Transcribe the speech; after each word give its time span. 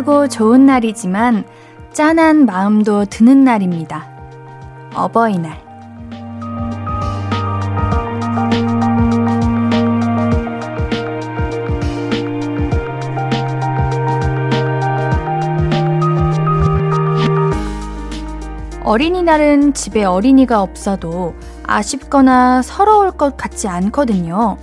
감사하고 0.00 0.28
좋은 0.28 0.66
날이지만 0.66 1.44
짠한 1.92 2.46
마음도 2.46 3.04
드는 3.04 3.44
날입니다. 3.44 4.06
어버이날. 4.94 5.60
어린이날은 18.82 19.74
집에 19.74 20.04
어린이가 20.04 20.62
없어도 20.62 21.34
아쉽거나 21.64 22.62
서러울 22.62 23.12
것 23.12 23.36
같지 23.36 23.68
않거든요. 23.68 24.56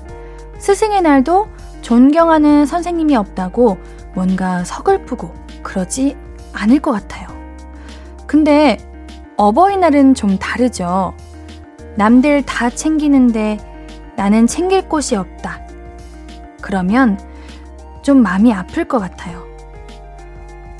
스승의 0.57 1.01
날도 1.01 1.47
존경하는 1.81 2.65
선생님이 2.65 3.15
없다고 3.15 3.77
뭔가 4.17 4.63
서글프고 4.63 5.31
그러지 5.61 6.17
않을 6.51 6.79
것 6.79 6.91
같아요. 6.91 7.27
근데 8.25 8.79
어버이날은 9.37 10.15
좀 10.15 10.39
다르죠. 10.39 11.13
남들 11.97 12.41
다 12.41 12.71
챙기는데 12.71 13.59
나는 14.15 14.47
챙길 14.47 14.89
곳이 14.89 15.15
없다. 15.15 15.61
그러면 16.61 17.19
좀 18.01 18.23
마음이 18.23 18.51
아플 18.51 18.85
것 18.85 18.97
같아요. 18.97 19.45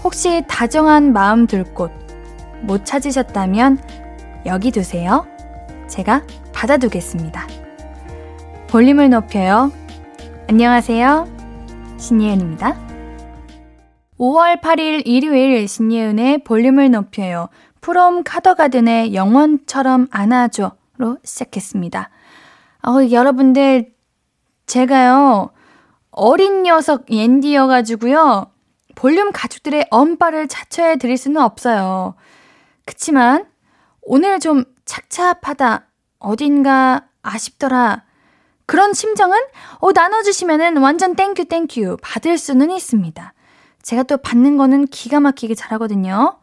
혹시 0.03 0.43
다정한 0.47 1.13
마음 1.13 1.45
들곳못 1.45 2.85
찾으셨다면 2.85 3.77
여기 4.47 4.71
두세요. 4.71 5.27
제가 5.87 6.23
받아두겠습니다. 6.53 7.47
볼륨을 8.67 9.11
높여요. 9.11 9.71
안녕하세요. 10.49 11.27
신예은입니다. 11.97 12.86
5월 14.19 14.61
8일 14.61 15.03
일요일 15.05 15.67
신예은의 15.67 16.43
볼륨을 16.43 16.89
높여요. 16.89 17.49
프롬 17.81 18.23
카더가든의 18.23 19.13
영원처럼 19.13 20.07
안아줘로 20.09 21.17
시작했습니다. 21.23 22.09
어, 22.87 23.11
여러분들, 23.11 23.93
제가요, 24.65 25.51
어린 26.09 26.63
녀석 26.63 27.11
옌디여가지고요, 27.11 28.51
볼륨 28.95 29.31
가족들의 29.31 29.85
엄빠를 29.91 30.47
자처해 30.47 30.97
드릴 30.97 31.17
수는 31.17 31.41
없어요. 31.41 32.15
그치만, 32.85 33.45
오늘 34.01 34.39
좀 34.39 34.63
착잡하다, 34.85 35.85
어딘가 36.17 37.05
아쉽더라, 37.21 38.03
그런 38.65 38.93
심정은, 38.93 39.37
어, 39.79 39.91
나눠주시면은 39.91 40.77
완전 40.77 41.15
thank 41.15 41.45
you 41.45 41.59
thank 41.59 41.83
you 41.83 41.97
받을 42.01 42.37
수는 42.37 42.71
있습니다. 42.71 43.33
제가 43.87 44.03
또 44.03 44.17
받는 44.17 44.57
거는 44.57 44.87
기가 44.87 45.21
막히게 45.21 45.55
잘하거든요. 45.55 46.39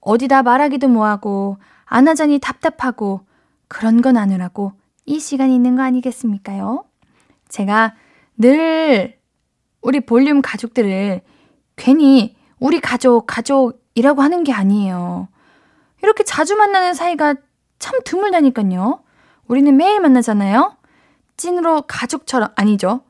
어디다 0.00 0.42
말하기도 0.42 0.88
뭐하고, 0.88 1.56
안 1.86 2.06
하자니 2.06 2.38
답답하고, 2.38 3.22
그런 3.66 4.02
건 4.02 4.18
아니라고 4.18 4.74
이 5.06 5.18
시간이 5.18 5.54
있는 5.54 5.74
거 5.74 5.82
아니겠습니까요? 5.84 6.84
제가 7.48 7.94
늘 8.36 9.18
우리 9.80 10.00
볼륨 10.00 10.42
가족들을 10.42 11.22
괜히 11.76 12.36
우리 12.60 12.78
가족, 12.78 13.26
가족이라고 13.26 14.20
하는 14.20 14.44
게 14.44 14.52
아니에요. 14.52 15.28
이렇게 16.02 16.24
자주 16.24 16.56
만나는 16.56 16.92
사이가 16.92 17.36
참 17.78 18.00
드물다니까요. 18.04 19.02
우리는 19.48 19.74
매일 19.78 19.98
만나잖아요. 20.00 20.76
찐으로 21.38 21.84
가족처럼, 21.88 22.50
아니죠. 22.54 23.00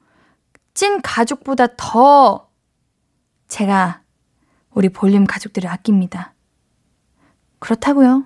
찐 0.73 1.03
가족보다 1.03 1.67
더 1.77 2.52
제가 3.53 4.01
우리 4.71 4.89
볼륨 4.89 5.27
가족들을 5.27 5.69
아낍니다. 5.69 6.33
그렇다고요. 7.59 8.25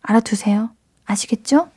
알아두세요. 0.00 0.70
아시겠죠? 1.04 1.68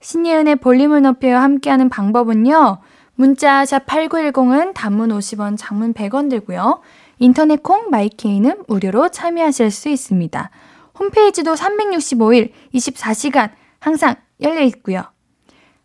신예은의 0.00 0.56
볼륨을 0.56 1.02
높여 1.02 1.38
함께하는 1.38 1.88
방법은요. 1.90 2.80
문자 3.14 3.64
샵 3.64 3.86
8910은 3.86 4.74
단문 4.74 5.10
50원, 5.10 5.54
장문 5.56 5.94
100원 5.94 6.28
들고요. 6.28 6.80
인터넷 7.20 7.62
콩 7.62 7.90
마이케이는 7.90 8.64
무료로 8.66 9.10
참여하실 9.10 9.70
수 9.70 9.88
있습니다. 9.88 10.50
홈페이지도 10.98 11.54
365일 11.54 12.50
24시간 12.74 13.52
항상 13.78 14.16
열려 14.40 14.62
있고요. 14.62 15.04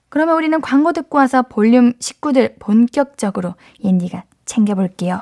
그러면 0.09 0.35
우리는 0.35 0.59
광고 0.61 0.93
듣고 0.93 1.19
와서 1.19 1.43
볼륨 1.43 1.93
식구들 1.99 2.55
본격적으로 2.57 3.53
옌디가 3.83 4.23
챙겨볼게요. 4.45 5.21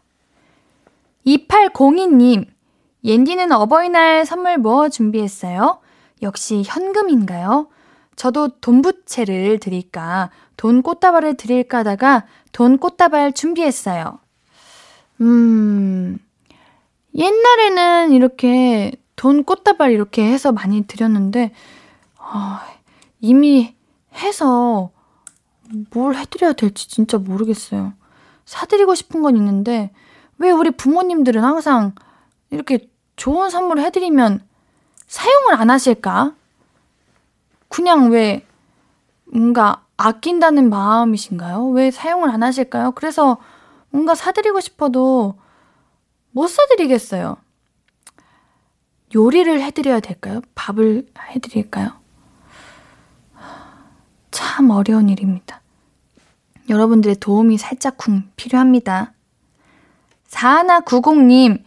2802님, 1.25 2.45
옌디는 3.03 3.51
어버이날 3.51 4.25
선물 4.25 4.57
뭐 4.57 4.89
준비했어요? 4.89 5.79
역시 6.21 6.63
현금인가요? 6.65 7.67
저도 8.15 8.59
돈부채를 8.59 9.59
드릴까, 9.59 10.29
돈 10.57 10.81
꽃다발을 10.81 11.37
드릴까 11.37 11.79
하다가 11.79 12.25
돈 12.51 12.77
꽃다발 12.77 13.33
준비했어요. 13.33 14.19
음, 15.21 16.19
옛날에는 17.15 18.11
이렇게 18.11 18.91
돈 19.15 19.43
꽃다발 19.43 19.91
이렇게 19.91 20.23
해서 20.23 20.51
많이 20.51 20.83
드렸는데, 20.85 21.51
어, 22.19 22.59
이미 23.19 23.75
해서 24.15 24.91
뭘 25.91 26.15
해드려야 26.15 26.53
될지 26.53 26.89
진짜 26.89 27.17
모르겠어요. 27.17 27.93
사드리고 28.45 28.95
싶은 28.95 29.21
건 29.21 29.37
있는데, 29.37 29.91
왜 30.41 30.49
우리 30.49 30.71
부모님들은 30.71 31.43
항상 31.43 31.93
이렇게 32.49 32.89
좋은 33.15 33.51
선물 33.51 33.79
해드리면 33.79 34.43
사용을 35.05 35.53
안 35.53 35.69
하실까? 35.69 36.33
그냥 37.69 38.09
왜 38.09 38.45
뭔가 39.25 39.85
아낀다는 39.97 40.71
마음이신가요? 40.71 41.67
왜 41.69 41.91
사용을 41.91 42.31
안 42.31 42.41
하실까요? 42.41 42.93
그래서 42.93 43.37
뭔가 43.91 44.15
사드리고 44.15 44.59
싶어도 44.61 45.35
못 46.31 46.47
사드리겠어요. 46.47 47.37
요리를 49.13 49.61
해드려야 49.61 49.99
될까요? 49.99 50.41
밥을 50.55 51.05
해드릴까요? 51.29 51.91
참 54.31 54.71
어려운 54.71 55.07
일입니다. 55.07 55.61
여러분들의 56.67 57.17
도움이 57.17 57.59
살짝쿵 57.59 58.31
필요합니다. 58.35 59.13
4190님, 60.31 61.61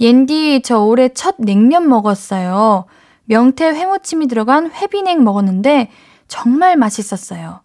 옌디, 0.00 0.62
저 0.64 0.80
올해 0.80 1.08
첫 1.08 1.36
냉면 1.38 1.88
먹었어요. 1.88 2.86
명태 3.26 3.70
회무침이 3.70 4.28
들어간 4.28 4.70
회비냉 4.70 5.22
먹었는데 5.24 5.90
정말 6.28 6.76
맛있었어요. 6.76 7.60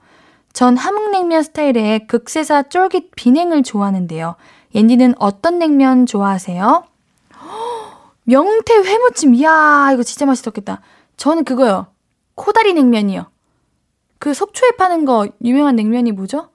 전 0.54 0.76
함흥냉면 0.76 1.44
스타일의 1.44 2.08
극세사 2.08 2.64
쫄깃 2.64 3.12
비냉을 3.16 3.64
좋아하는데요. 3.64 4.36
옌디는 4.76 5.16
어떤 5.20 5.60
냉면 5.60 6.06
좋아하세요? 6.06 6.86
명태 8.24 8.74
회무침, 8.74 9.36
이야, 9.36 9.92
이거 9.94 10.04
진짜 10.04 10.26
맛있었겠다. 10.26 10.82
저는 11.18 11.44
그거요. 11.44 11.88
코다리 12.36 12.74
냉면이요. 12.74 13.28
그 14.18 14.34
속초에 14.34 14.72
파는 14.72 15.06
거 15.06 15.28
유명한 15.44 15.76
냉면이 15.76 16.12
뭐죠? 16.12 16.50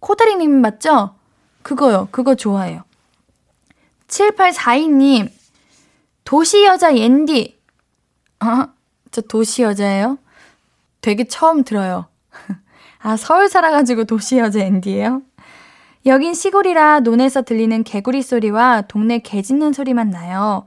코다리 0.00 0.36
냉면 0.36 0.60
맞죠? 0.60 1.14
그거요. 1.62 2.08
그거 2.10 2.34
좋아해요. 2.34 2.82
7842님, 4.14 5.28
도시여자 6.24 6.96
옌디. 6.96 7.58
아, 8.38 8.68
저 9.10 9.20
도시여자예요? 9.22 10.18
되게 11.00 11.24
처음 11.24 11.64
들어요. 11.64 12.06
아, 13.02 13.16
서울 13.16 13.48
살아가지고 13.48 14.04
도시여자 14.04 14.60
앤디예요? 14.60 15.22
여긴 16.06 16.34
시골이라 16.34 17.00
논에서 17.00 17.42
들리는 17.42 17.82
개구리 17.82 18.22
소리와 18.22 18.82
동네 18.82 19.18
개 19.18 19.42
짖는 19.42 19.72
소리만 19.72 20.10
나요. 20.10 20.66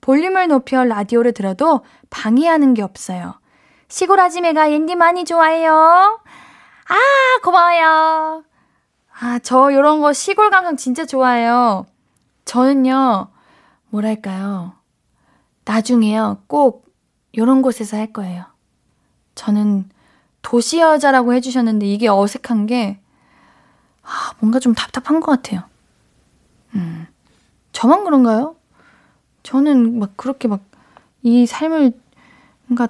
볼륨을 0.00 0.46
높여 0.48 0.84
라디오를 0.84 1.32
들어도 1.32 1.84
방해하는 2.10 2.74
게 2.74 2.82
없어요. 2.82 3.34
시골 3.88 4.20
아지매가 4.20 4.68
앤디 4.68 4.94
많이 4.94 5.24
좋아해요. 5.24 5.72
아, 5.72 6.96
고마워요. 7.42 8.44
아, 9.18 9.38
저 9.42 9.72
요런 9.72 10.00
거 10.00 10.12
시골 10.12 10.50
감성 10.50 10.76
진짜 10.76 11.04
좋아해요. 11.04 11.86
저는요, 12.44 13.28
뭐랄까요. 13.90 14.74
나중에요, 15.64 16.42
꼭 16.46 16.86
이런 17.32 17.62
곳에서 17.62 17.96
할 17.96 18.12
거예요. 18.12 18.44
저는 19.34 19.88
도시 20.42 20.78
여자라고 20.78 21.34
해주셨는데 21.34 21.86
이게 21.86 22.08
어색한 22.08 22.66
게, 22.66 23.00
아, 24.02 24.32
뭔가 24.40 24.58
좀 24.58 24.74
답답한 24.74 25.20
것 25.20 25.32
같아요. 25.32 25.62
음. 26.74 27.06
저만 27.72 28.04
그런가요? 28.04 28.56
저는 29.42 29.98
막 29.98 30.16
그렇게 30.16 30.48
막 30.48 30.74
이 31.24 31.46
삶을 31.46 31.92
뭔가 32.66 32.88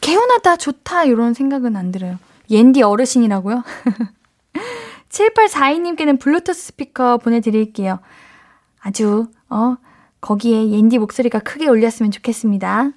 개운하다, 0.00 0.56
좋다, 0.56 1.04
이런 1.04 1.34
생각은 1.34 1.76
안 1.76 1.90
들어요. 1.90 2.18
옌디 2.48 2.82
어르신이라고요? 2.82 3.62
7842님께는 5.10 6.20
블루투스 6.20 6.66
스피커 6.68 7.18
보내드릴게요. 7.18 7.98
아주, 8.86 9.26
어, 9.50 9.76
거기에 10.20 10.70
옌디 10.70 10.98
목소리가 10.98 11.40
크게 11.40 11.66
울렸으면 11.66 12.12
좋겠습니다. 12.12 12.92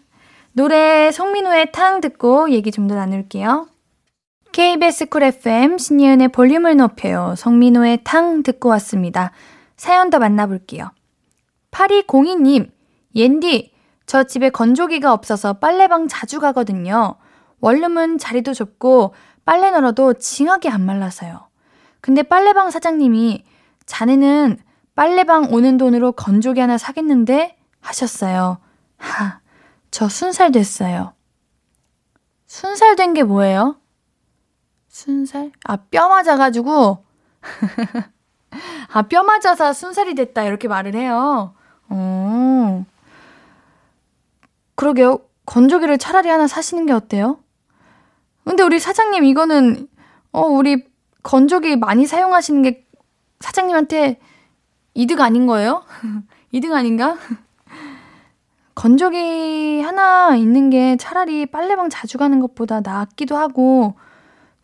노래 0.53 1.11
송민호의 1.11 1.71
탕 1.71 1.99
듣고 1.99 2.51
얘기 2.51 2.69
좀 2.71 2.87
더 2.87 2.93
나눌게요. 2.93 3.67
KBS 4.51 5.07
Cool 5.07 5.23
FM 5.23 5.79
신예은의 5.79 6.27
볼륨을 6.27 6.77
높여요. 6.77 7.33
송민호의 7.35 8.01
탕 8.03 8.43
듣고 8.43 8.69
왔습니다. 8.69 9.31
사연 9.77 10.11
더 10.11 10.19
만나볼게요. 10.19 10.91
8202님, 11.71 12.69
옌디, 13.15 13.71
저 14.05 14.23
집에 14.25 14.51
건조기가 14.51 15.11
없어서 15.11 15.53
빨래방 15.53 16.07
자주 16.07 16.39
가거든요. 16.39 17.15
원룸은 17.61 18.19
자리도 18.19 18.53
좁고 18.53 19.15
빨래 19.43 19.71
널어도 19.71 20.13
징하게 20.13 20.69
안 20.69 20.85
말라서요. 20.85 21.47
근데 21.99 22.21
빨래방 22.21 22.69
사장님이 22.69 23.43
자네는 23.87 24.59
빨래방 24.99 25.53
오는 25.53 25.77
돈으로 25.77 26.11
건조기 26.11 26.59
하나 26.59 26.77
사겠는데 26.77 27.55
하셨어요. 27.79 28.57
하, 28.97 29.39
저 29.91 30.09
순살 30.09 30.51
됐어요. 30.51 31.13
순살 32.47 32.97
된 32.97 33.13
게 33.13 33.23
뭐예요? 33.23 33.77
순살? 34.89 35.53
아, 35.63 35.77
뼈 35.77 36.09
맞아가지고. 36.09 37.05
아, 38.91 39.01
뼈 39.03 39.23
맞아서 39.23 39.71
순살이 39.71 40.15
됐다. 40.15 40.43
이렇게 40.43 40.67
말을 40.67 40.93
해요. 40.95 41.53
어. 41.87 42.85
그러게요. 44.75 45.19
건조기를 45.45 45.97
차라리 45.97 46.27
하나 46.27 46.45
사시는 46.45 46.85
게 46.87 46.91
어때요? 46.91 47.39
근데 48.43 48.63
우리 48.63 48.79
사장님, 48.79 49.23
이거는, 49.23 49.87
어, 50.33 50.41
우리 50.41 50.85
건조기 51.23 51.77
많이 51.77 52.05
사용하시는 52.05 52.63
게 52.63 52.85
사장님한테 53.39 54.19
이득 54.99 55.21
아닌 55.21 55.47
거예요? 55.47 55.83
이득 56.51 56.73
아닌가? 56.73 57.15
건조기 58.75 59.81
하나 59.81 60.35
있는 60.35 60.69
게 60.69 60.97
차라리 60.97 61.45
빨래방 61.45 61.89
자주 61.89 62.17
가는 62.17 62.41
것보다 62.41 62.81
낫기도 62.81 63.37
하고 63.37 63.95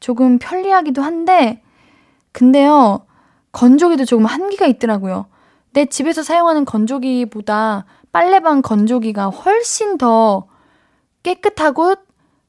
조금 0.02 0.38
편리하기도 0.38 1.02
한데, 1.02 1.64
근데요, 2.34 3.06
건조기도 3.54 4.04
조금 4.04 4.26
한계가 4.26 4.66
있더라고요. 4.66 5.28
내 5.72 5.86
집에서 5.86 6.22
사용하는 6.22 6.66
건조기보다 6.66 7.86
빨래방 8.12 8.62
건조기가 8.62 9.30
훨씬 9.30 9.98
더 9.98 10.48
깨끗하고 11.24 11.96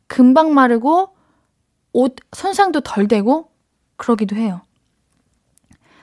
금방 0.08 0.54
마르고 0.54 1.10
옷 1.92 2.16
손상도 2.32 2.80
덜 2.80 3.06
되고 3.06 3.48
그러기도 3.96 4.34
해요. 4.34 4.65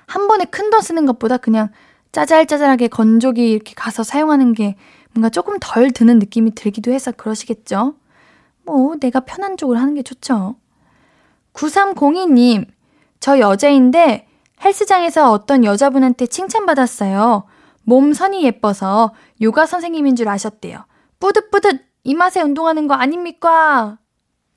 한 0.07 0.27
번에 0.27 0.45
큰 0.45 0.69
돈 0.69 0.81
쓰는 0.81 1.05
것보다 1.05 1.37
그냥 1.37 1.69
짜잘짜잘하게 2.11 2.87
건조기 2.89 3.51
이렇게 3.51 3.73
가서 3.75 4.03
사용하는 4.03 4.53
게 4.53 4.75
뭔가 5.13 5.29
조금 5.29 5.57
덜 5.59 5.91
드는 5.91 6.19
느낌이 6.19 6.55
들기도 6.55 6.91
해서 6.91 7.11
그러시겠죠? 7.11 7.95
뭐, 8.63 8.95
내가 8.99 9.21
편한 9.21 9.57
쪽으로 9.57 9.77
하는 9.79 9.93
게 9.93 10.03
좋죠. 10.03 10.55
9302님, 11.53 12.65
저 13.19 13.39
여자인데 13.39 14.27
헬스장에서 14.63 15.31
어떤 15.31 15.63
여자분한테 15.63 16.25
칭찬받았어요. 16.27 17.43
몸 17.83 18.13
선이 18.13 18.43
예뻐서 18.43 19.13
요가 19.41 19.65
선생님인 19.65 20.15
줄 20.15 20.29
아셨대요. 20.29 20.85
뿌듯뿌듯 21.19 21.81
이 22.05 22.15
맛에 22.15 22.41
운동하는 22.41 22.87
거 22.87 22.95
아닙니까? 22.95 23.97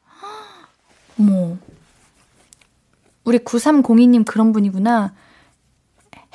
어머, 1.19 1.57
우리 3.25 3.39
9302님 3.39 4.25
그런 4.25 4.53
분이구나. 4.53 5.13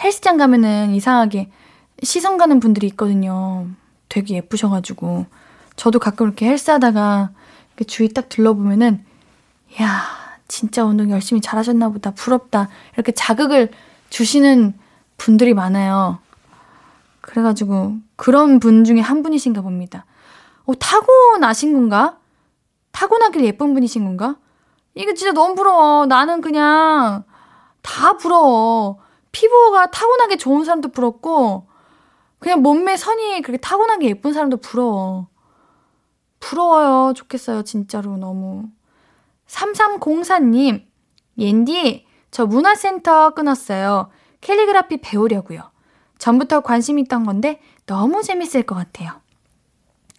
헬스장 0.04 0.38
가면은 0.38 0.92
이상하게 0.92 1.52
시선 2.04 2.38
가는 2.38 2.60
분들이 2.60 2.88
있거든요. 2.88 3.68
되게 4.10 4.36
예쁘셔가지고. 4.36 5.26
저도 5.76 6.00
가끔 6.00 6.28
이렇게 6.28 6.48
헬스하다가 6.48 7.32
이렇게 7.70 7.86
주위 7.86 8.10
딱 8.10 8.30
둘러보면은, 8.30 9.06
야 9.82 10.04
진짜 10.48 10.84
운동 10.84 11.10
열심히 11.12 11.42
잘하셨나 11.42 11.90
보다. 11.90 12.12
부럽다. 12.12 12.70
이렇게 12.94 13.12
자극을 13.12 13.72
주시는 14.10 14.78
분들이 15.18 15.54
많아요. 15.54 16.20
그래가지고 17.22 17.98
그런 18.16 18.60
분 18.60 18.84
중에 18.84 19.00
한 19.00 19.24
분이신가 19.24 19.62
봅니다. 19.62 20.06
어, 20.66 20.74
타고나신 20.76 21.74
건가? 21.74 22.18
타고나길 22.92 23.46
예쁜 23.46 23.74
분이신 23.74 24.04
건가? 24.04 24.36
이거 24.96 25.14
진짜 25.14 25.32
너무 25.32 25.56
부러워. 25.56 26.06
나는 26.06 26.42
그냥 26.42 27.24
다 27.82 28.18
부러워. 28.18 29.00
피부가 29.32 29.92
타고나게 29.92 30.38
좋은 30.38 30.64
사람도 30.66 30.90
부럽고, 30.90 31.68
그냥 32.40 32.62
몸매 32.62 32.98
선이 32.98 33.42
그렇게 33.42 33.58
타고나게 33.60 34.08
예쁜 34.08 34.34
사람도 34.34 34.58
부러워. 34.58 35.28
부러워요. 36.40 37.14
좋겠어요. 37.14 37.64
진짜로 37.64 38.18
너무. 38.18 38.70
3304님, 39.48 40.86
옌디, 41.38 42.06
저 42.32 42.46
문화센터 42.46 43.32
끊었어요. 43.34 44.10
캘리그라피 44.42 44.98
배우려고요. 45.02 45.62
전부터 46.18 46.62
관심 46.62 46.98
있던 47.00 47.26
건데 47.26 47.60
너무 47.86 48.24
재밌을 48.24 48.64
것 48.64 48.76
같아요. 48.76 49.12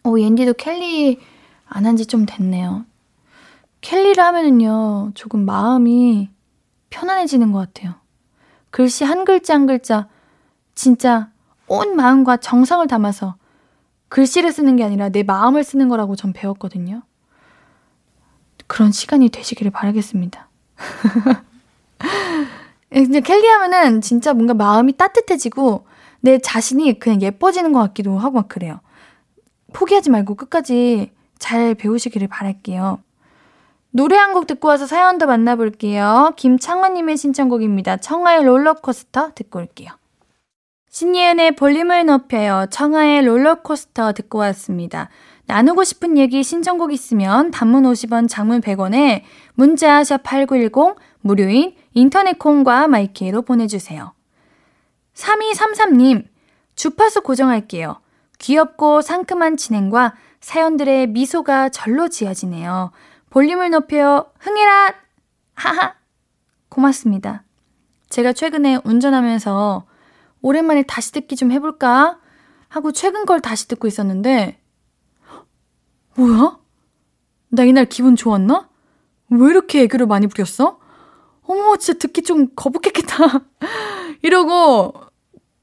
오, 0.05 0.19
옌디도 0.21 0.55
캘리 0.55 1.19
안 1.67 1.87
한 1.87 1.97
지 1.97 2.07
좀 2.07 2.27
됐네요. 2.27 2.85
캘리를 3.81 4.23
하면은요, 4.23 5.13
조금 5.15 5.45
마음이 5.45 6.29
편안해지는 6.91 7.51
것 7.53 7.59
같아요. 7.59 7.95
글씨 8.73 9.05
한 9.05 9.25
글자 9.25 9.55
한 9.55 9.67
글자, 9.67 10.09
진짜 10.75 11.31
온 11.69 11.95
마음과 11.95 12.39
정성을 12.39 12.85
담아서 12.89 13.37
글씨를 14.09 14.51
쓰는 14.51 14.77
게 14.77 14.83
아니라 14.83 15.11
내 15.11 15.23
마음을 15.23 15.63
쓰는 15.63 15.89
거라고 15.89 16.17
전 16.17 16.33
배웠거든요. 16.33 17.03
그런 18.67 18.91
시간이 18.91 19.29
되시기를 19.29 19.71
바라겠습니다. 19.71 20.49
근데 22.91 23.21
캘리 23.21 23.47
하면은 23.47 24.01
진짜 24.01 24.33
뭔가 24.33 24.55
마음이 24.55 24.97
따뜻해지고 24.97 25.87
내 26.21 26.39
자신이 26.39 26.99
그냥 26.99 27.21
예뻐지는 27.21 27.73
것 27.73 27.81
같기도 27.81 28.19
하고 28.19 28.37
막 28.37 28.49
그래요. 28.49 28.81
포기하지 29.75 30.09
말고 30.11 30.35
끝까지 30.35 31.13
잘 31.39 31.75
배우시기를 31.75 32.29
바랄게요. 32.29 33.01
노래 33.95 34.17
한 34.17 34.33
곡 34.33 34.47
듣고 34.47 34.69
와서 34.69 34.87
사연 34.87 35.19
도 35.19 35.27
만나볼게요. 35.27 36.33
김창환님의 36.37 37.17
신청곡입니다. 37.19 37.99
청하의 37.99 38.45
롤러코스터 38.45 39.33
듣고 39.35 39.59
올게요. 39.59 39.91
신예은의 40.89 41.57
볼륨을 41.57 42.07
높여요. 42.07 42.67
청하의 42.71 43.23
롤러코스터 43.25 44.15
듣고 44.15 44.39
왔습니다. 44.39 45.11
나누고 45.47 45.85
싶은 45.85 46.17
얘기 46.17 46.43
신청곡 46.43 46.93
있으면 46.93 47.51
단문 47.51 47.83
50원, 47.85 48.29
장문 48.29 48.63
100원에 48.63 49.23
문자 49.55 50.03
sharp 50.05 50.23
8910 50.23 50.97
무료인 51.21 51.75
인터넷 51.93 52.39
콩과 52.39 52.89
마이케이로 52.89 53.43
보내주세요. 53.43 54.15
3233님, 55.15 56.25
주파수 56.75 57.21
고정할게요. 57.21 58.01
귀엽고 58.39 59.03
상큼한 59.03 59.59
진행과 59.59 60.15
사연들의 60.41 61.09
미소가 61.09 61.69
절로 61.69 62.09
지어지네요. 62.09 62.91
볼륨을 63.33 63.71
높여 63.71 64.31
흥해라! 64.41 64.95
하하! 65.55 65.95
고맙습니다. 66.69 67.45
제가 68.11 68.35
최근에 68.35 68.81
운전하면서 68.85 69.87
오랜만에 70.43 70.83
다시 70.83 71.13
듣기 71.13 71.37
좀 71.37 71.51
해볼까? 71.51 72.21
하고 72.69 72.93
최근 72.93 73.25
걸 73.25 73.41
다시 73.41 73.69
듣고 73.69 73.89
있었는데, 73.89 74.61
뭐야? 76.15 76.59
나 77.49 77.65
이날 77.65 77.87
기분 77.87 78.17
좋았나? 78.17 78.69
왜 79.31 79.49
이렇게 79.49 79.81
애교를 79.85 80.07
많이 80.07 80.27
부렸어? 80.27 80.79
어머, 81.45 81.79
진짜 81.79 81.99
듣기 81.99 82.25
좀 82.25 82.49
거북했겠다. 82.55 83.47
이러고 84.21 84.93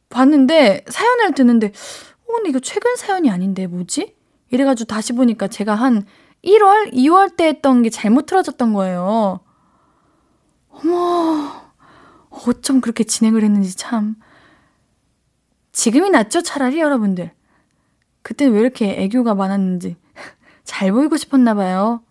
봤는데, 0.09 0.85
사연을 0.89 1.35
듣는데, 1.35 1.67
어, 1.67 2.33
근데 2.33 2.49
이거 2.49 2.59
최근 2.59 2.95
사연이 2.95 3.29
아닌데, 3.29 3.67
뭐지? 3.67 4.15
이래가지고 4.49 4.87
다시 4.87 5.13
보니까 5.13 5.47
제가 5.47 5.75
한 5.75 6.07
1월, 6.43 6.93
2월 6.93 7.35
때 7.35 7.47
했던 7.47 7.81
게 7.81 7.89
잘못 7.89 8.25
틀어졌던 8.25 8.73
거예요. 8.73 9.39
어머, 10.69 11.71
어쩜 12.29 12.81
그렇게 12.81 13.03
진행을 13.03 13.43
했는지 13.43 13.75
참. 13.75 14.15
지금이 15.71 16.09
낫죠, 16.09 16.41
차라리 16.41 16.79
여러분들. 16.79 17.31
그때 18.21 18.45
왜 18.45 18.59
이렇게 18.59 19.01
애교가 19.03 19.35
많았는지 19.35 19.95
잘 20.63 20.91
보이고 20.91 21.17
싶었나 21.17 21.53
봐요. 21.53 22.01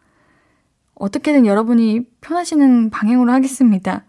어떻게든 0.95 1.47
여러분이 1.47 2.07
편하시는 2.21 2.91
방향으로 2.91 3.33
하겠습니다. 3.33 4.05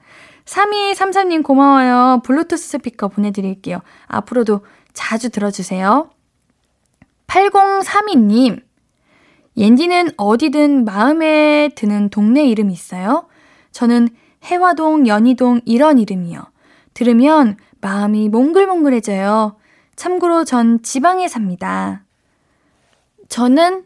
3233님 0.45 1.43
고마워요. 1.43 2.21
블루투스 2.25 2.69
스피커 2.69 3.09
보내드릴게요. 3.09 3.81
앞으로도 4.07 4.65
자주 4.93 5.29
들어주세요. 5.29 6.09
8032님, 7.27 8.63
옌디는 9.57 10.11
어디든 10.17 10.85
마음에 10.85 11.69
드는 11.75 12.09
동네 12.09 12.45
이름 12.47 12.69
있어요? 12.69 13.27
저는 13.71 14.09
해화동, 14.43 15.07
연희동 15.07 15.61
이런 15.65 15.99
이름이요. 15.99 16.41
들으면 16.93 17.57
마음이 17.81 18.29
몽글몽글해져요. 18.29 19.57
참고로 19.95 20.45
전 20.45 20.81
지방에 20.81 21.27
삽니다. 21.27 22.03
저는 23.27 23.83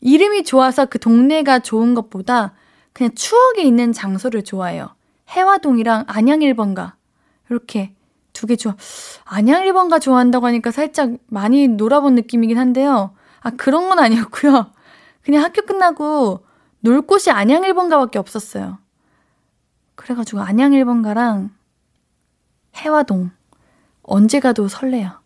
이름이 0.00 0.44
좋아서 0.44 0.86
그 0.86 0.98
동네가 0.98 1.60
좋은 1.60 1.94
것보다 1.94 2.54
그냥 2.92 3.14
추억이 3.14 3.66
있는 3.66 3.92
장소를 3.92 4.44
좋아해요. 4.44 4.94
해화동이랑 5.28 6.04
안양 6.08 6.40
1번가. 6.40 6.92
이렇게 7.48 7.94
두 8.32 8.46
개 8.46 8.56
좋아. 8.56 8.76
안양 9.24 9.64
1번가 9.64 10.00
좋아한다고 10.00 10.46
하니까 10.46 10.70
살짝 10.70 11.10
많이 11.28 11.68
놀아본 11.68 12.14
느낌이긴 12.14 12.58
한데요. 12.58 13.12
아, 13.40 13.50
그런 13.50 13.88
건 13.88 13.98
아니었고요. 13.98 14.72
그냥 15.30 15.44
학교 15.44 15.62
끝나고 15.62 16.44
놀 16.80 17.02
곳이 17.02 17.30
안양 17.30 17.62
1번가밖에 17.62 18.16
없었어요. 18.16 18.78
그래가지고 19.94 20.40
안양 20.40 20.72
1번가랑 20.72 21.50
해화동. 22.74 23.30
언제 24.02 24.40
가도 24.40 24.66
설레요. 24.66 25.20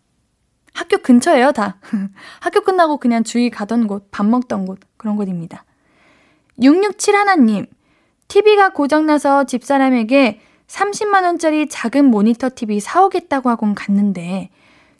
학교 0.75 0.99
근처예요, 0.99 1.53
다. 1.53 1.77
학교 2.39 2.61
끝나고 2.61 2.97
그냥 2.97 3.23
주위 3.23 3.49
가던 3.49 3.87
곳, 3.87 4.11
밥 4.11 4.27
먹던 4.27 4.67
곳, 4.67 4.77
그런 4.97 5.15
곳입니다. 5.15 5.65
667 6.61 7.15
하나님, 7.15 7.65
TV가 8.27 8.73
고장나서 8.73 9.45
집사람에게 9.45 10.39
30만원짜리 10.67 11.65
작은 11.67 12.05
모니터 12.05 12.51
TV 12.53 12.79
사오겠다고 12.79 13.49
하곤 13.49 13.73
갔는데, 13.73 14.51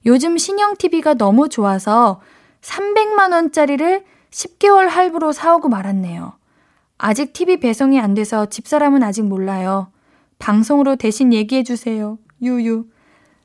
요즘 0.07 0.39
신형 0.39 0.77
TV가 0.77 1.13
너무 1.13 1.47
좋아서 1.47 2.21
300만원짜리를 2.61 4.14
10개월 4.35 4.89
할부로 4.89 5.31
사오고 5.31 5.69
말았네요. 5.69 6.33
아직 6.97 7.31
TV 7.31 7.57
배송이 7.57 7.99
안 7.99 8.13
돼서 8.13 8.47
집사람은 8.47 9.01
아직 9.01 9.23
몰라요. 9.23 9.91
방송으로 10.39 10.97
대신 10.97 11.31
얘기해 11.31 11.63
주세요. 11.63 12.17
유유. 12.41 12.85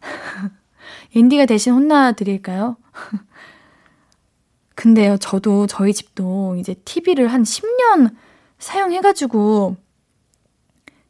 앤디가 1.15 1.47
대신 1.47 1.75
혼나 1.75 2.13
드릴까요? 2.13 2.77
근데요, 4.75 5.17
저도 5.19 5.69
저희 5.69 5.93
집도 5.93 6.57
이제 6.57 6.75
TV를 6.85 7.29
한 7.29 7.45
10년 7.45 8.13
사용해가지고 8.59 9.77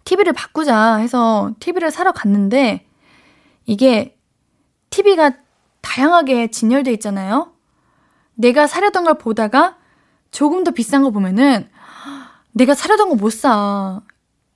TV를 0.05 0.35
바꾸자 0.35 0.97
해서 0.97 1.55
TV를 1.59 1.91
사러 1.91 2.13
갔는데 2.13 2.87
이게 3.65 4.19
TV가 4.91 5.33
다양하게 5.81 6.49
진열돼 6.49 6.93
있잖아요? 6.95 7.53
내가 8.40 8.66
사려던 8.66 9.04
걸 9.04 9.18
보다가 9.18 9.76
조금 10.30 10.64
더 10.64 10.70
비싼 10.70 11.02
거 11.02 11.11
보면은 11.11 11.68
내가 12.52 12.75
사려던 12.75 13.09
거 13.11 13.14
못 13.14 13.30
사. 13.32 14.00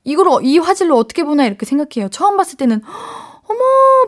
이걸 0.04 0.26
이 0.44 0.58
화질로 0.58 0.96
어떻게 0.96 1.22
보나 1.24 1.44
이렇게 1.46 1.64
생각해요. 1.66 2.08
처음 2.10 2.36
봤을 2.36 2.56
때는 2.56 2.82
어머, 3.46 3.60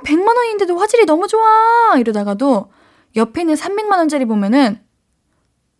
100만 0.04 0.36
원인데도 0.36 0.76
화질이 0.78 1.04
너무 1.06 1.28
좋아! 1.28 1.96
이러다가도 1.98 2.70
옆에 3.16 3.44
는 3.44 3.54
300만 3.54 3.96
원짜리 3.98 4.24
보면은 4.24 4.80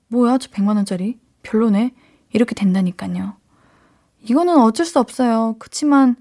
뭐야, 0.08 0.38
저 0.38 0.48
100만 0.50 0.76
원짜리? 0.76 1.18
별로네. 1.42 1.94
이렇게 2.32 2.54
된다니까요. 2.54 3.36
이거는 4.22 4.58
어쩔 4.58 4.84
수 4.84 4.98
없어요. 4.98 5.56
그치만 5.58 6.16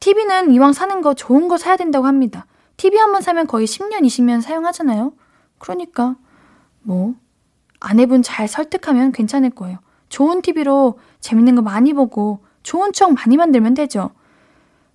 TV는 0.00 0.52
이왕 0.52 0.72
사는 0.72 1.00
거 1.02 1.14
좋은 1.14 1.48
거 1.48 1.56
사야 1.58 1.76
된다고 1.76 2.06
합니다. 2.06 2.46
TV 2.76 2.98
한 2.98 3.12
번 3.12 3.22
사면 3.22 3.46
거의 3.46 3.66
10년, 3.66 4.00
20년 4.02 4.40
사용하잖아요. 4.40 5.12
그러니까 5.58 6.16
뭐 6.86 7.14
아내분 7.80 8.22
잘 8.22 8.48
설득하면 8.48 9.12
괜찮을 9.12 9.50
거예요. 9.50 9.78
좋은 10.08 10.40
TV로 10.40 10.98
재밌는 11.20 11.56
거 11.56 11.62
많이 11.62 11.92
보고 11.92 12.44
좋은 12.62 12.92
추억 12.92 13.12
많이 13.12 13.36
만들면 13.36 13.74
되죠. 13.74 14.10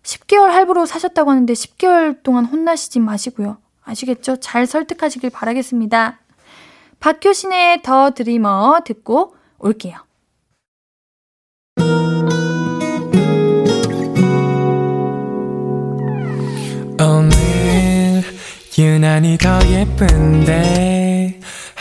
10개월 0.03 0.47
할부로 0.47 0.85
사셨다고 0.85 1.29
하는데 1.29 1.51
10개월 1.53 2.23
동안 2.23 2.45
혼나시지 2.45 2.99
마시고요. 2.99 3.57
아시겠죠? 3.83 4.37
잘 4.39 4.65
설득하시길 4.65 5.29
바라겠습니다. 5.29 6.19
박효신의 6.99 7.81
더 7.83 8.11
드리머 8.11 8.81
듣고 8.85 9.35
올게요. 9.59 9.97
오늘 16.99 18.23
유난히 18.77 19.37
더 19.37 19.59
예쁜데 19.67 21.40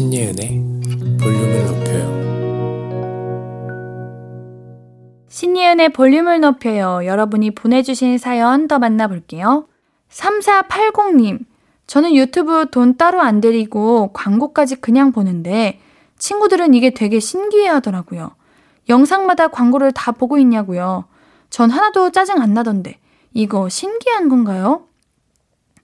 신예은의 0.00 0.64
볼륨을 1.20 1.66
높여요. 1.66 2.08
신예은의 5.28 5.90
볼륨을 5.90 6.40
높여요. 6.40 7.04
여러분이 7.04 7.50
보내주신 7.50 8.16
사연 8.16 8.66
더 8.66 8.78
만나볼게요. 8.78 9.66
3480님, 10.08 11.40
저는 11.86 12.14
유튜브 12.14 12.70
돈 12.70 12.96
따로 12.96 13.20
안 13.20 13.42
들이고 13.42 14.14
광고까지 14.14 14.76
그냥 14.76 15.12
보는데 15.12 15.78
친구들은 16.16 16.72
이게 16.72 16.94
되게 16.94 17.20
신기해 17.20 17.68
하더라고요. 17.68 18.30
영상마다 18.88 19.48
광고를 19.48 19.92
다 19.92 20.12
보고 20.12 20.38
있냐고요. 20.38 21.04
전 21.50 21.68
하나도 21.68 22.10
짜증 22.10 22.40
안 22.40 22.54
나던데 22.54 22.98
이거 23.34 23.68
신기한 23.68 24.30
건가요? 24.30 24.86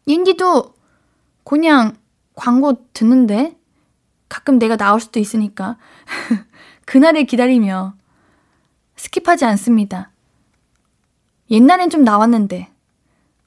옌디도 0.06 0.72
그냥 1.44 1.92
광고 2.34 2.78
듣는데 2.94 3.56
가끔 4.28 4.58
내가 4.58 4.76
나올 4.76 5.00
수도 5.00 5.20
있으니까. 5.20 5.76
그날을 6.86 7.24
기다리며 7.24 7.94
스킵하지 8.96 9.44
않습니다. 9.44 10.10
옛날엔 11.50 11.90
좀 11.90 12.04
나왔는데 12.04 12.68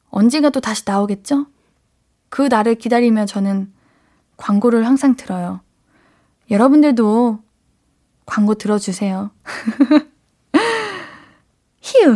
언젠가 0.09 0.49
또 0.49 0.59
다시 0.59 0.83
나오겠죠? 0.85 1.47
그 2.29 2.43
날을 2.43 2.75
기다리며 2.75 3.25
저는 3.25 3.71
광고를 4.37 4.85
항상 4.85 5.15
들어요. 5.15 5.61
여러분들도 6.49 7.39
광고 8.25 8.55
들어주세요. 8.55 9.31
휴! 11.81 12.15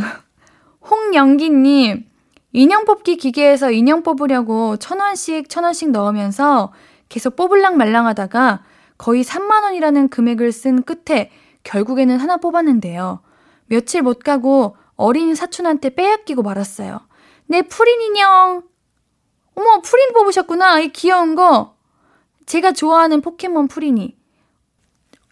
홍영기님, 0.89 2.05
인형 2.51 2.85
뽑기 2.85 3.17
기계에서 3.17 3.71
인형 3.71 4.03
뽑으려고 4.03 4.77
천 4.77 4.99
원씩 4.99 5.49
천 5.49 5.63
원씩 5.63 5.91
넣으면서 5.91 6.71
계속 7.13 7.35
뽑을랑 7.35 7.77
말랑 7.77 8.07
하다가 8.07 8.63
거의 8.97 9.23
3만 9.23 9.61
원이라는 9.61 10.09
금액을 10.09 10.51
쓴 10.51 10.81
끝에 10.81 11.29
결국에는 11.61 12.17
하나 12.17 12.37
뽑았는데요. 12.37 13.21
며칠 13.67 14.01
못 14.01 14.23
가고 14.23 14.77
어린 14.95 15.35
사촌한테 15.35 15.93
빼앗기고 15.93 16.41
말았어요. 16.41 17.01
내 17.45 17.61
푸린 17.61 18.01
인형! 18.01 18.63
어머, 19.53 19.81
푸린 19.81 20.11
뽑으셨구나. 20.13 20.79
이 20.79 20.87
귀여운 20.89 21.35
거. 21.35 21.75
제가 22.47 22.71
좋아하는 22.71 23.21
포켓몬 23.21 23.67
푸린이. 23.67 24.17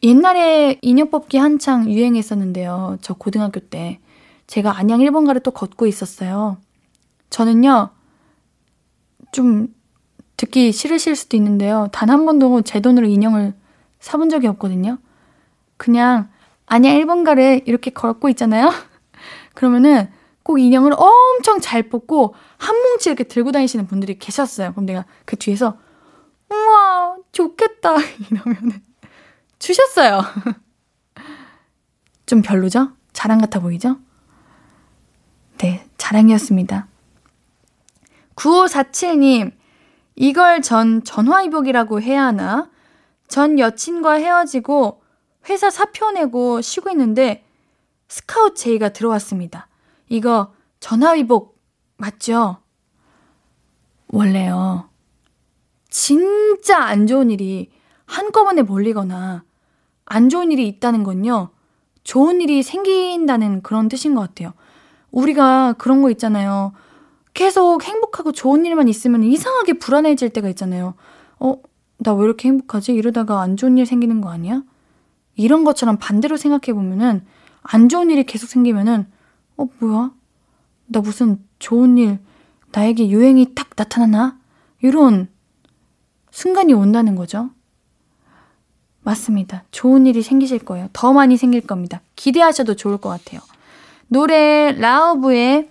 옛날에 0.03 0.77
인형 0.83 1.09
뽑기 1.09 1.39
한창 1.39 1.89
유행했었는데요. 1.89 2.99
저 3.01 3.15
고등학교 3.15 3.59
때. 3.59 3.99
제가 4.45 4.77
안양 4.77 4.99
1번가를 4.99 5.41
또 5.41 5.49
걷고 5.49 5.87
있었어요. 5.87 6.57
저는요, 7.31 7.89
좀 9.31 9.73
듣기 10.41 10.71
싫으실 10.71 11.15
수도 11.15 11.37
있는데요. 11.37 11.87
단 11.91 12.09
한 12.09 12.25
번도 12.25 12.63
제 12.63 12.79
돈으로 12.79 13.07
인형을 13.07 13.53
사본 13.99 14.29
적이 14.29 14.47
없거든요. 14.47 14.97
그냥 15.77 16.29
안양 16.65 16.95
1번가를 16.99 17.67
이렇게 17.67 17.91
걸고 17.91 18.27
있잖아요. 18.29 18.71
그러면은 19.53 20.09
꼭 20.43 20.57
인형을 20.59 20.93
엄청 20.97 21.59
잘 21.59 21.83
뽑고 21.83 22.33
한 22.57 22.75
뭉치 22.75 23.09
이렇게 23.09 23.23
들고 23.23 23.51
다니시는 23.51 23.85
분들이 23.87 24.17
계셨어요. 24.17 24.71
그럼 24.71 24.85
내가 24.85 25.05
그 25.25 25.35
뒤에서 25.35 25.77
우와 26.49 27.17
좋겠다 27.31 27.95
이러면은 28.31 28.81
주셨어요. 29.59 30.21
좀 32.25 32.41
별로죠? 32.41 32.93
자랑 33.13 33.39
같아 33.39 33.59
보이죠? 33.59 33.99
네, 35.59 35.85
자랑이었습니다. 35.97 36.87
9547님, 38.35 39.51
이걸 40.21 40.61
전 40.61 41.03
전화위복이라고 41.03 41.99
해야 41.99 42.25
하나? 42.25 42.69
전 43.27 43.57
여친과 43.57 44.13
헤어지고 44.13 45.01
회사 45.49 45.71
사표 45.71 46.11
내고 46.11 46.61
쉬고 46.61 46.91
있는데 46.91 47.43
스카웃 48.07 48.55
제의가 48.55 48.89
들어왔습니다. 48.89 49.67
이거 50.09 50.53
전화위복 50.79 51.57
맞죠? 51.97 52.57
원래요. 54.09 54.89
진짜 55.89 56.77
안 56.77 57.07
좋은 57.07 57.31
일이 57.31 57.71
한꺼번에 58.05 58.61
몰리거나 58.61 59.43
안 60.05 60.29
좋은 60.29 60.51
일이 60.51 60.67
있다는 60.67 61.01
건요. 61.01 61.49
좋은 62.03 62.41
일이 62.41 62.61
생긴다는 62.61 63.63
그런 63.63 63.89
뜻인 63.89 64.13
것 64.13 64.21
같아요. 64.21 64.53
우리가 65.09 65.73
그런 65.79 66.03
거 66.03 66.11
있잖아요. 66.11 66.73
계속 67.33 67.83
행복하고 67.83 68.31
좋은 68.31 68.65
일만 68.65 68.87
있으면 68.89 69.23
이상하게 69.23 69.73
불안해질 69.73 70.29
때가 70.29 70.49
있잖아요. 70.49 70.95
어, 71.39 71.55
나 71.97 72.13
왜 72.13 72.25
이렇게 72.25 72.47
행복하지? 72.49 72.93
이러다가 72.93 73.41
안 73.41 73.57
좋은 73.57 73.77
일 73.77 73.85
생기는 73.85 74.21
거 74.21 74.29
아니야? 74.29 74.63
이런 75.35 75.63
것처럼 75.63 75.97
반대로 75.97 76.35
생각해 76.37 76.73
보면은 76.73 77.25
안 77.61 77.89
좋은 77.89 78.09
일이 78.09 78.23
계속 78.25 78.47
생기면은 78.47 79.05
어, 79.57 79.67
뭐야? 79.79 80.11
나 80.87 80.99
무슨 80.99 81.39
좋은 81.59 81.97
일, 81.97 82.19
나에게 82.71 83.09
유행이 83.09 83.53
딱 83.55 83.69
나타나나? 83.75 84.37
이런 84.81 85.29
순간이 86.31 86.73
온다는 86.73 87.15
거죠. 87.15 87.49
맞습니다. 89.03 89.63
좋은 89.71 90.05
일이 90.05 90.21
생기실 90.21 90.59
거예요. 90.59 90.89
더 90.93 91.11
많이 91.13 91.37
생길 91.37 91.61
겁니다. 91.61 92.01
기대하셔도 92.15 92.75
좋을 92.75 92.97
것 92.97 93.09
같아요. 93.09 93.41
노래 94.07 94.71
라우브의 94.73 95.69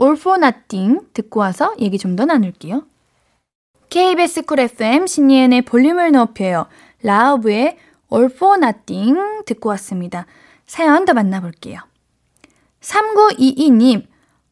All 0.00 0.16
for 0.16 0.38
Nothing 0.42 1.06
듣고 1.12 1.40
와서 1.40 1.74
얘기 1.80 1.98
좀 1.98 2.16
더 2.16 2.24
나눌게요. 2.24 2.84
KBS 3.90 4.42
쿨 4.42 4.60
FM 4.60 5.06
신예은의 5.06 5.62
볼륨을 5.62 6.12
높여요. 6.12 6.66
라우브의 7.02 7.78
All 8.12 8.30
for 8.32 8.58
Nothing 8.58 9.44
듣고 9.46 9.70
왔습니다. 9.70 10.26
사연 10.66 11.04
더 11.04 11.14
만나볼게요. 11.14 11.80
3922님, 12.80 14.06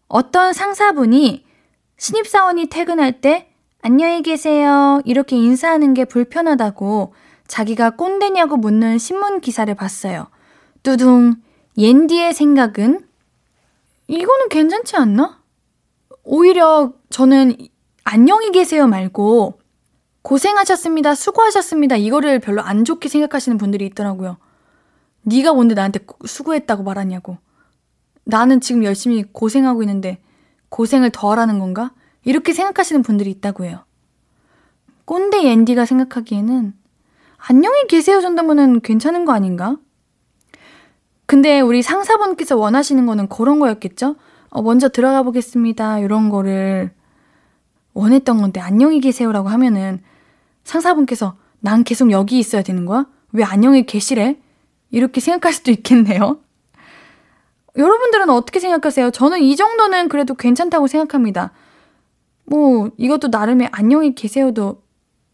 어떤 0.09 0.53
상사분이 0.53 1.45
신입사원이 1.99 2.67
퇴근할 2.67 3.21
때 3.21 3.51
안녕히 3.83 4.23
계세요. 4.23 5.01
이렇게 5.05 5.37
인사하는 5.37 5.95
게 5.95 6.05
불편하다고 6.05 7.15
자기가 7.47 7.91
꼰대냐고 7.91 8.57
묻는 8.57 8.99
신문 8.99 9.41
기사를 9.41 9.73
봤어요. 9.75 10.27
뚜둥, 10.83 11.37
옌디의 11.79 12.35
생각은? 12.35 13.06
이거는 14.09 14.49
괜찮지 14.49 14.97
않나? 14.97 15.43
오히려 16.23 16.93
저는 17.11 17.57
안녕히 18.05 18.53
계세요 18.53 18.87
말고 18.87 19.61
고생하셨습니다, 20.23 21.15
수고하셨습니다 21.15 21.97
이거를 21.97 22.41
별로 22.41 22.63
안 22.63 22.85
좋게 22.85 23.09
생각하시는 23.09 23.59
분들이 23.59 23.87
있더라고요. 23.87 24.39
네가 25.23 25.53
뭔데 25.53 25.75
나한테 25.75 26.01
수고했다고 26.25 26.83
말하냐고. 26.83 27.39
나는 28.25 28.61
지금 28.61 28.85
열심히 28.85 29.23
고생하고 29.23 29.83
있는데 29.83 30.21
고생을 30.69 31.11
더 31.11 31.31
하라는 31.33 31.59
건가? 31.59 31.93
이렇게 32.25 32.53
생각하시는 32.53 33.03
분들이 33.03 33.31
있다고 33.31 33.65
해요. 33.65 33.85
꼰대 35.05 35.47
앤디가 35.47 35.85
생각하기에는 35.85 36.75
안녕히 37.37 37.87
계세요 37.87 38.21
정도면은 38.21 38.81
괜찮은 38.81 39.25
거 39.25 39.33
아닌가? 39.33 39.77
근데 41.27 41.61
우리 41.61 41.83
상사분께서 41.83 42.57
원하시는 42.57 43.05
거는 43.05 43.29
그런 43.29 43.59
거였겠죠? 43.59 44.17
어, 44.49 44.63
먼저 44.63 44.89
들어가 44.89 45.23
보겠습니다. 45.23 45.99
이런 45.99 46.31
거를 46.31 46.93
원했던 47.95 48.41
건데 48.41 48.61
안녕히 48.61 49.01
계세요라고 49.01 49.49
하면은 49.49 50.01
상사분께서 50.65 51.37
난 51.61 51.83
계속 51.83 52.11
여기 52.11 52.39
있어야 52.39 52.63
되는 52.63 52.87
거야? 52.87 53.07
왜 53.33 53.43
안녕히 53.43 53.85
계시래? 53.87 54.39
이렇게 54.91 55.21
생각할 55.21 55.53
수도 55.53 55.71
있겠네요. 55.73 56.41
여러분들은 57.77 58.31
어떻게 58.31 58.61
생각하세요? 58.61 59.11
저는 59.11 59.41
이 59.41 59.57
정도는 59.57 60.09
그래도 60.09 60.35
괜찮다고 60.35 60.87
생각합니다. 60.87 61.53
뭐, 62.45 62.91
이것도 62.97 63.29
나름의 63.29 63.69
안녕히 63.73 64.15
계세요도 64.15 64.83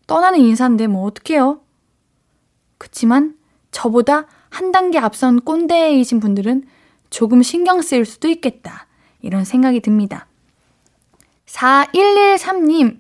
떠나는 0.07 0.41
인사인데 0.41 0.87
뭐 0.87 1.05
어떡해요? 1.05 1.61
그치만 2.79 3.37
저보다 3.71 4.27
한 4.53 4.71
단계 4.71 4.99
앞선 4.99 5.41
꼰대이신 5.41 6.21
분들은 6.21 6.65
조금 7.09 7.43
신경 7.43 7.81
쓰일 7.81 8.05
수도 8.05 8.29
있겠다. 8.29 8.87
이런 9.23 9.45
생각이 9.47 9.81
듭니다. 9.81 10.27
4113님, 11.47 12.99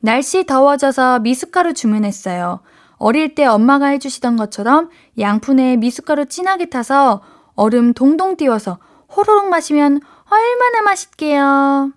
날씨 0.00 0.44
더워져서 0.44 1.20
미숫가루 1.20 1.74
주문했어요. 1.74 2.58
어릴 2.96 3.36
때 3.36 3.44
엄마가 3.44 3.86
해주시던 3.86 4.36
것처럼 4.36 4.90
양푼에 5.16 5.76
미숫가루 5.76 6.26
진하게 6.26 6.70
타서 6.70 7.22
얼음 7.54 7.94
동동 7.94 8.36
띄워서 8.36 8.78
호로록 9.16 9.48
마시면 9.48 10.00
얼마나 10.28 10.82
맛있게요. 10.82 11.92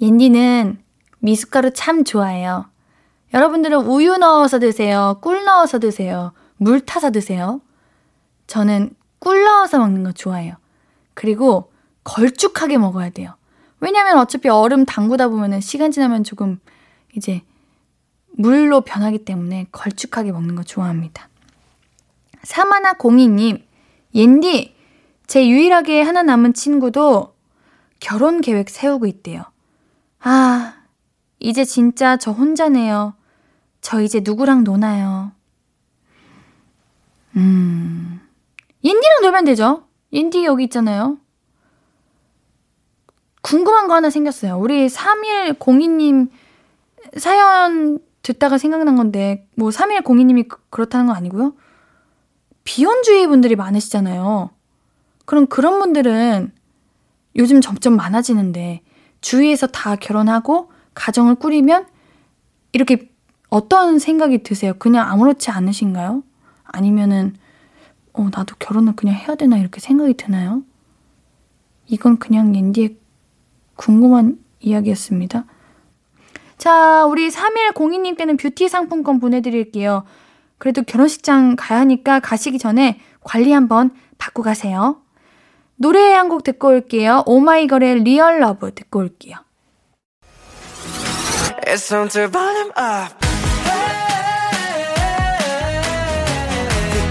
옌디는 0.00 0.82
미숫가루 1.18 1.72
참 1.74 2.04
좋아해요. 2.04 2.64
여러분들은 3.34 3.78
우유 3.86 4.16
넣어서 4.16 4.58
드세요? 4.58 5.18
꿀 5.20 5.44
넣어서 5.44 5.78
드세요? 5.78 6.32
물 6.62 6.80
타서 6.80 7.10
드세요? 7.10 7.60
저는 8.46 8.94
꿀 9.18 9.42
넣어서 9.44 9.78
먹는 9.78 10.04
거 10.04 10.12
좋아해요. 10.12 10.54
그리고 11.14 11.72
걸쭉하게 12.04 12.78
먹어야 12.78 13.10
돼요. 13.10 13.34
왜냐면 13.80 14.18
어차피 14.18 14.48
얼음 14.48 14.84
담그다 14.84 15.28
보면은 15.28 15.60
시간 15.60 15.90
지나면 15.90 16.22
조금 16.22 16.60
이제 17.16 17.42
물로 18.30 18.82
변하기 18.82 19.24
때문에 19.24 19.66
걸쭉하게 19.72 20.30
먹는 20.30 20.54
거 20.54 20.62
좋아합니다. 20.62 21.28
사마나 22.44 22.92
공이님, 22.92 23.64
옌디, 24.14 24.74
제 25.26 25.48
유일하게 25.48 26.02
하나 26.02 26.22
남은 26.22 26.54
친구도 26.54 27.34
결혼 27.98 28.40
계획 28.40 28.70
세우고 28.70 29.06
있대요. 29.06 29.44
아, 30.20 30.74
이제 31.40 31.64
진짜 31.64 32.16
저 32.16 32.30
혼자네요. 32.30 33.14
저 33.80 34.00
이제 34.00 34.20
누구랑 34.22 34.62
노나요? 34.62 35.32
음, 37.36 38.20
옌디랑 38.84 39.22
놀면 39.22 39.44
되죠? 39.44 39.84
옌디 40.12 40.44
여기 40.44 40.64
있잖아요. 40.64 41.18
궁금한 43.40 43.88
거 43.88 43.94
하나 43.94 44.10
생겼어요. 44.10 44.58
우리 44.58 44.86
3102님 44.86 46.30
사연 47.16 47.98
듣다가 48.22 48.56
생각난 48.56 48.96
건데, 48.96 49.46
뭐 49.56 49.70
3102님이 49.70 50.48
그렇다는 50.70 51.06
건 51.06 51.16
아니고요. 51.16 51.54
비혼주의 52.64 53.26
분들이 53.26 53.56
많으시잖아요. 53.56 54.50
그럼 55.24 55.46
그런 55.46 55.80
분들은 55.80 56.52
요즘 57.36 57.60
점점 57.60 57.96
많아지는데, 57.96 58.82
주위에서 59.20 59.66
다 59.66 59.96
결혼하고 59.96 60.70
가정을 60.94 61.36
꾸리면 61.36 61.86
이렇게 62.72 63.10
어떤 63.48 63.98
생각이 63.98 64.42
드세요? 64.42 64.74
그냥 64.78 65.08
아무렇지 65.08 65.50
않으신가요? 65.50 66.22
아니면은, 66.72 67.36
어, 68.12 68.28
나도 68.34 68.56
결혼을 68.58 68.94
그냥 68.96 69.14
해야 69.14 69.34
되나 69.34 69.56
이렇게 69.56 69.80
생각이 69.80 70.14
드나요? 70.14 70.62
이건 71.86 72.18
그냥 72.18 72.54
옌디의 72.54 72.96
궁금한 73.76 74.38
이야기였습니다. 74.60 75.44
자, 76.58 77.04
우리 77.06 77.28
3102님께는 77.28 78.38
뷰티 78.38 78.68
상품권 78.68 79.18
보내드릴게요. 79.18 80.04
그래도 80.58 80.82
결혼식장 80.82 81.56
가야 81.56 81.80
하니까 81.80 82.20
가시기 82.20 82.58
전에 82.58 83.00
관리 83.20 83.52
한번 83.52 83.90
받고 84.18 84.42
가세요. 84.42 84.98
노래 85.76 86.12
한 86.12 86.28
곡 86.28 86.44
듣고 86.44 86.68
올게요. 86.68 87.24
오마이걸의 87.26 88.04
Real 88.04 88.38
Love 88.38 88.72
듣고 88.74 89.00
올게요. 89.00 89.36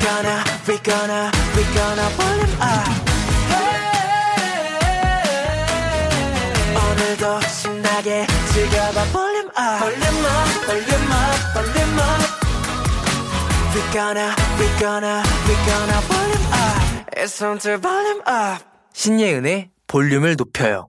Gonna, 0.04 0.44
we 0.68 0.78
gonna, 0.80 1.32
we 1.56 1.64
gonna 1.76 2.08
volume 2.18 2.56
up. 2.62 3.12
오늘도 6.76 7.42
신나게 7.48 8.26
즐겨봐 8.54 9.04
volume 9.12 9.48
up 9.50 9.80
volume 9.80 10.04
up 10.26 10.66
volume 10.66 10.92
up 11.12 11.54
volume 11.54 12.00
up 12.00 12.02
We 13.74 13.82
gonna 13.94 14.30
we 14.60 14.68
gonna 14.80 15.24
we 15.48 15.56
gonna 15.66 16.00
volume 16.08 16.42
up 16.52 17.18
It's 17.18 17.38
time 17.38 17.60
to 17.60 17.78
volume 17.80 18.22
up 18.28 18.64
신예은의 18.94 19.70
볼륨을 19.88 20.36
높여요. 20.38 20.88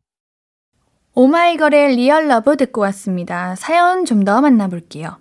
오마이걸의 1.14 1.96
Real 1.96 2.26
Love 2.26 2.56
듣고 2.56 2.80
왔습니다. 2.82 3.54
사연 3.56 4.04
좀 4.06 4.24
더 4.24 4.40
만나볼게요. 4.40 5.18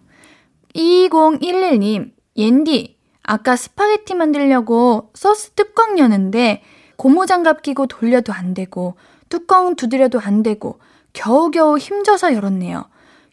2011님, 0.74 2.12
옌디, 2.38 2.98
아까 3.24 3.56
스파게티 3.56 4.16
만들려고 4.16 5.10
소스 5.14 5.52
뚜껑 5.52 6.00
여는데 6.00 6.64
고무장갑 6.98 7.62
끼고 7.62 7.88
돌려도 7.88 8.34
안 8.34 8.54
되고 8.54 8.96
뚜껑 9.30 9.76
두드려도 9.76 10.20
안 10.20 10.44
되고 10.44 10.80
겨우겨우 11.14 11.78
힘줘서 11.78 12.34
열었네요. 12.34 12.86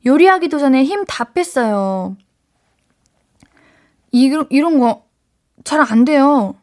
요리하기도 0.07 0.59
전에 0.59 0.85
힘 0.85 1.05
다 1.07 1.25
뺐어요. 1.25 2.17
이, 4.13 4.27
이런 4.51 4.79
거 4.79 5.09
잘 5.65 5.81
안 5.81 6.05
돼요. 6.05 6.55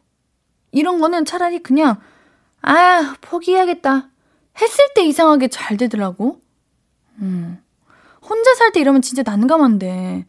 이런 0.72 1.00
거는 1.00 1.24
차라리 1.24 1.60
그냥 1.62 2.00
아 2.62 3.14
포기해야겠다 3.20 4.08
했을 4.60 4.84
때 4.94 5.04
이상하게 5.04 5.48
잘 5.48 5.76
되더라고. 5.76 6.40
음. 7.20 7.62
혼자 8.28 8.54
살 8.54 8.72
때 8.72 8.80
이러면 8.80 9.02
진짜 9.02 9.22
난감한데 9.22 10.26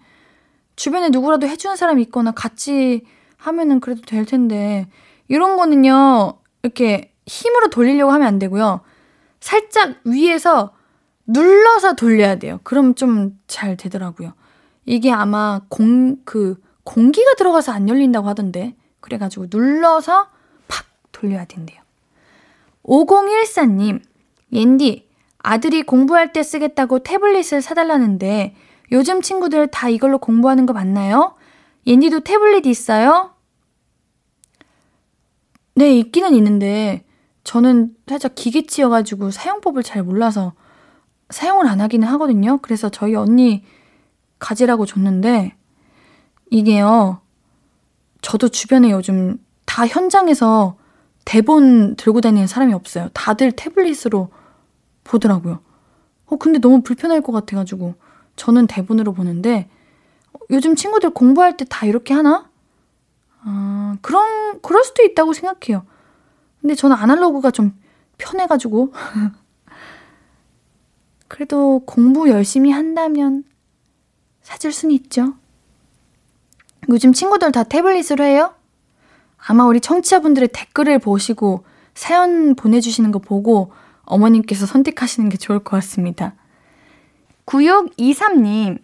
주변에 0.78 1.10
누구라도 1.10 1.46
해주는 1.48 1.76
사람이 1.76 2.02
있거나 2.04 2.32
같이 2.32 3.06
하면은 3.36 3.82
그래도 3.82 4.02
될 4.02 4.26
텐데 4.26 4.88
이런 5.28 5.58
거는요 5.58 6.40
이렇게 6.64 7.14
힘으로 7.26 7.70
돌리려고 7.70 8.14
하면 8.14 8.26
안 8.26 8.40
되고요. 8.40 8.80
살짝 9.42 9.98
위에서 10.06 10.74
눌러서 11.26 11.96
돌려야 11.96 12.40
돼요. 12.40 12.62
그럼 12.64 12.96
좀 12.96 13.38
잘 13.48 13.76
되더라고요. 13.76 14.34
이게 14.86 15.12
아마 15.12 15.62
공, 15.68 16.18
그, 16.24 16.62
공기가 16.84 17.34
들어가서 17.34 17.72
안 17.74 17.90
열린다고 17.90 18.28
하던데. 18.28 18.76
그래가지고 19.00 19.48
눌러서 19.50 20.28
팍 20.68 20.86
돌려야 21.12 21.46
된대요. 21.46 21.82
5014님, 22.84 24.02
옌디, 24.54 25.10
아들이 25.40 25.84
공부할 25.84 26.32
때 26.32 26.44
쓰겠다고 26.44 27.00
태블릿을 27.00 27.62
사달라는데 27.62 28.56
요즘 28.92 29.22
친구들 29.22 29.68
다 29.68 29.90
이걸로 29.90 30.18
공부하는 30.18 30.66
거 30.66 30.74
맞나요? 30.74 31.36
옌디도 31.86 32.22
태블릿 32.22 32.66
있어요? 32.66 33.34
네, 35.76 35.98
있기는 35.98 36.34
있는데 36.36 37.06
저는 37.44 37.96
살짝 38.08 38.34
기계치여가지고 38.36 39.32
사용법을 39.32 39.84
잘 39.84 40.04
몰라서 40.04 40.54
사용을 41.30 41.68
안 41.68 41.82
하기는 41.82 42.08
하거든요. 42.10 42.58
그래서 42.62 42.90
저희 42.90 43.16
언니 43.16 43.64
가지라고 44.40 44.86
줬는데 44.86 45.56
이게요. 46.50 47.22
저도 48.22 48.50
주변에 48.50 48.92
요즘 48.92 49.38
다 49.66 49.86
현장에서 49.86 50.78
대본 51.26 51.96
들고 51.98 52.22
다니는 52.22 52.48
사람이 52.48 52.74
없어요. 52.74 53.10
다들 53.14 53.52
태블릿으로 53.52 54.30
보더라고요. 55.04 55.60
어, 56.26 56.36
근데 56.38 56.60
너무 56.60 56.82
불편할 56.82 57.22
것 57.22 57.32
같아가지고 57.32 57.96
저는 58.38 58.68
대본으로 58.68 59.14
보는데 59.14 59.70
요즘 60.50 60.76
친구들 60.76 61.10
공부할 61.10 61.58
때 61.58 61.66
다 61.66 61.86
이렇게 61.86 62.14
하나? 62.14 62.50
아, 63.42 63.98
그런, 64.02 64.62
그럴 64.62 64.84
수도 64.86 65.04
있다고 65.04 65.34
생각해요. 65.34 65.86
근데 66.62 66.76
저는 66.76 66.96
아날로그가 66.96 67.52
좀 67.52 67.78
편해가지고. 68.18 68.94
그래도 71.28 71.82
공부 71.86 72.30
열심히 72.30 72.72
한다면 72.72 73.44
사줄 74.42 74.72
수는 74.72 74.96
있죠. 74.96 75.34
요즘 76.90 77.12
친구들 77.12 77.52
다 77.52 77.64
태블릿으로 77.64 78.24
해요? 78.24 78.54
아마 79.38 79.66
우리 79.66 79.82
청취자분들의 79.82 80.50
댓글을 80.54 81.00
보시고 81.00 81.66
사연 81.94 82.56
보내주시는 82.56 83.12
거 83.12 83.20
보고 83.20 83.74
어머님께서 84.04 84.66
선택하시는 84.66 85.28
게 85.30 85.38
좋을 85.38 85.60
것 85.60 85.72
같습니다. 85.78 86.34
9623님, 87.48 88.78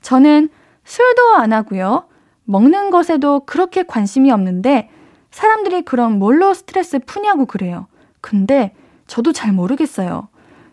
저는 0.00 0.48
술도 0.84 1.34
안 1.36 1.52
하고요. 1.52 2.08
먹는 2.44 2.90
것에도 2.90 3.40
그렇게 3.46 3.84
관심이 3.84 4.32
없는데 4.32 4.90
사람들이 5.30 5.82
그럼 5.82 6.18
뭘로 6.18 6.52
스트레스 6.52 6.98
푸냐고 6.98 7.46
그래요. 7.46 7.86
근데 8.20 8.74
저도 9.06 9.32
잘 9.32 9.52
모르겠어요. 9.52 10.28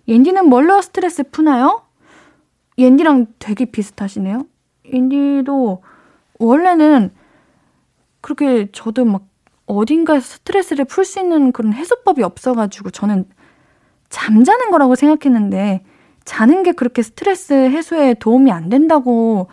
옌디는 0.08 0.50
뭘로 0.50 0.82
스트레스 0.82 1.24
푸나요? 1.24 1.84
옌디랑 2.78 3.28
되게 3.38 3.66
비슷하시네요. 3.66 4.46
옌디도 4.86 5.84
원래는 6.40 7.12
그렇게 8.22 8.70
저도 8.72 9.06
막 9.06 9.24
어딘가 9.66 10.20
스트레스를 10.20 10.86
풀 10.86 11.06
수 11.06 11.20
있는 11.20 11.52
그런 11.52 11.74
해소법이 11.74 12.24
없어가지고 12.24 12.90
저는 12.90 13.26
잠자는 14.10 14.72
거라고 14.72 14.96
생각했는데 14.96 15.84
자는 16.26 16.64
게 16.64 16.72
그렇게 16.72 17.02
스트레스 17.02 17.54
해소에 17.54 18.16
도움이 18.16 18.52
안 18.52 18.70
된다고 18.70 19.48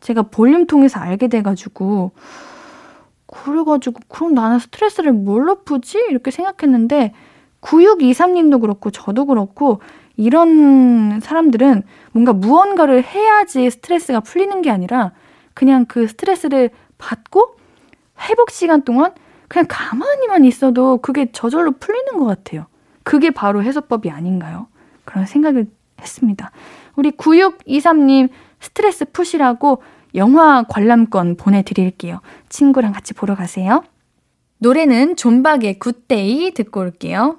제가 0.00 0.22
볼륨 0.22 0.66
통해서 0.66 1.00
알게 1.00 1.28
돼가지고 1.28 2.12
그래가지고 3.26 4.00
그럼 4.08 4.34
나는 4.34 4.58
스트레스를 4.58 5.12
뭘로 5.12 5.62
푸지? 5.62 5.98
이렇게 6.10 6.30
생각했는데 6.30 7.14
9623님도 7.62 8.60
그렇고 8.60 8.90
저도 8.90 9.24
그렇고 9.26 9.80
이런 10.16 11.20
사람들은 11.20 11.82
뭔가 12.12 12.32
무언가를 12.32 13.02
해야지 13.02 13.70
스트레스가 13.70 14.20
풀리는 14.20 14.60
게 14.62 14.70
아니라 14.70 15.12
그냥 15.54 15.86
그 15.86 16.06
스트레스를 16.06 16.70
받고 16.98 17.56
회복 18.28 18.50
시간 18.50 18.82
동안 18.82 19.12
그냥 19.48 19.66
가만히만 19.68 20.44
있어도 20.44 20.98
그게 20.98 21.30
저절로 21.32 21.72
풀리는 21.72 22.18
것 22.18 22.24
같아요. 22.24 22.66
그게 23.02 23.30
바로 23.30 23.62
해소법이 23.62 24.10
아닌가요? 24.10 24.66
그런 25.04 25.26
생각을 25.26 25.66
했습니다. 26.02 26.50
우리 26.96 27.10
9623님 27.12 28.28
스트레스 28.60 29.04
푸시라고 29.06 29.82
영화 30.14 30.64
관람권 30.68 31.36
보내드릴게요. 31.36 32.20
친구랑 32.48 32.92
같이 32.92 33.14
보러 33.14 33.34
가세요. 33.34 33.82
노래는 34.58 35.16
존박의 35.16 35.78
굿데이 35.78 36.52
듣고 36.52 36.80
올게요. 36.80 37.38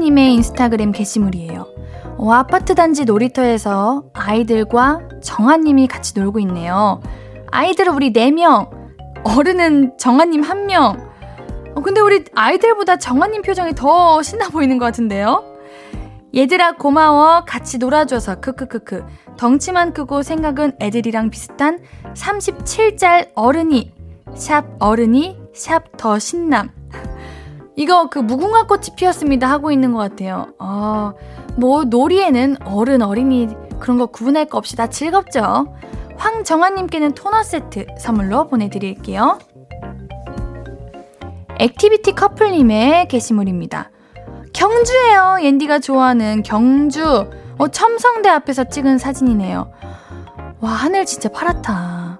황정아님의 0.00 0.34
인스타그램 0.34 0.92
게시물이에요. 0.92 1.66
어, 2.16 2.32
아파트 2.32 2.74
단지 2.74 3.04
놀이터에서 3.04 4.04
아이들과 4.14 5.00
정아님이 5.22 5.86
같이 5.88 6.18
놀고 6.18 6.40
있네요. 6.40 7.00
아이들은 7.50 7.92
우리 7.92 8.12
4명, 8.12 8.70
어른은 9.24 9.98
정아님 9.98 10.42
1명. 10.42 11.08
어, 11.74 11.82
근데 11.82 12.00
우리 12.00 12.24
아이들보다 12.34 12.96
정아님 12.96 13.42
표정이 13.42 13.74
더 13.74 14.22
신나 14.22 14.48
보이는 14.48 14.78
것 14.78 14.86
같은데요? 14.86 15.44
얘들아 16.34 16.76
고마워 16.76 17.44
같이 17.44 17.78
놀아줘서 17.78 18.40
크크크크 18.40 19.04
덩치만 19.36 19.92
크고 19.92 20.22
생각은 20.22 20.72
애들이랑 20.80 21.30
비슷한 21.30 21.80
37짤 22.14 23.30
어른이 23.34 23.92
샵 24.34 24.64
어른이 24.78 25.38
샵 25.52 25.96
더 25.96 26.18
신남 26.18 26.79
이거 27.76 28.08
그 28.08 28.18
무궁화 28.18 28.66
꽃이 28.66 28.88
피었습니다 28.96 29.48
하고 29.48 29.70
있는 29.70 29.92
것 29.92 29.98
같아요 29.98 30.48
어, 30.58 31.12
뭐 31.56 31.84
놀이에는 31.84 32.56
어른 32.64 33.02
어린이 33.02 33.48
그런 33.78 33.98
거 33.98 34.06
구분할 34.06 34.46
거 34.46 34.58
없이 34.58 34.76
다 34.76 34.86
즐겁죠 34.88 35.74
황정아님께는 36.16 37.12
토너 37.12 37.42
세트 37.42 37.86
선물로 37.98 38.48
보내드릴게요 38.48 39.38
액티비티 41.58 42.12
커플님의 42.12 43.08
게시물입니다. 43.08 43.90
경주예요. 44.54 45.40
옌디가 45.42 45.80
좋아하는 45.80 46.42
경주. 46.42 47.28
어, 47.58 47.68
첨성대 47.68 48.30
앞에서 48.30 48.64
찍은 48.64 48.96
사진이네요. 48.96 49.70
와, 50.60 50.70
하늘 50.70 51.04
진짜 51.04 51.28
파랗다. 51.28 52.18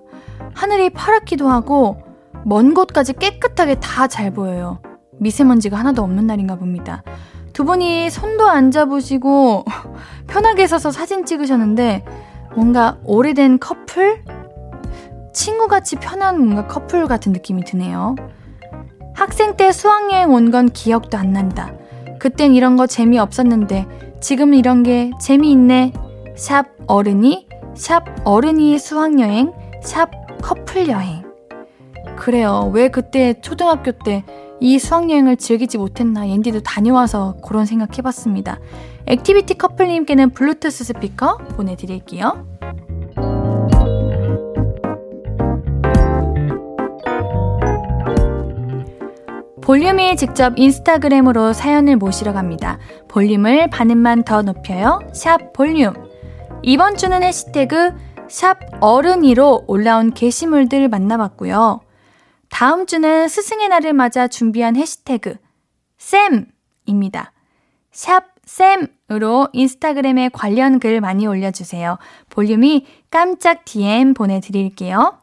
하늘이 0.52 0.90
파랗기도 0.90 1.48
하고, 1.48 2.02
먼 2.44 2.74
곳까지 2.74 3.14
깨끗하게 3.14 3.76
다 3.76 4.06
잘 4.08 4.30
보여요. 4.30 4.78
미세먼지가 5.20 5.76
하나도 5.78 6.02
없는 6.02 6.26
날인가 6.26 6.56
봅니다. 6.56 7.02
두 7.52 7.64
분이 7.64 8.10
손도 8.10 8.48
안 8.48 8.70
잡으시고, 8.70 9.64
편하게 10.26 10.66
서서 10.66 10.90
사진 10.90 11.24
찍으셨는데, 11.24 12.04
뭔가 12.56 12.98
오래된 13.04 13.58
커플? 13.60 14.22
친구같이 15.32 15.96
편한 15.96 16.40
뭔가 16.40 16.66
커플 16.66 17.06
같은 17.06 17.32
느낌이 17.32 17.64
드네요. 17.64 18.16
학생 19.14 19.56
때 19.56 19.70
수학여행 19.70 20.30
온 20.32 20.50
건 20.50 20.68
기억도 20.70 21.16
안 21.18 21.32
난다. 21.32 21.72
그땐 22.18 22.54
이런 22.54 22.76
거 22.76 22.86
재미없었는데 22.86 23.86
지금은 24.20 24.58
이런 24.58 24.82
게 24.82 25.10
재미있네. 25.20 25.92
샵 26.36 26.66
어른이, 26.86 27.46
샵 27.74 28.04
어른이 28.24 28.78
수학여행, 28.78 29.52
샵 29.82 30.10
커플여행. 30.42 31.24
그래요. 32.16 32.70
왜 32.74 32.88
그때 32.88 33.34
초등학교 33.40 33.92
때 33.92 34.24
이 34.60 34.78
수학여행을 34.78 35.36
즐기지 35.36 35.78
못했나 35.78 36.28
옌디도 36.28 36.60
다녀와서 36.60 37.36
그런 37.42 37.64
생각 37.66 37.96
해봤습니다. 37.96 38.60
액티비티 39.06 39.54
커플님께는 39.54 40.30
블루투스 40.30 40.84
스피커 40.84 41.38
보내드릴게요. 41.56 42.46
볼륨이 49.62 50.16
직접 50.16 50.54
인스타그램으로 50.56 51.52
사연을 51.52 51.96
모시러 51.96 52.32
갑니다. 52.32 52.78
볼륨을 53.08 53.70
반음만 53.70 54.24
더 54.24 54.42
높여요. 54.42 54.98
샵 55.14 55.52
볼륨. 55.52 55.94
이번 56.62 56.96
주는 56.96 57.22
해시태그 57.22 57.92
샵 58.28 58.58
어른이로 58.80 59.64
올라온 59.66 60.12
게시물들 60.12 60.88
만나봤고요. 60.88 61.80
다음 62.50 62.84
주는 62.86 63.26
스승의 63.28 63.68
날을 63.68 63.94
맞아 63.94 64.28
준비한 64.28 64.76
해시태그 64.76 65.36
쌤입니다. 65.96 67.32
샵 67.92 68.24
쌤으로 68.44 69.48
인스타그램에 69.52 70.28
관련 70.32 70.78
글 70.80 71.00
많이 71.00 71.26
올려주세요. 71.26 71.98
볼륨이 72.28 72.86
깜짝 73.10 73.64
DM 73.64 74.12
보내드릴게요. 74.14 75.18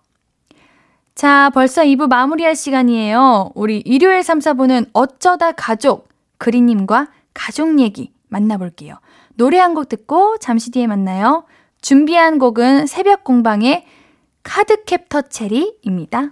자, 1.14 1.50
벌써 1.54 1.84
2부 1.84 2.08
마무리할 2.08 2.56
시간이에요. 2.56 3.52
우리 3.56 3.80
일요일 3.80 4.24
3, 4.24 4.40
4부는 4.40 4.90
어쩌다 4.94 5.52
가족, 5.52 6.10
그리님과 6.38 7.10
가족 7.34 7.80
얘기 7.80 8.14
만나볼게요. 8.30 8.96
노래 9.36 9.60
한 9.60 9.74
곡 9.74 9.90
듣고 9.90 10.38
잠시 10.40 10.72
뒤에 10.72 10.88
만나요. 10.88 11.44
준비한 11.82 12.40
곡은 12.40 12.88
새벽 12.88 13.24
공방의 13.24 13.86
카드 14.44 14.84
캡터 14.86 15.24
체리입니다. 15.24 16.32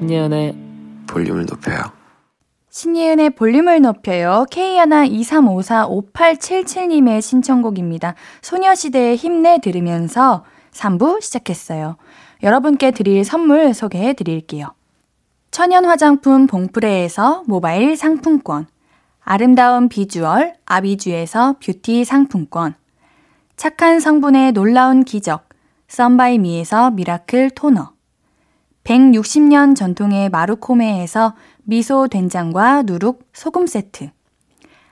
신예은의 0.00 0.56
볼륨을 1.06 1.46
높여요 1.46 2.00
신예은의 2.70 3.30
볼륨을 3.30 3.80
높여요. 3.82 4.46
K하나 4.48 5.04
23545877님의 5.06 7.20
신청곡입니다. 7.20 8.14
소녀시대의 8.42 9.16
힘내 9.16 9.58
들으면서 9.58 10.44
3부 10.70 11.20
시작했어요. 11.20 11.96
여러분께 12.44 12.92
드릴 12.92 13.24
선물 13.24 13.74
소개해 13.74 14.12
드릴게요. 14.12 14.68
천연 15.50 15.84
화장품 15.84 16.46
봉프레에서 16.46 17.42
모바일 17.48 17.96
상품권, 17.96 18.68
아름다운 19.20 19.88
비주얼 19.88 20.54
아비주에서 20.64 21.56
뷰티 21.58 22.04
상품권, 22.04 22.76
착한 23.56 23.98
성분의 23.98 24.52
놀라운 24.52 25.02
기적 25.02 25.48
썬바이미에서 25.88 26.92
미라클 26.92 27.50
토너, 27.50 27.94
160년 28.90 29.76
전통의 29.76 30.30
마루코메에서 30.30 31.36
미소 31.62 32.08
된장과 32.08 32.82
누룩 32.82 33.22
소금 33.32 33.68
세트, 33.68 34.10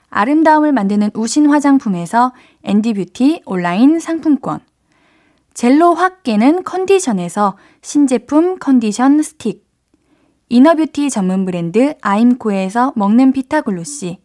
아름다움을 0.09 0.71
만드는 0.71 1.11
우신 1.13 1.47
화장품에서 1.47 2.31
앤디뷰티 2.63 3.41
온라인 3.45 3.99
상품권, 3.99 4.61
젤로 5.53 5.95
확 5.95 6.23
깨는 6.23 6.63
컨디션에서 6.63 7.57
신제품 7.81 8.59
컨디션 8.59 9.21
스틱, 9.21 9.67
이너뷰티 10.47 11.09
전문 11.09 11.43
브랜드 11.43 11.95
아임코에서 12.01 12.93
먹는 12.95 13.33
피타글로시, 13.33 14.19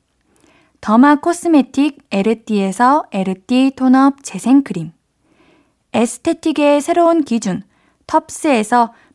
더마 0.81 1.17
코스메틱 1.17 1.99
에르띠에서 2.13 3.07
에르띠 3.11 3.73
톤업 3.75 4.23
재생크림, 4.23 4.93
에스테틱의 5.93 6.81
새로운 6.81 7.25
기준 7.25 7.65
텁스에서 8.07 8.93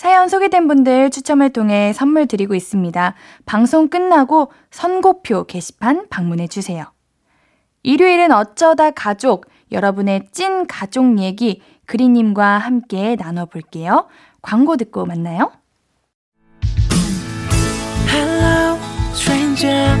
사연 0.00 0.30
소개된 0.30 0.66
분들 0.66 1.10
추첨을 1.10 1.50
통해 1.50 1.92
선물 1.92 2.26
드리고 2.26 2.54
있습니다. 2.54 3.14
방송 3.44 3.88
끝나고 3.88 4.50
선곡표 4.70 5.44
게시판 5.44 6.06
방문해 6.08 6.46
주세요. 6.48 6.86
일요일은 7.82 8.32
어쩌다 8.32 8.92
가족, 8.92 9.44
여러분의 9.70 10.28
찐 10.32 10.66
가족 10.66 11.18
얘기 11.18 11.60
그리님과 11.84 12.56
함께 12.56 13.14
나눠볼게요. 13.14 14.08
광고 14.40 14.78
듣고 14.78 15.04
만나요. 15.04 15.52
Hello, 18.08 18.78
stranger. 19.12 19.98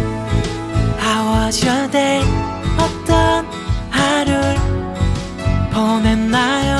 How 0.98 1.44
was 1.44 1.62
your 1.62 1.90
day? 1.90 2.22
어떤 2.78 3.44
하루를 3.90 4.56
보냈나요? 5.74 6.79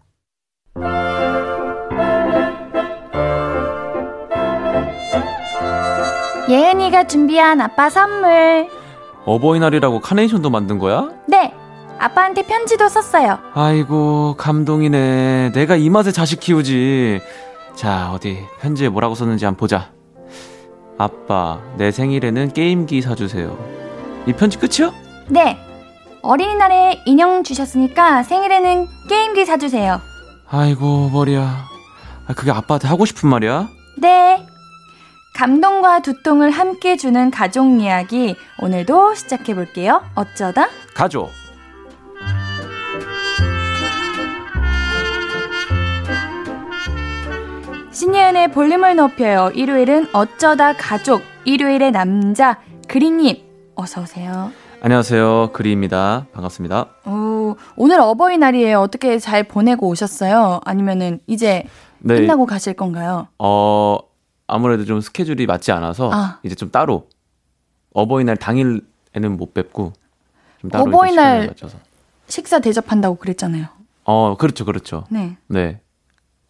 예은이가 6.51 7.05
준비한 7.07 7.61
아빠 7.61 7.89
선물. 7.89 8.67
어버이날이라고 9.23 10.01
카네이션도 10.01 10.49
만든 10.49 10.79
거야? 10.79 11.07
네, 11.25 11.53
아빠한테 11.97 12.41
편지도 12.41 12.89
썼어요. 12.89 13.39
아이고 13.53 14.35
감동이네 14.37 15.53
내가 15.53 15.77
이 15.77 15.89
맛에 15.89 16.11
자식 16.11 16.41
키우지 16.41 17.21
자 17.75 18.11
어디 18.11 18.37
편지에 18.59 18.89
뭐라고 18.89 19.15
썼는지 19.15 19.45
한번 19.45 19.59
보자 19.61 19.91
아빠 20.97 21.61
내 21.77 21.89
생일에는 21.89 22.51
게임기 22.51 23.01
사주세요 23.01 23.57
이 24.27 24.33
편지 24.33 24.57
끝이야? 24.59 24.91
네, 25.29 25.57
어린이날에 26.21 27.01
인형 27.05 27.43
주셨으니까 27.45 28.23
생일에는 28.23 28.87
게임기 29.07 29.45
사주세요. 29.45 30.01
아이고 30.49 31.11
머리야 31.13 31.65
아, 32.27 32.33
그게 32.33 32.51
아빠한테 32.51 32.89
하고 32.89 33.05
싶은 33.05 33.29
말이야? 33.29 33.69
네. 33.99 34.45
감동과 35.41 36.03
두통을 36.03 36.51
함께 36.51 36.95
주는 36.95 37.31
가족 37.31 37.81
이야기 37.81 38.35
오늘도 38.61 39.15
시작해 39.15 39.55
볼게요. 39.55 40.03
어쩌다 40.13 40.67
가족. 40.93 41.31
신예은의 47.89 48.51
볼륨을 48.51 48.95
높여요. 48.95 49.49
일요일은 49.55 50.09
어쩌다 50.13 50.73
가족. 50.73 51.23
일요일의 51.45 51.91
남자 51.91 52.59
그린님 52.87 53.37
어서 53.73 54.01
오세요. 54.01 54.51
안녕하세요. 54.83 55.53
그리입니다. 55.53 56.27
반갑습니다. 56.33 56.85
오, 57.07 57.55
오늘 57.75 57.99
어버이날이에요. 57.99 58.79
어떻게 58.79 59.17
잘 59.17 59.41
보내고 59.41 59.87
오셨어요? 59.87 60.59
아니면은 60.65 61.19
이제 61.25 61.63
네. 61.97 62.17
끝나고 62.17 62.45
가실 62.45 62.75
건가요? 62.75 63.27
어, 63.39 63.97
아무래도 64.51 64.85
좀 64.85 65.01
스케줄이 65.01 65.45
맞지 65.45 65.71
않아서 65.71 66.11
아. 66.13 66.39
이제 66.43 66.55
좀 66.55 66.69
따로 66.71 67.07
어버이날 67.93 68.37
당일에는 68.37 69.37
못 69.37 69.53
뵙고 69.53 69.93
좀 70.59 70.69
따로 70.69 70.85
어버이날- 70.85 71.47
맞춰서. 71.47 71.77
식사 72.27 72.59
대접한다고 72.59 73.15
그랬잖아요. 73.15 73.65
어, 74.05 74.35
그렇죠. 74.37 74.65
그렇죠. 74.65 75.05
네. 75.09 75.37
네. 75.47 75.79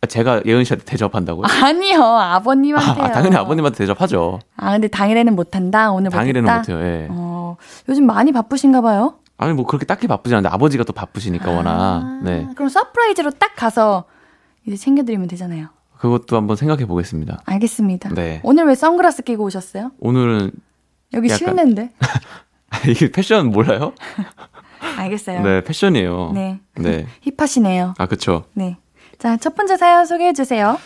아, 0.01 0.07
제가 0.07 0.41
예은 0.45 0.63
씨한테 0.63 0.85
대접한다고요? 0.85 1.43
아니요, 1.63 2.03
아버님한테요. 2.03 3.05
아, 3.05 3.11
당연히 3.11 3.35
아버님한테 3.35 3.77
대접하죠. 3.77 4.39
아, 4.57 4.71
근데 4.71 4.87
당일에는 4.87 5.35
못한다. 5.35 5.91
오늘 5.91 6.09
당일에는 6.11 6.41
못했다. 6.51 6.73
못해요. 6.73 6.87
예. 6.87 7.07
어, 7.11 7.55
요즘 7.89 8.05
많이 8.07 8.31
바쁘신가 8.31 8.81
봐요. 8.81 9.15
아니 9.37 9.53
뭐 9.53 9.65
그렇게 9.65 9.85
딱히 9.85 10.07
바쁘지 10.07 10.35
않은데 10.35 10.49
아버지가 10.49 10.83
또 10.83 10.93
바쁘시니까 10.93 11.51
워낙. 11.51 11.71
아, 11.71 12.21
네. 12.23 12.47
그럼 12.55 12.69
서프라이즈로 12.69 13.31
딱 13.31 13.55
가서 13.55 14.05
이제 14.67 14.75
챙겨드리면 14.77 15.27
되잖아요. 15.27 15.69
그것도 16.01 16.35
한번 16.35 16.55
생각해 16.55 16.87
보겠습니다. 16.87 17.43
알겠습니다. 17.45 18.09
네. 18.15 18.41
오늘 18.43 18.65
왜 18.65 18.73
선글라스 18.73 19.21
끼고 19.21 19.43
오셨어요? 19.43 19.91
오늘은 19.99 20.51
여기 21.13 21.29
약간- 21.29 21.37
실내인데. 21.37 21.91
이게 22.89 23.11
패션 23.11 23.51
몰라요? 23.51 23.93
알겠어요. 24.97 25.43
네, 25.43 25.63
패션이에요. 25.63 26.31
네. 26.33 26.59
네. 26.73 27.05
힙하시네요. 27.37 27.93
아, 27.99 28.05
그쵸. 28.07 28.45
네. 28.55 28.77
자, 29.19 29.37
첫 29.37 29.53
번째 29.55 29.77
사연 29.77 30.07
소개해 30.07 30.33
주세요. 30.33 30.79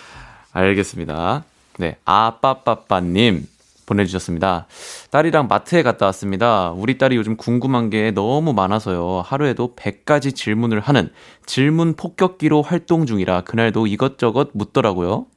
알겠습니다. 0.52 1.46
네, 1.80 1.96
아빠빠빠님 2.04 3.48
보내주셨습니다. 3.86 4.68
딸이랑 5.12 5.48
마트에 5.48 5.84
갔다 5.84 6.06
왔습니다. 6.08 6.72
우리 6.72 6.98
딸이 6.98 7.16
요즘 7.16 7.38
궁금한 7.38 7.90
게 7.90 8.12
너무 8.12 8.54
많아서요. 8.54 9.22
하루에도 9.26 9.76
100가지 9.76 10.36
질문을 10.36 10.80
하는 10.80 11.12
질문 11.46 11.96
폭격기로 11.96 12.62
활동 12.62 13.06
중이라 13.06 13.42
그날도 13.42 13.88
이것저것 13.88 14.50
묻더라고요. 14.54 15.28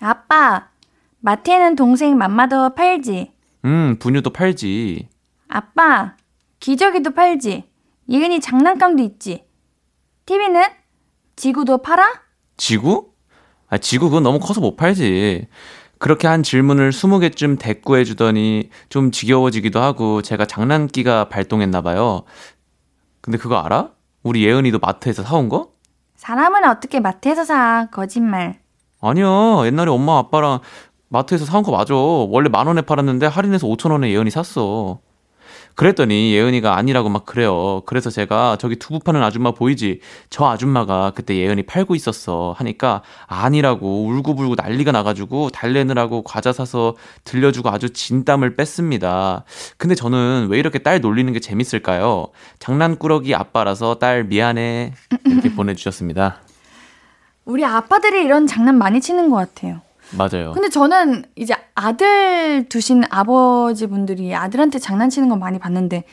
아빠, 0.00 0.68
마트에는 1.20 1.76
동생 1.76 2.16
맘마더 2.16 2.74
팔지. 2.74 3.32
음, 3.64 3.96
분유도 3.98 4.30
팔지. 4.30 5.08
아빠, 5.48 6.14
기저귀도 6.60 7.14
팔지. 7.14 7.64
예은이 8.10 8.40
장난감도 8.40 9.02
있지. 9.02 9.44
TV는? 10.26 10.62
지구도 11.36 11.78
팔아? 11.78 12.22
지구? 12.56 13.12
아, 13.68 13.78
지구 13.78 14.08
그건 14.08 14.22
너무 14.22 14.38
커서 14.38 14.60
못 14.60 14.76
팔지. 14.76 15.46
그렇게 15.98 16.28
한 16.28 16.42
질문을 16.42 16.90
20개쯤 16.90 17.58
대꾸해 17.58 18.04
주더니 18.04 18.70
좀 18.88 19.10
지겨워지기도 19.10 19.80
하고 19.80 20.22
제가 20.22 20.46
장난기가 20.46 21.28
발동했나 21.28 21.82
봐요. 21.82 22.22
근데 23.20 23.36
그거 23.38 23.56
알아? 23.58 23.90
우리 24.22 24.44
예은이도 24.44 24.78
마트에서 24.78 25.22
사온 25.22 25.48
거? 25.48 25.70
사람은 26.16 26.64
어떻게 26.64 27.00
마트에서 27.00 27.44
사? 27.44 27.88
거짓말. 27.90 28.60
아니야. 29.00 29.26
옛날에 29.66 29.90
엄마 29.90 30.18
아빠랑 30.18 30.60
마트에서 31.08 31.44
사온 31.44 31.62
거 31.62 31.72
맞아. 31.72 31.94
원래 31.94 32.48
만 32.48 32.66
원에 32.66 32.82
팔았는데 32.82 33.26
할인해서 33.26 33.66
5천 33.66 33.90
원에 33.90 34.10
예은이 34.10 34.30
샀어. 34.30 35.00
그랬더니 35.78 36.32
예은이가 36.34 36.76
아니라고 36.76 37.08
막 37.08 37.24
그래요. 37.24 37.82
그래서 37.86 38.10
제가 38.10 38.56
저기 38.58 38.74
두부 38.74 38.98
파는 38.98 39.22
아줌마 39.22 39.52
보이지? 39.52 40.00
저 40.28 40.46
아줌마가 40.46 41.12
그때 41.14 41.36
예은이 41.36 41.66
팔고 41.66 41.94
있었어. 41.94 42.52
하니까 42.58 43.02
아니라고 43.28 44.06
울고불고 44.06 44.56
난리가 44.56 44.90
나가지고 44.90 45.50
달래느라고 45.50 46.22
과자 46.24 46.52
사서 46.52 46.96
들려주고 47.22 47.70
아주 47.70 47.92
진땀을 47.92 48.56
뺐습니다. 48.56 49.44
근데 49.76 49.94
저는 49.94 50.48
왜 50.50 50.58
이렇게 50.58 50.80
딸 50.80 51.00
놀리는 51.00 51.32
게 51.32 51.38
재밌을까요? 51.38 52.26
장난꾸러기 52.58 53.36
아빠라서 53.36 54.00
딸 54.00 54.24
미안해. 54.24 54.94
이렇게 55.26 55.48
보내주셨습니다. 55.54 56.40
우리 57.44 57.64
아빠들이 57.64 58.24
이런 58.24 58.48
장난 58.48 58.78
많이 58.78 59.00
치는 59.00 59.30
것 59.30 59.36
같아요. 59.36 59.82
맞아요. 60.16 60.52
근데 60.52 60.68
저는 60.68 61.24
이제 61.36 61.54
아들 61.74 62.68
두신 62.68 63.04
아버지 63.10 63.86
분들이 63.86 64.34
아들한테 64.34 64.78
장난치는 64.78 65.28
건 65.28 65.38
많이 65.38 65.58
봤는데 65.58 66.04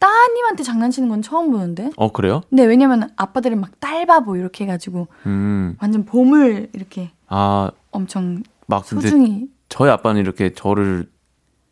따님한테 0.00 0.62
장난치는 0.64 1.08
건 1.08 1.22
처음 1.22 1.50
보는데. 1.50 1.90
어, 1.96 2.12
그래요? 2.12 2.42
근데 2.50 2.64
왜냐면 2.64 3.10
아빠들은 3.16 3.60
막 3.60 3.78
딸바보 3.80 4.36
이렇게 4.36 4.64
해가지고 4.64 5.08
음. 5.26 5.76
완전 5.80 6.04
보물 6.04 6.68
이렇게 6.74 7.10
아, 7.28 7.70
엄청 7.90 8.42
막 8.66 8.84
소중히. 8.84 9.46
저희 9.68 9.90
아빠는 9.90 10.20
이렇게 10.20 10.52
저를 10.52 11.08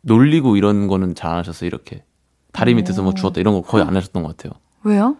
놀리고 0.01 0.57
이런 0.57 0.87
거는 0.87 1.15
잘 1.15 1.31
안 1.31 1.37
하셨어요, 1.39 1.67
이렇게. 1.67 2.03
다리 2.51 2.75
밑에서 2.75 3.01
뭐 3.01 3.13
주웠다 3.13 3.39
이런 3.41 3.53
거 3.53 3.61
거의 3.61 3.83
안 3.83 3.95
하셨던 3.95 4.23
것 4.23 4.35
같아요. 4.37 4.53
왜요? 4.83 5.15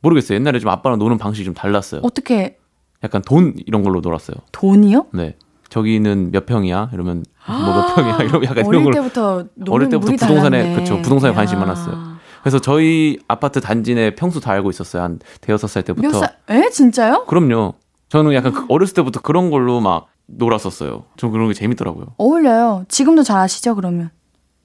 모르겠어요. 0.00 0.36
옛날에 0.36 0.58
좀 0.60 0.70
아빠랑 0.70 0.98
노는 0.98 1.18
방식이 1.18 1.44
좀 1.44 1.54
달랐어요. 1.54 2.00
어떻게 2.04 2.58
약간 3.02 3.22
돈 3.22 3.54
이런 3.66 3.82
걸로 3.82 4.00
놀았어요. 4.00 4.36
돈이요? 4.52 5.06
네. 5.12 5.36
저기는 5.70 6.30
몇 6.32 6.46
평이야? 6.46 6.90
이러면 6.92 7.24
뭐 7.46 7.56
몇 7.74 7.94
평이야? 7.94 8.16
이러면 8.28 8.44
약간 8.44 8.58
이런 8.66 8.66
어릴 8.68 8.84
걸. 8.84 8.92
때부터 8.94 9.44
어릴 9.68 9.88
때부터 9.88 10.12
부동산에. 10.12 10.74
그쵸 10.74 11.00
부동산에 11.00 11.32
관심이 11.32 11.60
야. 11.60 11.64
많았어요. 11.64 12.10
그래서 12.42 12.58
저희 12.58 13.18
아파트 13.28 13.60
단지 13.60 13.94
내 13.94 14.14
평수 14.14 14.40
다 14.40 14.50
알고 14.52 14.70
있었어요. 14.70 15.02
한 15.02 15.18
대여섯 15.40 15.70
살 15.70 15.82
때부터. 15.82 16.08
몇 16.08 16.12
살? 16.18 16.36
에 16.50 16.70
진짜요? 16.70 17.24
그럼요. 17.26 17.74
저는 18.08 18.34
약간 18.34 18.52
그 18.52 18.66
어렸을 18.68 18.94
때부터 18.94 19.20
그런 19.20 19.50
걸로 19.50 19.80
막 19.80 20.08
놀았었어요. 20.26 21.04
저 21.16 21.28
그런 21.28 21.48
게 21.48 21.54
재밌더라고요. 21.54 22.06
어울려요. 22.16 22.84
지금도 22.88 23.22
잘 23.22 23.38
아시죠 23.38 23.74
그러면? 23.74 24.10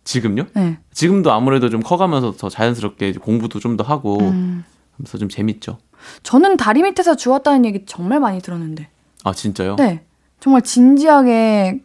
지금요? 0.04 0.46
네. 0.54 0.78
지금도 0.94 1.32
아무래도 1.32 1.70
좀 1.70 1.82
커가면서 1.82 2.34
더 2.38 2.50
자연스럽게 2.50 3.14
공부도 3.14 3.60
좀 3.60 3.76
더 3.78 3.84
하고 3.84 4.20
음. 4.22 4.64
하면서 4.98 5.18
좀 5.18 5.28
재밌죠. 5.30 5.78
저는 6.24 6.58
다리 6.58 6.82
밑에서 6.84 7.16
주웠다는 7.16 7.66
얘기 7.66 7.84
정말 7.86 8.20
많이 8.20 8.40
들었는데. 8.40 8.88
아 9.24 9.34
진짜요? 9.34 9.76
네. 9.78 10.05
정말 10.46 10.62
진지하게 10.62 11.80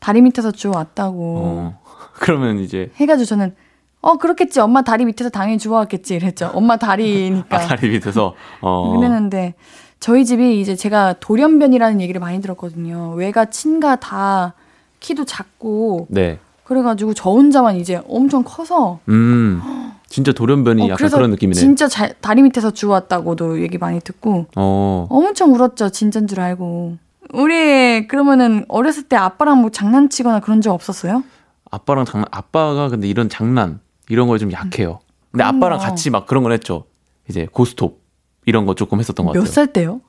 다리 0.00 0.20
밑에서 0.20 0.50
주워왔다고 0.50 1.40
어. 1.42 1.80
그러면 2.20 2.58
이제 2.58 2.90
해가지고 2.96 3.24
저는 3.24 3.54
어 4.02 4.18
그렇겠지 4.18 4.60
엄마 4.60 4.82
다리 4.82 5.06
밑에서 5.06 5.30
당연히 5.30 5.56
주워왔겠지 5.56 6.16
이랬죠. 6.16 6.50
엄마 6.52 6.76
다리니까. 6.76 7.56
아, 7.56 7.60
다리 7.60 7.88
밑에서 7.88 8.34
어. 8.60 8.96
그랬는데 8.98 9.54
저희 9.98 10.26
집이 10.26 10.60
이제 10.60 10.76
제가 10.76 11.14
돌연변이라는 11.20 12.02
얘기를 12.02 12.20
많이 12.20 12.42
들었거든요. 12.42 13.14
외가 13.16 13.46
친가 13.46 13.96
다 13.96 14.52
키도 15.00 15.24
작고 15.24 16.08
네. 16.10 16.38
그래가지고 16.64 17.14
저 17.14 17.30
혼자만 17.30 17.76
이제 17.76 18.02
엄청 18.10 18.44
커서 18.44 18.98
음. 19.08 19.62
진짜 20.06 20.32
돌연변이 20.32 20.82
어, 20.82 20.88
약간 20.90 21.08
그런 21.08 21.30
느낌이네. 21.30 21.58
진짜 21.58 21.88
잘, 21.88 22.14
다리 22.20 22.42
밑에서 22.42 22.72
주워왔다고도 22.72 23.62
얘기 23.62 23.78
많이 23.78 24.00
듣고 24.00 24.48
어. 24.54 25.06
엄청 25.08 25.54
울었죠. 25.54 25.88
진짠 25.88 26.26
줄 26.26 26.40
알고. 26.40 27.05
우리 27.32 28.06
그러면은 28.08 28.64
어렸을 28.68 29.04
때 29.04 29.16
아빠랑 29.16 29.60
뭐 29.60 29.70
장난치거나 29.70 30.40
그런 30.40 30.60
적 30.60 30.72
없었어요? 30.72 31.24
아빠랑 31.70 32.04
장난 32.04 32.26
아빠가 32.30 32.88
근데 32.88 33.08
이런 33.08 33.28
장난 33.28 33.80
이런 34.08 34.28
거에 34.28 34.38
좀 34.38 34.52
약해요. 34.52 35.00
근데. 35.32 35.44
아빠랑 35.44 35.78
같이 35.78 36.10
막 36.10 36.26
그런 36.26 36.42
걸 36.42 36.52
했죠. 36.52 36.84
이제 37.28 37.46
고스톱 37.50 38.00
이런 38.46 38.66
거 38.66 38.74
조금 38.74 39.00
했었던 39.00 39.26
것 39.26 39.32
같아요. 39.32 39.42
몇 39.42 39.50
살 39.52 39.66
때요? 39.72 40.00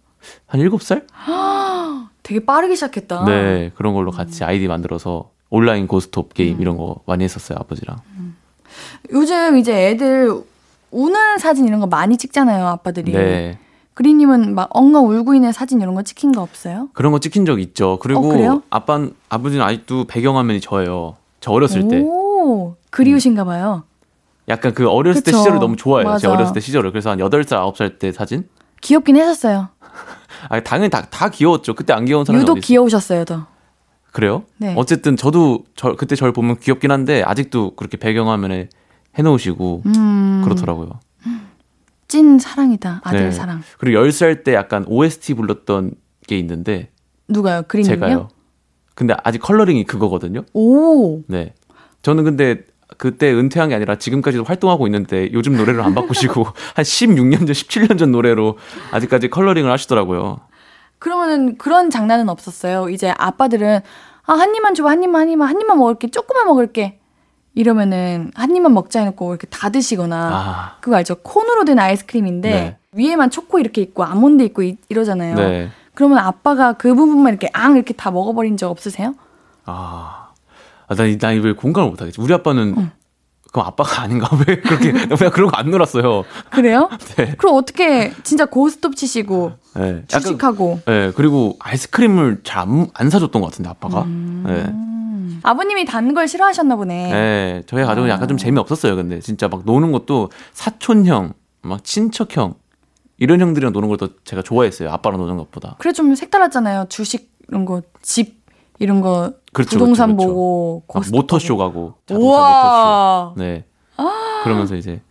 한 0.46 0.60
일곱 0.62 0.84
살? 0.84 1.06
되게 2.24 2.44
빠르게 2.46 2.76
시작했다. 2.76 3.26
네. 3.26 3.72
그런 3.76 3.94
걸로 3.94 4.12
같이 4.12 4.44
아이디 4.44 4.68
만들어서 4.68 5.32
온라인 5.50 5.88
고스톱 5.88 6.34
게임 6.34 6.58
음. 6.58 6.62
이런 6.62 6.78
거 6.78 6.98
많이 7.06 7.24
했었어요, 7.24 7.58
아버지랑. 7.62 7.98
요즘 9.14 9.58
이제 9.58 9.90
애들 9.90 10.32
우는 10.92 11.38
사진 11.38 11.68
이런 11.68 11.80
거 11.80 11.88
많이 11.88 12.18
찍잖아요, 12.18 12.68
아빠들이. 12.68 13.12
네. 13.14 13.58
그리님은 13.98 14.54
막 14.54 14.70
엉엉 14.74 15.10
울고 15.10 15.34
있는 15.34 15.52
사진 15.52 15.82
이런 15.82 15.96
거 15.96 16.04
찍힌 16.04 16.32
거 16.32 16.44
없어요? 16.44 16.90
그런 16.94 17.12
거 17.12 17.18
찍힌 17.18 17.48
적 17.48 17.60
있죠. 17.60 17.98
그리고 18.00 18.32
어? 18.32 18.62
아빠 18.70 19.08
아버지는 19.28 19.66
아직도 19.66 20.06
배경화면이 20.06 20.62
저예요. 20.62 21.16
저 21.40 21.52
어렸을 21.52 21.88
때. 21.88 22.02
오, 22.02 22.76
그리우신가 22.92 23.44
봐요. 23.44 23.86
약간 24.50 24.76
그 24.76 24.88
어렸을 24.88 25.24
때 25.24 25.32
그쵸. 25.32 25.40
시절을 25.40 25.58
너무 25.60 25.76
좋아해요. 25.78 26.20
제 26.20 26.28
맞아. 26.28 26.32
어렸을 26.32 26.54
때 26.54 26.60
시절을. 26.60 26.92
그래서 26.92 27.10
한 27.10 27.18
8살, 27.18 27.74
9살 27.74 27.98
때 27.98 28.12
사진? 28.12 28.48
귀엽긴 28.82 29.16
했었어요. 29.16 29.70
아, 30.48 30.60
당연히 30.60 30.92
다, 30.92 31.02
다 31.10 31.30
귀여웠죠. 31.30 31.74
그때 31.74 31.92
안 31.94 32.06
귀여운 32.06 32.24
사람이 32.24 32.44
유독? 32.44 32.60
귀여우셨어요, 32.60 33.26
더. 33.26 33.48
그래요? 34.12 34.44
네. 34.58 34.76
어쨌든 34.78 35.18
저도 35.18 35.64
저, 35.76 35.96
그때 35.96 36.16
저를 36.16 36.34
보면 36.34 36.60
귀엽긴 36.60 36.92
한데 36.92 37.24
아직도 37.24 37.76
그렇게 37.76 37.98
배경화면에 37.98 38.70
해놓으시고 39.18 39.82
음. 39.88 40.42
그렇더라고요. 40.44 41.00
찐 42.08 42.40
사랑이다. 42.40 43.02
아들 43.04 43.20
네. 43.20 43.32
사랑. 43.32 43.62
그리고 43.78 44.00
10살 44.02 44.44
때 44.44 44.54
약간 44.54 44.86
OST 44.88 45.34
불렀던 45.34 45.92
게 46.28 46.38
있는데 46.40 46.90
누가요? 47.28 47.64
그리님이요? 47.68 47.90
제가요. 47.90 48.30
근데 48.96 49.16
아직 49.24 49.40
컬러링이 49.40 49.84
그거거든요. 49.86 50.44
오. 50.54 51.22
네. 51.28 51.54
저는 52.02 52.24
근데 52.24 52.64
그때 52.98 53.32
은퇴한 53.34 53.70
게 53.70 53.76
아니라 53.76 53.98
지금까지도 53.98 54.44
활동하고 54.44 54.88
있는데 54.88 55.30
요즘 55.34 55.58
노래를 55.58 55.82
안 55.82 55.94
바꾸시고 55.94 56.46
한 56.76 56.84
16년 56.84 57.40
전, 57.40 57.48
17년 57.48 57.98
전 58.00 58.12
노래로 58.12 58.58
아직까지 58.92 59.30
컬러링을 59.30 59.70
하시더라고요. 59.72 60.40
그러면은 61.00 61.58
그런 61.58 61.90
장난은 61.90 62.30
없었어요. 62.30 62.90
이제 62.90 63.14
아빠들은 63.18 63.82
아, 64.24 64.34
한 64.34 64.56
입만 64.56 64.74
줘봐, 64.74 64.90
한 64.90 65.04
입만, 65.04 65.22
한 65.22 65.30
입만, 65.30 65.48
한 65.48 65.62
입만 65.62 65.78
먹을게, 65.78 66.10
조금만 66.10 66.48
먹을게. 66.48 67.00
이러면은 67.58 68.32
한 68.36 68.56
입만 68.56 68.72
먹자 68.74 69.00
해놓고 69.00 69.32
이렇게 69.32 69.48
다 69.48 69.70
드시거나 69.70 70.30
아, 70.32 70.78
그거 70.80 70.96
알죠? 70.96 71.16
콘으로 71.16 71.66
된 71.66 71.80
아이스크림인데 71.80 72.50
네. 72.52 72.78
위에만 72.92 73.32
초코 73.32 73.58
이렇게 73.58 73.82
있고 73.82 74.04
아몬드 74.04 74.44
있고 74.44 74.62
이, 74.62 74.78
이러잖아요. 74.90 75.36
네. 75.36 75.70
그러면 75.96 76.20
아빠가 76.20 76.74
그 76.74 76.94
부분만 76.94 77.34
이렇게 77.34 77.50
앙 77.54 77.76
이렇게 77.76 77.96
다 77.96 78.12
먹어버린 78.12 78.58
적 78.58 78.70
없으세요? 78.70 79.16
아, 79.66 80.28
아 80.88 80.96
나, 80.96 81.04
나 81.18 81.32
이걸 81.32 81.56
공감을 81.56 81.90
못하겠지. 81.90 82.22
우리 82.22 82.32
아빠는 82.32 82.76
응. 82.78 82.92
그럼 83.52 83.66
아빠가 83.66 84.04
아닌가? 84.04 84.30
왜 84.48 84.58
그렇게, 84.58 84.92
왜 84.92 85.30
그런 85.32 85.50
거 85.50 85.58
안 85.58 85.72
놀았어요? 85.72 86.26
그래요? 86.52 86.90
네. 87.18 87.34
그럼 87.40 87.56
어떻게 87.56 88.14
진짜 88.22 88.46
고스톱 88.46 88.96
치시고 88.96 89.54
네. 89.78 90.04
약간, 90.12 90.22
주식하고 90.22 90.82
네. 90.86 91.12
그리고 91.16 91.56
아이스크림을 91.60 92.42
잘안안 92.44 93.10
사줬던 93.10 93.42
것 93.42 93.50
같은데, 93.50 93.70
아빠가. 93.70 94.04
음. 94.04 94.44
네. 94.46 94.84
아버님이 95.44 95.86
단 95.86 96.14
걸 96.14 96.28
싫어하셨나 96.28 96.76
보네. 96.76 97.12
네, 97.12 97.64
저희 97.68 97.84
가족은 97.84 98.10
약간 98.10 98.28
좀 98.28 98.38
재미없었어요. 98.38 98.96
근데 98.96 99.20
진짜 99.20 99.48
막 99.48 99.64
노는 99.66 99.92
것도 99.92 100.30
사촌형, 100.54 101.34
막 101.62 101.84
친척형 101.84 102.56
이런 103.18 103.40
형들이랑 103.42 103.74
노는 103.74 103.90
걸 103.90 103.98
더 103.98 104.10
제가 104.24 104.42
좋아했어요. 104.42 104.90
아빠랑 104.92 105.20
노는 105.20 105.38
것보다. 105.38 105.76
그래 105.80 105.92
좀 105.92 106.14
색달랐잖아요. 106.16 106.86
주식 106.90 107.32
이런 107.50 107.66
거, 107.66 107.82
집 108.02 108.38
이런 108.80 109.02
거 109.02 109.34
그렇죠, 109.54 109.72
부동산 109.80 110.16
그렇죠, 110.16 110.18
그렇죠. 110.28 110.34
보고 110.34 110.84
모터쇼. 111.12 111.58
가고 111.58 111.94
자동차 112.06 112.26
모터쇼. 112.28 112.28
우와. 112.28 113.34
네. 113.38 113.66
그러면서 114.44 114.76
이제 114.76 115.02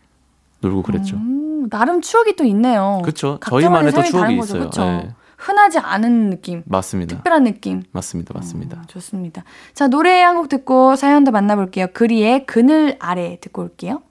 놀고 0.60 0.82
그랬죠. 0.82 1.16
음, 1.16 1.68
나름 1.68 2.00
추억이 2.00 2.36
또 2.36 2.44
있네요. 2.44 3.00
그렇죠. 3.02 3.38
저희만의 3.44 3.92
또 3.92 4.02
추억이 4.04 4.38
있어요. 4.38 4.70
네. 4.70 5.08
흔하지 5.46 5.78
않은 5.78 6.30
느낌, 6.30 6.62
맞습니다. 6.66 7.16
특별한 7.16 7.44
느낌. 7.44 7.82
맞습니다. 7.92 8.34
맞습니다. 8.34 8.76
음, 8.78 8.82
좋습니다. 8.88 9.44
자, 9.74 9.86
노래 9.88 10.20
한 10.22 10.36
곡 10.36 10.48
듣고 10.48 10.96
사연도 10.96 11.30
만나볼게요. 11.30 11.86
그리의 11.92 12.46
그늘 12.46 12.96
아래 12.98 13.38
듣고 13.40 13.62
올게요. 13.62 14.02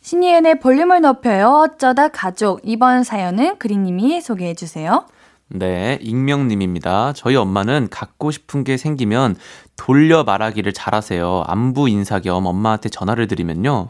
신예은의 0.00 0.60
볼륨을 0.60 1.00
높여요. 1.00 1.48
어쩌다 1.66 2.08
가족. 2.08 2.60
이번 2.62 3.02
사연은 3.04 3.58
그리님이 3.58 4.20
소개해 4.20 4.54
주세요. 4.54 5.06
네, 5.48 5.98
익명님입니다. 6.02 7.14
저희 7.14 7.34
엄마는 7.36 7.88
갖고 7.90 8.30
싶은 8.30 8.64
게 8.64 8.76
생기면 8.76 9.36
돌려 9.76 10.24
말하기를 10.24 10.72
잘하세요. 10.72 11.44
안부 11.46 11.88
인사 11.88 12.20
겸 12.20 12.46
엄마한테 12.46 12.90
전화를 12.90 13.26
드리면요. 13.28 13.88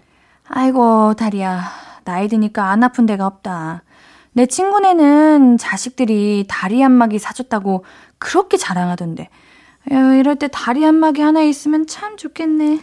아이고, 0.48 1.14
다리야. 1.14 1.62
나이 2.04 2.26
드니까 2.28 2.70
안 2.70 2.82
아픈 2.84 3.04
데가 3.06 3.26
없다. 3.26 3.82
내 4.38 4.46
친구네는 4.46 5.58
자식들이 5.58 6.44
다리 6.46 6.80
한마기 6.80 7.18
사줬다고 7.18 7.84
그렇게 8.20 8.56
자랑하던데. 8.56 9.28
에휴, 9.90 10.14
이럴 10.14 10.36
때 10.36 10.46
다리 10.46 10.84
한마기 10.84 11.20
하나 11.22 11.40
있으면 11.42 11.88
참 11.88 12.16
좋겠네. 12.16 12.78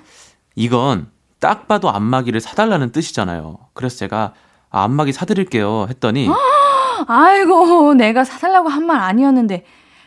이건 0.56 1.08
딱 1.40 1.70
봐도 1.70 1.90
안마기를 1.90 2.42
사달라는 2.42 2.92
뜻이잖아요. 2.92 3.58
그래서 3.74 3.96
제가 3.96 4.34
아, 4.70 4.84
안마기 4.84 5.14
사드릴게요 5.14 5.88
했더니 5.90 6.28
아이고, 7.08 7.94
내가 7.94 8.26
사달라고 8.26 8.68
한 8.68 8.84
말 8.86 9.00
아니었는데. 9.00 9.64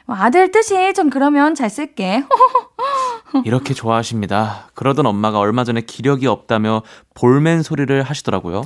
아들 0.07 0.51
뜻이 0.53 0.93
좀 0.93 1.09
그러면 1.09 1.55
잘 1.55 1.71
쓸게. 1.71 2.25
이렇게 3.47 3.73
좋아하십니다. 3.73 4.69
그러던 4.75 5.07
엄마가 5.07 5.39
얼마 5.39 5.65
전에 5.65 5.81
기력이 5.81 6.27
없다며 6.27 6.83
볼멘 7.15 7.63
소리를 7.63 8.03
하시더라고요. 8.03 8.65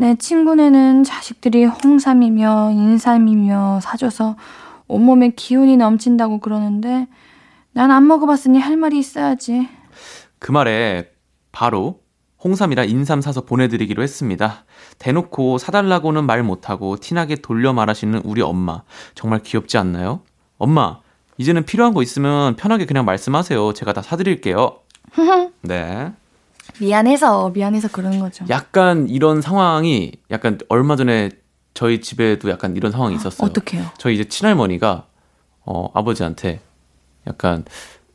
내 0.00 0.14
친구네는 0.14 1.02
자식들이 1.02 1.64
홍삼이며 1.64 2.70
인삼이며 2.70 3.80
사줘서 3.82 4.36
온몸에 4.86 5.30
기운이 5.30 5.76
넘친다고 5.76 6.38
그러는데 6.38 7.08
난 7.72 7.90
안 7.90 8.06
먹어봤으니 8.06 8.60
할 8.60 8.76
말이 8.76 8.96
있어야지. 8.98 9.68
그 10.38 10.52
말에 10.52 11.10
바로 11.50 12.00
홍삼이랑 12.44 12.88
인삼 12.88 13.20
사서 13.20 13.40
보내드리기로 13.40 14.00
했습니다. 14.04 14.64
대놓고 15.00 15.58
사달라고는 15.58 16.24
말 16.26 16.44
못하고 16.44 16.96
티나게 16.96 17.34
돌려 17.36 17.72
말하시는 17.72 18.22
우리 18.24 18.40
엄마. 18.40 18.82
정말 19.16 19.40
귀엽지 19.42 19.78
않나요? 19.78 20.20
엄마, 20.58 21.00
이제는 21.38 21.64
필요한 21.64 21.92
거 21.92 22.02
있으면 22.04 22.54
편하게 22.54 22.86
그냥 22.86 23.04
말씀하세요. 23.04 23.72
제가 23.72 23.92
다 23.92 24.02
사드릴게요. 24.02 24.78
네. 25.62 26.12
미안해서 26.80 27.50
미안해서 27.50 27.88
그러는 27.88 28.20
거죠. 28.20 28.44
약간 28.48 29.08
이런 29.08 29.40
상황이 29.40 30.12
약간 30.30 30.58
얼마 30.68 30.96
전에 30.96 31.30
저희 31.74 32.00
집에도 32.00 32.50
약간 32.50 32.76
이런 32.76 32.92
상황이 32.92 33.14
있었어요. 33.14 33.48
어떡해요? 33.50 33.86
저희 33.98 34.14
이제 34.14 34.24
친할머니가 34.24 35.06
어 35.64 35.90
아버지한테 35.94 36.60
약간 37.26 37.64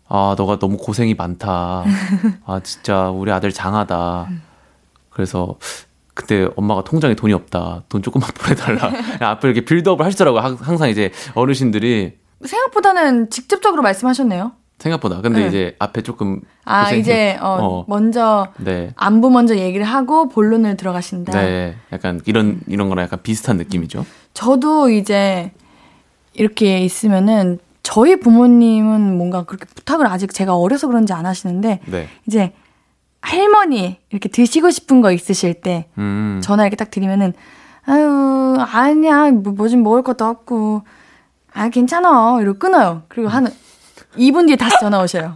아 0.08 0.36
너가 0.38 0.60
너무 0.60 0.78
고생이 0.78 1.14
많다. 1.14 1.84
아 2.46 2.60
진짜 2.64 3.10
우리 3.10 3.32
아들 3.32 3.52
장하다. 3.52 4.30
그래서 5.10 5.58
그때 6.14 6.48
엄마가 6.56 6.84
통장에 6.84 7.16
돈이 7.16 7.34
없다. 7.34 7.84
돈 7.90 8.02
조금만 8.02 8.30
보내달라. 8.38 8.92
앞에 9.20 9.48
이렇게 9.48 9.66
빌드업을 9.66 10.06
하시더라고요. 10.06 10.42
항- 10.42 10.58
항상 10.60 10.90
이제 10.90 11.12
어르신들이 11.36 12.18
생각보다는 12.44 13.30
직접적으로 13.30 13.82
말씀하셨네요. 13.82 14.52
생각보다. 14.84 15.22
근데 15.22 15.42
네. 15.42 15.48
이제 15.48 15.76
앞에 15.80 16.02
조금 16.02 16.42
아 16.66 16.92
이제 16.92 17.38
어, 17.42 17.58
어. 17.62 17.86
먼저 17.88 18.48
네. 18.58 18.92
안부 18.96 19.30
먼저 19.30 19.58
얘기를 19.58 19.86
하고 19.86 20.28
본론을 20.30 20.78
들어가신다. 20.78 21.32
네. 21.32 21.76
약간 21.92 22.22
이런 22.26 22.60
이런 22.68 22.90
거랑 22.90 23.06
약간 23.06 23.20
비슷한 23.24 23.58
느낌이죠. 23.58 24.06
저도 24.34 24.90
이제 24.90 25.52
이렇게 26.34 26.80
있으면은 26.80 27.60
저희 27.82 28.18
부모님은 28.18 29.18
뭔가 29.18 29.44
그렇게 29.44 29.66
부탁을 29.74 30.08
아직 30.08 30.34
제가 30.34 30.56
어려서 30.56 30.88
그런지 30.88 31.14
안 31.14 31.26
하시는데 31.26 31.80
네. 31.86 32.08
이제 32.28 32.54
할머니 33.22 34.00
이렇게 34.10 34.30
드시고 34.30 34.70
싶은 34.70 35.02
거 35.02 35.12
있으실 35.12 35.62
때 35.62 35.88
음. 35.98 36.42
전화 36.44 36.64
이렇게 36.64 36.76
딱 36.76 36.92
드리면은 36.92 37.34
아유 37.86 38.56
아니야 38.60 39.32
뭐좀 39.32 39.84
먹을 39.84 40.02
것도 40.04 40.26
없고 40.26 40.84
아 41.54 41.70
괜찮아 41.70 42.40
이러고 42.42 42.60
끊어요 42.60 43.04
그리고 43.08 43.30
한 43.30 43.48
2분 44.18 44.48
뒤에 44.48 44.56
다시 44.56 44.76
전화 44.80 45.02
오셔요 45.02 45.36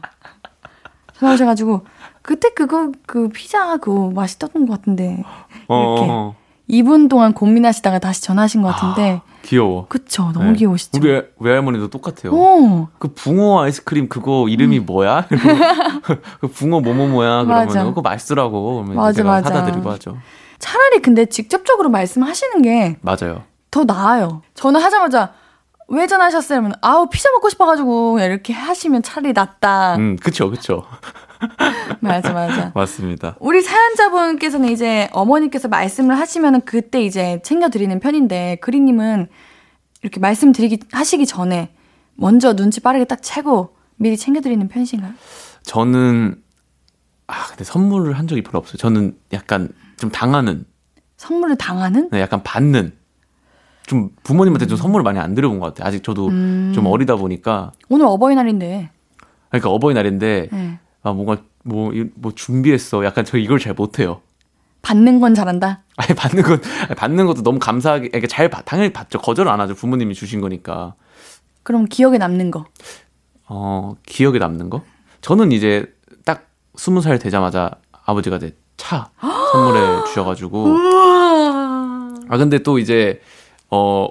전화 1.20 1.34
오셔가지고 1.34 1.86
그때 2.22 2.50
그거 2.54 2.92
그 3.06 3.30
피자 3.30 3.78
그거 3.78 4.12
맛있었던 4.14 4.66
것 4.68 4.80
같은데 4.80 5.04
이렇게 5.14 5.26
어. 5.70 6.36
2분 6.70 7.10
동안 7.10 7.34
고민하시다가 7.34 8.00
다시 8.00 8.22
전화하신 8.24 8.62
것 8.62 8.70
같은데 8.76 9.22
귀여워. 9.44 9.86
그쵸 9.88 10.32
너무 10.34 10.48
네. 10.52 10.54
귀여우시죠 10.58 11.00
우리 11.00 11.10
외- 11.12 11.30
외할머니도 11.40 11.90
똑같아요. 11.90 12.34
어그 12.38 13.14
붕어 13.14 13.62
아이스크림 13.64 14.10
그거 14.10 14.50
이름이 14.50 14.82
뭐야? 14.82 15.26
이러고 15.32 15.48
그 16.42 16.48
붕어 16.50 16.82
뭐뭐 16.82 17.08
뭐야 17.08 17.44
그러면 17.46 17.66
맞아. 17.68 17.84
그거 17.86 18.02
맛있더라고. 18.02 18.76
그러면 18.76 18.96
맞아, 18.98 19.14
제가 19.14 19.30
맞아. 19.30 19.50
사다 19.50 19.72
드리고 19.72 19.90
하죠. 19.92 20.18
차라리 20.60 21.00
근데 21.02 21.26
직접적으로 21.28 21.88
말씀하시는 21.90 22.62
게 22.62 22.98
맞아요. 23.02 23.44
더 23.72 23.86
나아요. 23.86 24.42
전화하자마자 24.54 25.32
왜 25.90 26.06
전화하셨어요? 26.08 26.60
그러면 26.60 26.78
아우 26.82 27.08
피자 27.10 27.32
먹고 27.32 27.50
싶어가지고 27.50 28.20
이렇게 28.20 28.54
하시면 28.54 29.04
차라리 29.04 29.34
낫다. 29.34 29.96
음, 29.96 30.18
그쵸, 30.18 30.50
그쵸. 30.50 30.84
맞아 32.02 32.34
맞아. 32.34 32.72
맞습니다. 32.76 33.36
우리 33.40 33.62
사연자분께서는 33.62 34.70
이제 34.70 35.08
어머니께서 35.14 35.68
말씀을 35.68 36.18
하시면은 36.20 36.62
그때 36.62 37.02
이제 37.04 37.40
챙겨드리는 37.44 38.00
편인데 38.00 38.58
그리님은 38.62 39.28
이렇게 40.02 40.20
말씀드리기 40.20 40.80
하시기 40.92 41.26
전에 41.26 41.74
먼저 42.16 42.56
눈치 42.56 42.82
빠르게 42.82 43.06
딱 43.06 43.22
채고 43.22 43.76
미리 43.96 44.18
챙겨드리는 44.18 44.68
편이신가요? 44.68 45.14
저는 45.64 46.42
아 47.28 47.48
근데 47.48 47.64
선물을 47.64 48.14
한 48.18 48.28
적이 48.28 48.42
별로 48.44 48.60
없어요. 48.60 48.78
저는 48.78 49.18
약간 49.34 49.70
좀 49.98 50.10
당하는, 50.12 50.66
선물을 51.18 51.56
당하는? 51.58 52.10
네, 52.12 52.22
약간 52.22 52.44
받는. 52.44 52.94
좀 53.88 54.10
부모님한테 54.24 54.68
좀 54.68 54.78
선물을 54.78 55.04
많이 55.04 55.18
안 55.18 55.34
드려본 55.34 55.60
것 55.60 55.68
같아요. 55.68 55.88
아직 55.88 56.04
저도 56.04 56.28
음. 56.28 56.72
좀 56.76 56.86
어리다 56.86 57.16
보니까. 57.16 57.72
오늘 57.90 58.06
어버이날인데. 58.06 58.90
그러니까 59.50 59.70
어버이날인데 59.72 60.50
네. 60.52 60.80
아 61.04 61.14
뭔가 61.14 61.38
뭐, 61.64 61.94
이- 61.94 62.10
뭐 62.16 62.34
준비했어. 62.36 63.04
약간 63.06 63.24
저 63.26 63.38
이걸 63.38 63.60
잘 63.60 63.74
못해요. 63.74 64.22
받는 64.82 65.20
건 65.22 65.34
잘한다. 65.34 65.84
아니 65.98 66.14
받는 66.16 66.44
것 66.44 66.62
아니, 66.86 66.96
받는 66.96 67.26
것도 67.26 67.44
너무 67.44 67.60
감사하게 67.60 68.10
그러니까 68.10 68.28
잘 68.28 68.50
받, 68.50 68.64
당연히 68.66 68.92
받죠. 68.92 69.20
거절 69.20 69.48
안 69.48 69.60
하죠. 69.62 69.74
부모님이 69.74 70.14
주신 70.14 70.42
거니까. 70.42 70.94
그럼 71.64 71.86
기억에 71.86 72.18
남는 72.18 72.52
거. 72.52 72.66
어 73.48 73.96
기억에 74.06 74.38
남는 74.38 74.70
거? 74.70 74.84
저는 75.22 75.54
이제 75.54 75.86
딱 76.26 76.48
스무 76.76 77.02
살 77.02 77.20
되자마자 77.20 77.72
아버지가 78.06 78.36
이제 78.36 78.54
차 78.76 79.10
선물해 79.54 80.04
주셔가지고 80.08 80.64
우와. 80.66 82.14
아 82.30 82.38
근데 82.38 82.60
또 82.60 82.80
이제 82.80 83.22
어 83.70 84.08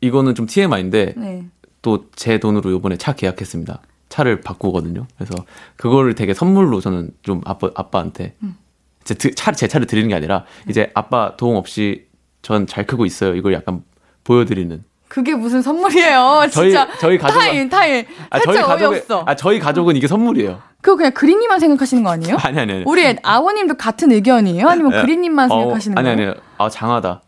이거는 0.00 0.34
좀 0.34 0.46
TMI인데 0.46 1.14
네. 1.16 1.44
또 1.82 2.16
제 2.16 2.38
돈으로 2.38 2.70
요번에 2.72 2.96
차 2.96 3.12
계약했습니다. 3.14 3.80
차를 4.08 4.40
바꾸거든요. 4.40 5.06
그래서 5.16 5.34
그거를 5.76 6.14
되게 6.14 6.32
선물로 6.34 6.80
저는 6.80 7.10
좀 7.22 7.40
아빠 7.44 7.70
아빠한테 7.74 8.34
음. 8.42 8.56
제, 9.04 9.14
드- 9.14 9.34
차, 9.34 9.52
제 9.52 9.68
차를 9.68 9.86
드리는 9.86 10.08
게 10.08 10.14
아니라 10.14 10.44
이제 10.68 10.90
아빠 10.94 11.36
도움 11.36 11.56
없이 11.56 12.06
전 12.42 12.66
잘 12.66 12.86
크고 12.86 13.04
있어요. 13.06 13.34
이걸 13.34 13.52
약간 13.52 13.82
보여드리는. 14.24 14.84
그게 15.08 15.34
무슨 15.34 15.62
선물이에요? 15.62 16.46
저희 16.50 16.70
진짜 16.70 16.88
저희 16.98 17.16
가족 17.18 17.38
타임 17.38 17.68
타임. 17.68 18.04
아 18.30 18.40
저희 18.40 18.56
가족은 18.58 18.92
어이없어. 18.96 19.22
아 19.26 19.34
저희 19.36 19.58
가족은 19.60 19.96
이게 19.96 20.06
선물이에요. 20.08 20.60
그거 20.82 20.96
그냥 20.96 21.12
그린님만 21.12 21.58
생각하시는 21.60 22.02
거 22.02 22.10
아니에요? 22.10 22.36
아니 22.42 22.58
아니 22.58 22.72
아니. 22.72 22.82
우리 22.86 23.16
아버님도 23.22 23.74
같은 23.76 24.10
의견이에요? 24.12 24.68
아니면 24.68 24.92
예. 24.94 25.00
그린님만 25.02 25.50
어, 25.50 25.58
생각하시는 25.60 25.98
아니 25.98 26.14
거예요? 26.16 26.30
아니 26.32 26.40
아 26.58 26.68
장하다. 26.68 27.22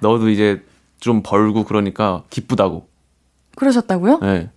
너도 0.00 0.28
이제 0.30 0.62
좀 1.00 1.22
벌고 1.22 1.64
그러니까 1.64 2.22
기쁘다고. 2.30 2.86
그러셨다고요? 3.56 4.18
네. 4.22 4.50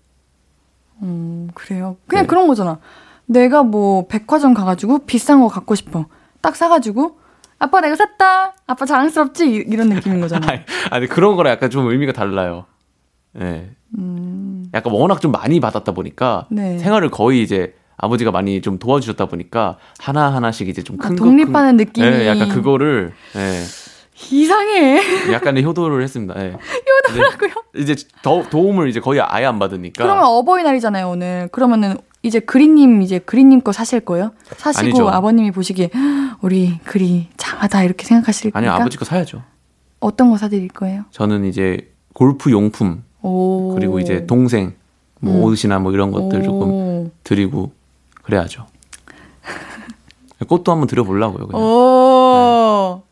음, 1.01 1.49
그래요. 1.53 1.97
그냥 2.07 2.25
네. 2.25 2.27
그런 2.27 2.47
거잖아. 2.47 2.79
내가 3.25 3.63
뭐 3.63 4.07
백화점 4.07 4.53
가가지고 4.53 4.99
비싼 5.05 5.39
거 5.41 5.47
갖고 5.47 5.75
싶어. 5.75 6.05
딱 6.41 6.55
사가지고 6.55 7.17
아빠 7.59 7.79
내가 7.81 7.95
샀다. 7.95 8.55
아빠 8.67 8.85
자랑스럽지? 8.85 9.49
이- 9.49 9.55
이런 9.67 9.89
느낌인 9.89 10.19
거잖아. 10.19 10.45
아니, 10.51 10.61
아니 10.91 11.07
그런 11.07 11.35
거랑 11.35 11.51
약간 11.53 11.69
좀 11.69 11.87
의미가 11.87 12.11
달라요. 12.11 12.65
네. 13.33 13.71
약간 14.73 14.91
워낙 14.93 15.21
좀 15.21 15.31
많이 15.31 15.59
받았다 15.59 15.91
보니까 15.93 16.47
음. 16.51 16.55
네. 16.55 16.77
생활을 16.79 17.09
거의 17.09 17.41
이제 17.41 17.73
아버지가 17.97 18.31
많이 18.31 18.61
좀 18.61 18.79
도와주셨다 18.79 19.27
보니까 19.27 19.77
하나 19.99 20.33
하나씩 20.33 20.67
이제 20.67 20.81
좀 20.83 20.97
아, 21.01 21.07
큰 21.07 21.15
독립하는 21.15 21.77
큰- 21.77 21.85
느낌이. 21.85 22.09
네, 22.09 22.27
약간 22.27 22.49
그거를 22.49 23.13
네, 23.33 23.61
이상해. 24.31 25.31
약간의 25.31 25.63
효도를 25.63 26.03
했습니다. 26.03 26.33
네. 26.39 26.55
효도라고요? 27.09 27.51
이제 27.75 27.95
더 28.21 28.43
도움을 28.49 28.89
이제 28.89 28.99
거의 28.99 29.19
아예 29.21 29.45
안 29.45 29.59
받으니까 29.59 30.03
그러면 30.03 30.25
어버이날이잖아요 30.25 31.09
오늘. 31.09 31.49
그러면은 31.51 31.97
이제 32.21 32.39
그린님 32.39 33.01
이제 33.01 33.19
그린님 33.19 33.61
거 33.61 33.71
사실 33.71 33.99
거예요? 33.99 34.31
사시고 34.57 34.79
아니죠. 34.85 35.09
아버님이 35.09 35.51
보시기에 35.51 35.89
"헉, 35.93 36.37
우리 36.41 36.79
그리 36.85 37.27
장하다 37.37 37.83
이렇게 37.83 38.05
생각하실 38.05 38.51
아니 38.53 38.65
거니까 38.67 38.81
아버지 38.81 38.97
거 38.97 39.05
사야죠. 39.05 39.43
어떤 39.99 40.29
거 40.29 40.37
사드릴 40.37 40.69
거예요? 40.69 41.03
저는 41.11 41.45
이제 41.45 41.91
골프 42.13 42.51
용품 42.51 43.03
오. 43.21 43.73
그리고 43.75 43.99
이제 43.99 44.25
동생 44.25 44.73
뭐 45.19 45.33
음. 45.35 45.43
옷이나 45.43 45.79
뭐 45.79 45.91
이런 45.91 46.11
것들 46.11 46.43
조금 46.43 46.69
오. 46.69 47.11
드리고 47.23 47.71
그래야죠. 48.21 48.67
꽃도 50.47 50.71
한번 50.71 50.87
드려보려고요. 50.87 51.47
그냥. 51.47 51.61
오. 51.63 53.03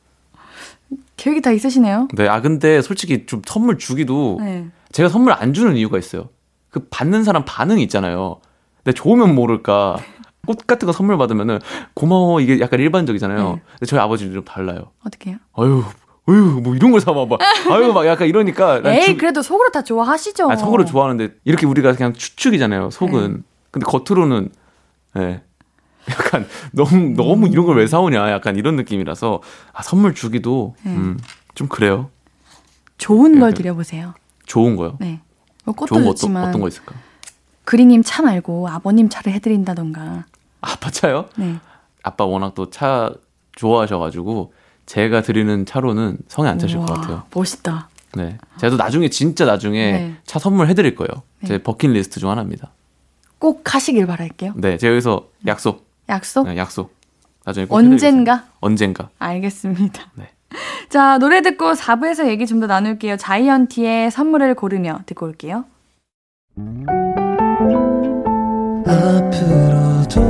계획이 1.21 1.41
다 1.41 1.51
있으시네요. 1.51 2.07
네, 2.15 2.27
아 2.27 2.41
근데 2.41 2.81
솔직히 2.81 3.27
좀 3.27 3.43
선물 3.45 3.77
주기도 3.77 4.37
네. 4.39 4.67
제가 4.91 5.07
선물 5.07 5.33
안 5.33 5.53
주는 5.53 5.77
이유가 5.77 5.99
있어요. 5.99 6.29
그 6.71 6.87
받는 6.89 7.23
사람 7.23 7.43
반응이 7.45 7.83
있잖아요. 7.83 8.41
근데 8.83 8.93
좋으면 8.93 9.35
모를까. 9.35 9.97
꽃 10.47 10.65
같은 10.65 10.87
거 10.87 10.91
선물 10.91 11.19
받으면은 11.19 11.59
고마워 11.93 12.41
이게 12.41 12.59
약간 12.59 12.79
일반적이잖아요. 12.79 13.37
네. 13.53 13.61
근데 13.73 13.85
저희 13.85 13.99
아버지는 13.99 14.33
좀 14.33 14.43
달라요. 14.43 14.91
어떻게 15.05 15.29
해요? 15.29 15.37
아유, 15.55 15.83
아유 16.25 16.59
뭐 16.63 16.75
이런 16.75 16.91
걸 16.91 16.99
사봐 16.99 17.27
봐. 17.27 17.37
아유 17.69 17.93
막 17.93 18.07
약간 18.07 18.27
이러니까 18.27 18.81
난 18.81 18.95
에이 18.95 19.05
주- 19.05 19.17
그래도 19.17 19.43
속으로 19.43 19.69
다 19.69 19.83
좋아하시죠. 19.83 20.49
아, 20.51 20.55
속으로 20.55 20.85
좋아하는데 20.85 21.35
이렇게 21.43 21.67
우리가 21.67 21.93
그냥 21.93 22.13
추측이잖아요. 22.13 22.89
속은. 22.89 23.43
근데 23.69 23.85
겉으로는 23.85 24.49
예. 25.19 25.43
약간 26.09 26.47
너무 26.71 27.13
너무 27.15 27.47
이런 27.47 27.65
걸 27.65 27.77
왜 27.77 27.87
사오냐 27.87 28.31
약간 28.31 28.55
이런 28.55 28.75
느낌이라서 28.75 29.41
아 29.73 29.81
선물 29.83 30.13
주기도 30.15 30.75
음, 30.85 31.19
좀 31.55 31.67
그래요. 31.67 32.09
좋은 32.97 33.39
걸 33.39 33.53
드려보세요. 33.53 34.13
좋은 34.45 34.75
거요. 34.75 34.97
네. 34.99 35.21
뭐 35.63 35.73
꽃도 35.75 35.87
좋은 35.87 36.03
거 36.03 36.09
어떤, 36.09 36.15
좋지만 36.15 36.49
어떤 36.49 36.61
거 36.61 36.67
있을까? 36.67 36.95
그리님 37.65 38.03
차 38.03 38.21
말고 38.21 38.67
아버님 38.69 39.09
차를 39.09 39.31
해드린다던가. 39.33 40.25
아빠 40.61 40.89
차요? 40.91 41.29
네. 41.37 41.57
아빠 42.03 42.25
워낙 42.25 42.53
또 42.55 42.69
차 42.69 43.11
좋아하셔가지고 43.55 44.53
제가 44.85 45.21
드리는 45.21 45.65
차로는 45.65 46.17
성에 46.27 46.49
안 46.49 46.57
차실 46.59 46.77
것 46.79 46.89
우와, 46.89 46.99
같아요. 47.01 47.23
멋있다. 47.33 47.89
네, 48.15 48.37
제가 48.59 48.71
또 48.71 48.77
나중에 48.77 49.09
진짜 49.09 49.45
나중에 49.45 49.91
네. 49.91 50.15
차 50.25 50.39
선물 50.39 50.67
해드릴 50.67 50.95
거예요. 50.95 51.21
네. 51.41 51.47
제 51.47 51.57
버킷리스트 51.63 52.19
중 52.19 52.29
하나입니다. 52.29 52.71
꼭 53.39 53.73
하시길 53.73 54.05
바랄게요. 54.07 54.53
네, 54.57 54.77
제가 54.77 54.91
여기서 54.93 55.27
약속, 55.47 55.85
약속? 56.11 56.47
네, 56.47 56.57
약속. 56.57 56.93
나중에 57.45 57.63
해드리겠습니다. 57.63 57.93
언젠가? 57.95 58.43
언젠가. 58.59 59.09
알겠습니다. 59.17 60.03
네. 60.15 60.29
자, 60.89 61.17
노래 61.17 61.41
듣고 61.41 61.71
4부에서 61.73 62.27
얘기 62.27 62.45
좀 62.45 62.59
더 62.59 62.67
나눌게요. 62.67 63.17
자이언티의 63.17 64.11
선물을 64.11 64.53
고르며 64.55 64.99
듣고 65.07 65.25
올게요. 65.25 65.65
앞으로도 69.31 70.21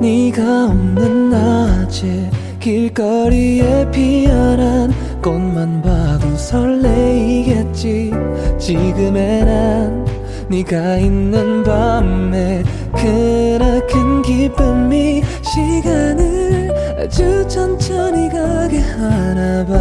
네가 0.00 0.66
없는 0.66 1.30
낮에 1.30 2.30
길거리에 2.60 3.90
피어난 3.90 4.92
꽃만 5.22 5.82
봐도 5.82 6.34
설레이겠지 6.36 8.12
지금의 8.58 9.44
난 9.44 10.04
네가 10.48 10.96
있는 10.98 11.62
밤에 11.62 12.62
그나큰 12.92 14.03
기쁨이 14.24 15.22
시간을 15.42 16.98
아주 16.98 17.46
천천히 17.46 18.28
가게 18.28 18.78
하나 18.80 19.64
봐 19.66 19.74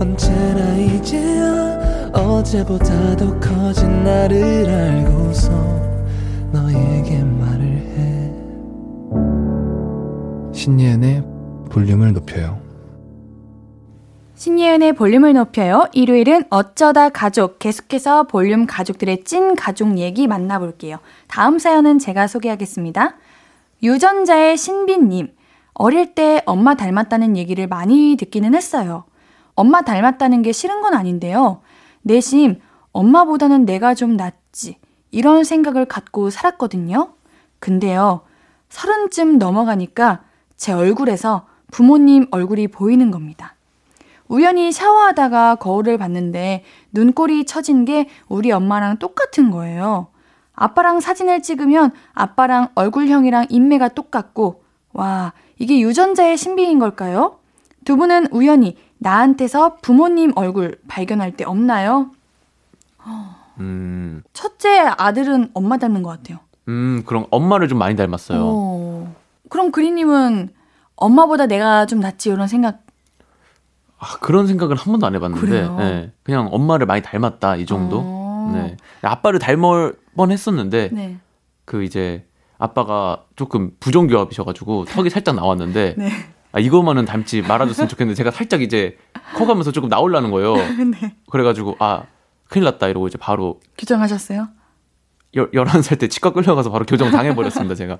언제나 0.00 0.76
이제야 0.76 2.10
어제보다 2.12 3.16
더 3.16 3.40
커진 3.40 4.04
나를 4.04 4.68
알고서 4.68 5.50
너에게 6.52 7.22
말을 7.24 7.64
해 7.96 8.32
신예은의 10.52 11.24
볼륨을 11.70 12.12
높여요. 12.12 12.63
신예은의 14.36 14.94
볼륨을 14.94 15.34
높여요. 15.34 15.86
일요일은 15.92 16.44
어쩌다 16.50 17.08
가족. 17.08 17.60
계속해서 17.60 18.24
볼륨 18.24 18.66
가족들의 18.66 19.22
찐 19.24 19.54
가족 19.54 19.96
얘기 19.96 20.26
만나볼게요. 20.26 20.98
다음 21.28 21.60
사연은 21.60 22.00
제가 22.00 22.26
소개하겠습니다. 22.26 23.14
유전자의 23.82 24.56
신비님. 24.56 25.32
어릴 25.74 26.14
때 26.14 26.42
엄마 26.46 26.74
닮았다는 26.74 27.36
얘기를 27.36 27.68
많이 27.68 28.16
듣기는 28.18 28.54
했어요. 28.54 29.04
엄마 29.54 29.82
닮았다는 29.82 30.42
게 30.42 30.50
싫은 30.50 30.82
건 30.82 30.94
아닌데요. 30.94 31.60
내심 32.02 32.60
엄마보다는 32.90 33.64
내가 33.64 33.94
좀 33.94 34.16
낫지. 34.16 34.78
이런 35.12 35.44
생각을 35.44 35.84
갖고 35.84 36.30
살았거든요. 36.30 37.14
근데요. 37.60 38.22
서른쯤 38.68 39.38
넘어가니까 39.38 40.24
제 40.56 40.72
얼굴에서 40.72 41.46
부모님 41.70 42.26
얼굴이 42.32 42.66
보이는 42.68 43.12
겁니다. 43.12 43.54
우연히 44.28 44.72
샤워하다가 44.72 45.56
거울을 45.56 45.98
봤는데 45.98 46.64
눈꼬리 46.92 47.44
처진 47.44 47.84
게 47.84 48.08
우리 48.28 48.50
엄마랑 48.52 48.98
똑같은 48.98 49.50
거예요. 49.50 50.08
아빠랑 50.54 51.00
사진을 51.00 51.42
찍으면 51.42 51.92
아빠랑 52.12 52.68
얼굴형이랑 52.74 53.46
인매가 53.50 53.88
똑같고, 53.88 54.62
와, 54.92 55.32
이게 55.58 55.80
유전자의 55.80 56.36
신비인 56.36 56.78
걸까요? 56.78 57.38
두 57.84 57.96
분은 57.96 58.28
우연히 58.30 58.76
나한테서 58.98 59.76
부모님 59.82 60.32
얼굴 60.36 60.78
발견할 60.88 61.32
때 61.32 61.44
없나요? 61.44 62.10
음, 63.60 64.22
첫째 64.32 64.80
아들은 64.80 65.50
엄마 65.54 65.76
닮는 65.76 66.02
것 66.02 66.10
같아요. 66.10 66.38
음, 66.68 67.02
그럼 67.04 67.26
엄마를 67.30 67.68
좀 67.68 67.78
많이 67.78 67.94
닮았어요. 67.96 68.40
어. 68.42 69.14
그럼 69.50 69.70
그리님은 69.70 70.48
엄마보다 70.96 71.46
내가 71.46 71.86
좀 71.86 72.00
낫지 72.00 72.30
이런 72.30 72.48
생각 72.48 72.83
아, 74.04 74.18
그런 74.20 74.46
생각을 74.46 74.76
한 74.76 74.92
번도 74.92 75.06
안 75.06 75.14
해봤는데? 75.14 75.68
네, 75.78 76.12
그냥 76.22 76.48
엄마를 76.52 76.86
많이 76.86 77.00
닮았다 77.00 77.56
이 77.56 77.64
정도. 77.64 78.00
어. 78.04 78.52
네, 78.54 78.76
아빠를 79.00 79.38
닮을 79.38 79.94
뻔했었는데 80.14 80.90
네. 80.92 81.16
그 81.64 81.82
이제 81.82 82.26
아빠가 82.58 83.24
조금 83.34 83.70
부정교합이셔가지고 83.80 84.84
턱이 84.84 85.08
살짝 85.08 85.34
나왔는데 85.34 85.94
네. 85.98 86.10
아, 86.52 86.60
이거만은 86.60 87.06
닮지 87.06 87.40
말아줬으면 87.42 87.88
좋겠는데 87.88 88.14
제가 88.16 88.30
살짝 88.30 88.60
이제 88.60 88.98
커가면서 89.34 89.72
조금 89.72 89.88
나오려는 89.88 90.30
거예요. 90.30 90.54
네. 91.00 91.16
그래가지고 91.30 91.76
아 91.78 92.04
큰일 92.48 92.64
났다 92.64 92.88
이러고 92.88 93.08
이제 93.08 93.16
바로 93.18 93.60
규정하셨어요? 93.78 94.48
열, 95.36 95.50
11살 95.50 95.98
때 95.98 96.06
치과 96.06 96.32
끌려가서 96.32 96.70
바로 96.70 96.84
교정 96.84 97.10
당해버렸습니다 97.10 97.74
제가 97.74 97.98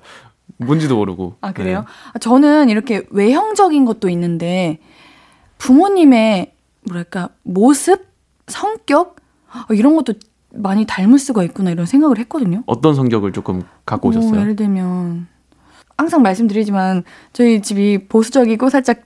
뭔지도 0.55 0.95
모르고 0.95 1.35
아, 1.41 1.51
그래요? 1.51 1.79
네. 1.79 1.85
아, 2.13 2.19
저는 2.19 2.69
이렇게 2.69 3.05
외형적인 3.09 3.83
것도 3.83 4.07
있는데 4.09 4.79
부모님의 5.57 6.53
뭐랄까 6.87 7.29
모습, 7.43 8.07
성격 8.47 9.17
어, 9.53 9.73
이런 9.73 9.95
것도 9.95 10.13
많이 10.53 10.85
닮을 10.85 11.19
수가 11.19 11.43
있구나 11.43 11.71
이런 11.71 11.85
생각을 11.85 12.17
했거든요. 12.19 12.63
어떤 12.65 12.95
성격을 12.95 13.33
조금 13.33 13.63
갖고 13.85 14.09
뭐, 14.09 14.17
오셨어요? 14.17 14.41
예를 14.41 14.55
들면 14.55 15.27
항상 15.97 16.21
말씀드리지만 16.21 17.03
저희 17.33 17.61
집이 17.61 18.07
보수적이고 18.07 18.69
살짝 18.69 19.01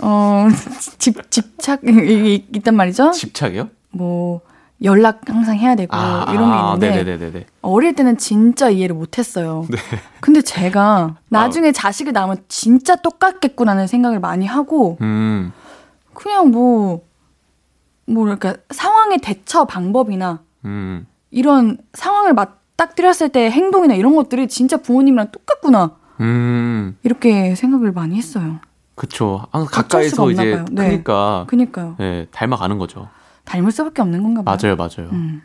어 0.00 0.46
집 0.98 1.30
집착 1.30 1.80
이 1.84 2.44
있단 2.54 2.74
말이죠. 2.74 3.12
집착이요? 3.12 3.68
뭐 3.90 4.40
연락 4.82 5.20
항상 5.28 5.56
해야 5.56 5.74
되고 5.76 5.94
아, 5.96 6.26
이런 6.30 6.50
게 6.50 6.56
아, 6.56 6.74
있는데 6.74 7.04
네네네네. 7.04 7.46
어릴 7.62 7.94
때는 7.94 8.18
진짜 8.18 8.68
이해를 8.68 8.94
못했어요. 8.94 9.66
네. 9.70 9.78
근데 10.20 10.42
제가 10.42 11.16
나중에 11.30 11.72
자식을 11.72 12.12
낳으면 12.12 12.38
진짜 12.48 12.96
똑같겠구나는 12.96 13.86
생각을 13.86 14.20
많이 14.20 14.46
하고 14.46 14.98
음, 15.00 15.52
그냥 16.14 16.50
뭐 16.50 17.04
뭐랄까 18.06 18.54
상황의 18.70 19.18
대처 19.18 19.64
방법이나 19.64 20.40
음, 20.64 21.06
이런 21.30 21.78
상황을 21.94 22.34
맞닥뜨렸을 22.34 23.30
때 23.30 23.50
행동이나 23.50 23.94
이런 23.94 24.14
것들이 24.14 24.48
진짜 24.48 24.76
부모님이랑 24.76 25.30
똑같구나 25.32 25.96
음, 26.20 26.96
이렇게 27.02 27.54
생각을 27.54 27.92
많이 27.92 28.16
했어요. 28.16 28.60
그쵸. 28.94 29.46
항상 29.50 29.82
가까이서 29.82 30.30
이제 30.30 30.52
봐요. 30.54 30.64
네. 30.70 30.88
크니까, 30.90 31.44
그니까요. 31.48 31.96
예, 32.00 32.28
닮아가는 32.30 32.78
거죠. 32.78 33.08
닮을 33.44 33.72
수밖에 33.72 34.00
없는 34.02 34.22
건가 34.22 34.42
봐요. 34.42 34.56
맞아요, 34.62 34.76
맞아요. 34.76 35.10
음. 35.10 35.42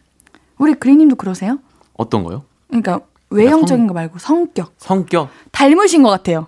우리 0.59 0.73
그리님도 0.75 1.15
그러세요? 1.15 1.57
어떤 1.93 2.23
거요? 2.23 2.43
그러니까 2.67 2.99
외형적인 3.31 3.83
성- 3.83 3.87
거 3.87 3.93
말고 3.95 4.19
성격 4.19 4.73
성격? 4.77 5.29
닮으신 5.51 6.03
것 6.03 6.09
같아요. 6.09 6.47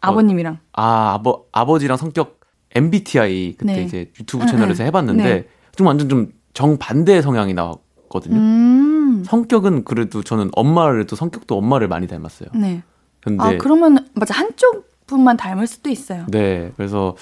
아버님이랑. 0.00 0.58
아, 0.72 1.12
아버, 1.14 1.44
아버지랑 1.52 1.96
성격 1.96 2.39
MBTI 2.74 3.56
그때 3.58 3.72
네. 3.74 3.82
이제 3.82 4.12
유튜브 4.18 4.44
응, 4.44 4.48
채널에서 4.48 4.82
응. 4.82 4.86
해봤는데 4.88 5.22
네. 5.24 5.48
좀 5.76 5.86
완전 5.86 6.08
좀 6.08 6.32
정반대 6.54 7.22
성향이 7.22 7.54
나왔거든요. 7.54 8.36
음. 8.36 9.24
성격은 9.24 9.84
그래도 9.84 10.22
저는 10.22 10.50
엄마를 10.52 11.06
또 11.06 11.16
성격도 11.16 11.56
엄마를 11.56 11.88
많이 11.88 12.06
닮았어요. 12.06 12.50
네. 12.54 12.82
근데 13.20 13.42
아 13.44 13.58
그러면 13.58 14.06
맞아 14.14 14.34
한쪽 14.34 14.90
분만 15.06 15.36
닮을 15.36 15.66
수도 15.66 15.90
있어요. 15.90 16.24
네, 16.28 16.72
그래서 16.76 17.16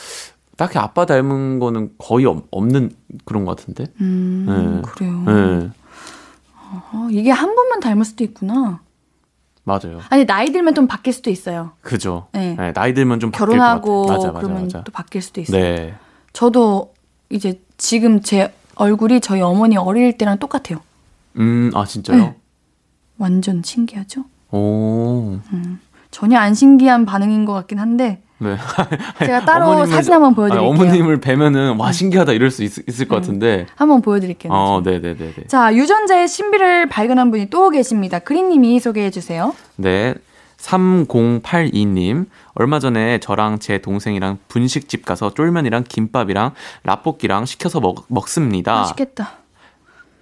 딱히 0.57 0.79
아빠 0.79 1.07
닮은 1.07 1.59
거는 1.59 1.93
거의 1.99 2.27
없, 2.27 2.45
없는 2.51 2.91
그런 3.25 3.45
것 3.45 3.57
같은데. 3.57 3.87
음 4.01 4.83
네. 4.85 4.91
그래요. 4.91 5.23
네, 5.27 5.71
어, 6.71 7.09
이게 7.11 7.31
한 7.31 7.55
분만 7.55 7.81
닮을 7.81 8.05
수도 8.05 8.25
있구나. 8.25 8.81
맞아요. 9.69 10.01
아니 10.09 10.25
나이 10.25 10.51
들면 10.51 10.75
좀 10.75 10.87
바뀔 10.89 11.13
수도 11.13 11.29
있어요. 11.31 11.73
그죠. 11.83 12.27
네. 12.33 12.57
네, 12.59 12.73
나이 12.73 12.95
들면 12.95 13.21
좀 13.21 13.31
결혼하고. 13.31 14.07
맞아, 14.07 14.29
맞아, 14.29 14.39
그러면 14.41 14.63
맞아. 14.63 14.83
또 14.83 14.91
바뀔 14.91 15.21
수도 15.21 15.41
있어요. 15.43 15.63
네. 15.63 15.95
저도 16.33 16.95
이제 17.29 17.61
지금 17.77 18.23
제 18.23 18.53
얼굴이 18.77 19.21
저희 19.21 19.43
어머니 19.43 19.77
어릴 19.77 20.17
때랑 20.17 20.39
똑같아요. 20.39 20.81
음, 21.37 21.71
아 21.75 21.85
진짜요? 21.85 22.19
네. 22.19 22.37
완전 23.19 23.63
신기하죠? 23.63 24.25
오. 24.51 25.39
전혀 26.11 26.39
안 26.39 26.55
신기한 26.55 27.05
반응인 27.05 27.45
것 27.45 27.53
같긴 27.53 27.79
한데 27.79 28.23
네. 28.39 28.57
제가 29.19 29.45
따로 29.45 29.67
어머님을- 29.67 29.91
사진 29.91 30.13
한번 30.13 30.35
보여드릴게요. 30.35 30.71
네. 30.73 30.79
아니, 30.79 30.83
어머님을 30.83 31.21
뵈면은 31.21 31.77
와 31.79 31.91
신기하다 31.93 32.33
이럴 32.33 32.51
수 32.51 32.63
있, 32.63 32.79
을것 32.79 33.09
같은데. 33.21 33.67
한번 33.77 34.01
보여드릴게요. 34.03 34.53
어, 34.53 34.81
네, 34.85 35.01
네, 35.01 35.17
네. 35.17 35.33
자 35.49 35.75
유전자의 35.75 36.29
신비를 36.29 36.89
발견한 36.89 37.31
분이 37.31 37.51
또 37.51 37.71
계십니다. 37.71 38.19
그린님이 38.21 38.79
소개해 38.81 39.11
주세요. 39.11 39.55
네. 39.77 40.15
3082님, 40.59 42.27
얼마 42.55 42.79
전에 42.81 43.19
저랑 43.19 43.59
제 43.61 43.79
동생이랑 43.79 44.39
분식집 44.49 45.05
가서 45.05 45.33
쫄면이랑 45.35 45.85
김밥이랑 45.89 46.53
라볶이랑 46.85 47.45
시켜서 47.47 47.81
먹, 47.81 48.05
먹습니다. 48.09 48.75
맛있겠다. 48.75 49.31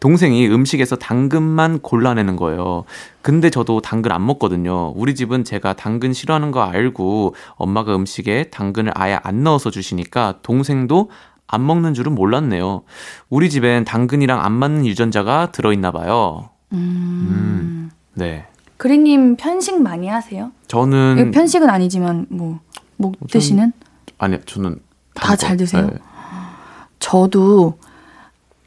동생이 0.01 0.47
음식에서 0.49 0.97
당근만 0.97 1.81
골라내는 1.81 2.37
거예요. 2.37 2.85
근데 3.23 3.51
저도 3.51 3.81
당근 3.81 4.13
안 4.13 4.25
먹거든요. 4.27 4.93
우리 4.95 5.15
집은 5.15 5.45
제가 5.45 5.73
당근 5.73 6.13
싫어하는 6.13 6.51
거 6.51 6.63
알고 6.63 7.35
엄마가 7.57 7.95
음식에 7.97 8.45
당근을 8.51 8.93
아예 8.95 9.19
안 9.23 9.43
넣어서 9.43 9.71
주시니까 9.71 10.41
동생도 10.43 11.11
안 11.49 11.67
먹는 11.67 11.95
줄은 11.95 12.15
몰랐네요. 12.15 12.83
우리 13.31 13.49
집엔 13.51 13.85
당근이랑 13.85 14.45
안 14.45 14.53
맞는 14.53 14.87
유전자가 14.87 15.51
들어있나 15.53 15.93
봐요. 15.93 16.51
음. 16.73 17.91
네. 18.15 18.47
그린님 18.77 19.37
편식 19.37 19.81
많이 19.81 20.09
하세요? 20.09 20.53
저는 20.69 21.17
이거 21.19 21.31
편식은 21.31 21.71
아니지만 21.71 22.27
뭐목 22.29 23.29
드시는? 23.31 23.73
아니 24.19 24.39
저는 24.45 24.81
다 25.15 25.35
잘. 25.37 25.57
드세요? 25.57 25.87
네. 25.87 25.95
저도 26.99 27.79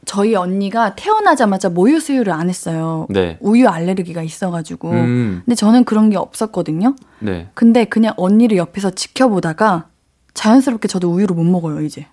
저희 0.09 0.33
언니가 0.33 0.95
태어나자마자 0.95 1.69
모유 1.69 1.99
수유를 1.99 2.33
안 2.33 2.49
했어요. 2.49 3.05
네. 3.11 3.37
우유 3.41 3.67
알레르기가 3.67 4.23
있어가지고. 4.23 4.89
음, 4.89 5.41
근데 5.45 5.53
저는 5.53 5.83
그런 5.83 6.09
게 6.09 6.17
없었거든요. 6.17 6.95
네. 7.19 7.51
근데 7.53 7.85
그냥 7.85 8.15
언니를 8.17 8.57
옆에서 8.57 8.89
지켜보다가 8.89 9.85
자연스럽게 10.33 10.87
저도 10.87 11.11
우유를 11.11 11.35
못 11.35 11.43
먹어요, 11.43 11.81
이제. 11.83 12.07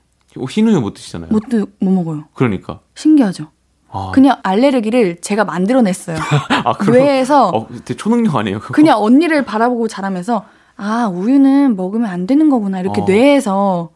흰 0.51 0.69
우유 0.69 0.79
못 0.83 0.93
드시잖아요. 0.93 1.31
못, 1.31 1.49
드- 1.49 1.65
못 1.81 1.91
먹어요. 1.91 2.25
그러니까. 2.35 2.81
신기하죠? 2.95 3.47
아, 3.89 4.11
그냥 4.13 4.41
알레르기를 4.43 5.23
제가 5.23 5.47
만들어냈어요. 5.47 6.19
아, 6.67 6.75
뇌에서 6.91 7.49
어, 7.49 7.67
되게 7.87 7.97
초능력 7.97 8.37
아니에요? 8.37 8.61
그거? 8.61 8.75
그냥 8.75 9.03
언니를 9.03 9.47
바라보고 9.47 9.89
자라면서 9.89 10.45
아, 10.77 11.07
우유는 11.11 11.77
먹으면 11.77 12.11
안 12.11 12.27
되는 12.27 12.51
거구나. 12.51 12.79
이렇게 12.81 13.01
어. 13.01 13.05
뇌에서 13.07 13.89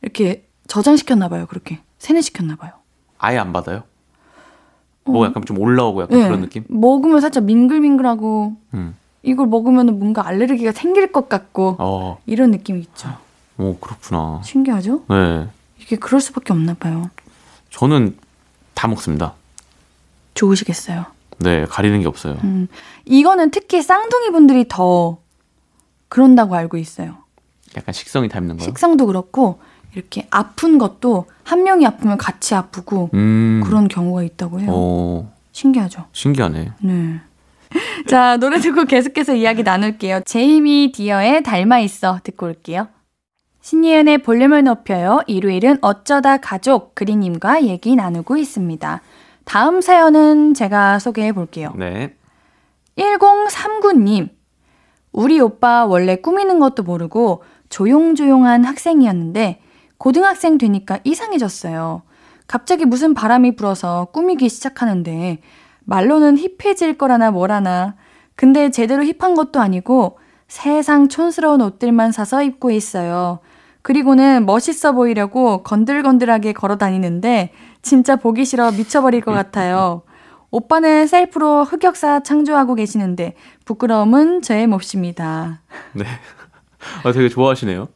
이렇게 0.00 0.46
저장시켰나 0.66 1.28
봐요, 1.28 1.44
그렇게. 1.46 1.80
세뇌시켰나 1.98 2.56
봐요. 2.56 2.72
아예 3.24 3.38
안 3.38 3.52
받아요? 3.52 3.82
어. 5.04 5.10
뭐 5.10 5.26
약간 5.26 5.44
좀 5.44 5.58
올라오고 5.58 6.02
약간 6.02 6.18
네. 6.18 6.24
그런 6.26 6.40
느낌? 6.42 6.64
먹으면 6.68 7.20
살짝 7.20 7.44
밍글밍글하고 7.44 8.56
음. 8.74 8.96
이걸 9.22 9.46
먹으면 9.46 9.98
뭔가 9.98 10.26
알레르기가 10.26 10.72
생길 10.72 11.10
것 11.10 11.28
같고 11.28 11.76
어, 11.78 12.18
이런 12.26 12.50
느낌이 12.50 12.80
있죠. 12.80 13.08
오, 13.56 13.76
그렇구나. 13.78 14.42
신기하죠? 14.44 15.04
네. 15.08 15.48
이게 15.80 15.96
그럴 15.96 16.20
수밖에 16.20 16.52
없나 16.52 16.74
봐요. 16.74 17.10
저는 17.70 18.16
다 18.74 18.88
먹습니다. 18.88 19.34
좋으시겠어요. 20.34 21.06
네, 21.38 21.64
가리는 21.64 22.00
게 22.00 22.06
없어요. 22.06 22.36
음, 22.44 22.68
이거는 23.04 23.50
특히 23.50 23.82
쌍둥이 23.82 24.30
분들이 24.30 24.66
더 24.68 25.18
그런다고 26.08 26.54
알고 26.54 26.76
있어요. 26.76 27.16
약간 27.76 27.92
식성이 27.92 28.28
닮는 28.28 28.56
거요? 28.56 28.64
식성도 28.64 29.06
그렇고 29.06 29.58
이렇게 29.94 30.26
아픈 30.30 30.78
것도 30.78 31.26
한 31.44 31.62
명이 31.62 31.86
아프면 31.86 32.18
같이 32.18 32.54
아프고 32.54 33.10
음. 33.14 33.62
그런 33.64 33.88
경우가 33.88 34.22
있다고 34.22 34.60
해요. 34.60 34.70
오, 34.70 35.28
신기하죠? 35.52 36.06
신기하네. 36.12 36.72
네. 36.80 37.20
자, 38.06 38.36
노래 38.36 38.58
듣고 38.58 38.84
계속해서 38.84 39.34
이야기 39.34 39.62
나눌게요. 39.62 40.20
제이미 40.24 40.92
디어의 40.92 41.42
닮아 41.42 41.80
있어 41.80 42.20
듣고 42.22 42.46
올게요. 42.46 42.88
신예은의 43.62 44.18
볼륨을 44.18 44.64
높여요. 44.64 45.22
일요일은 45.26 45.78
어쩌다 45.80 46.36
가족 46.36 46.94
그리님과 46.94 47.64
얘기 47.64 47.96
나누고 47.96 48.36
있습니다. 48.36 49.00
다음 49.44 49.80
사연은 49.80 50.54
제가 50.54 50.98
소개해 50.98 51.32
볼게요. 51.32 51.72
네. 51.76 52.14
1039님. 52.98 54.28
우리 55.12 55.40
오빠 55.40 55.86
원래 55.86 56.16
꾸미는 56.16 56.58
것도 56.58 56.82
모르고 56.82 57.42
조용조용한 57.70 58.64
학생이었는데 58.64 59.60
고등학생 60.04 60.58
되니까 60.58 60.98
이상해졌어요. 61.02 62.02
갑자기 62.46 62.84
무슨 62.84 63.14
바람이 63.14 63.56
불어서 63.56 64.08
꾸미기 64.12 64.50
시작하는데 64.50 65.40
말로는 65.84 66.36
힙해질 66.36 66.98
거라나 66.98 67.30
뭐라나. 67.30 67.94
근데 68.36 68.70
제대로 68.70 69.02
힙한 69.02 69.34
것도 69.34 69.60
아니고 69.62 70.18
세상 70.46 71.08
촌스러운 71.08 71.62
옷들만 71.62 72.12
사서 72.12 72.42
입고 72.42 72.70
있어요. 72.70 73.38
그리고는 73.80 74.44
멋있어 74.44 74.92
보이려고 74.92 75.62
건들건들하게 75.62 76.52
걸어 76.52 76.76
다니는데 76.76 77.52
진짜 77.80 78.16
보기 78.16 78.44
싫어 78.44 78.72
미쳐버릴 78.72 79.22
것 79.22 79.32
같아요. 79.32 80.02
오빠는 80.50 81.06
셀프로 81.06 81.64
흑역사 81.64 82.22
창조하고 82.24 82.74
계시는데 82.74 83.36
부끄러움은 83.64 84.42
저의 84.42 84.66
몫입니다. 84.66 85.62
네. 85.94 86.04
아, 87.04 87.12
되게 87.12 87.30
좋아하시네요. 87.30 87.88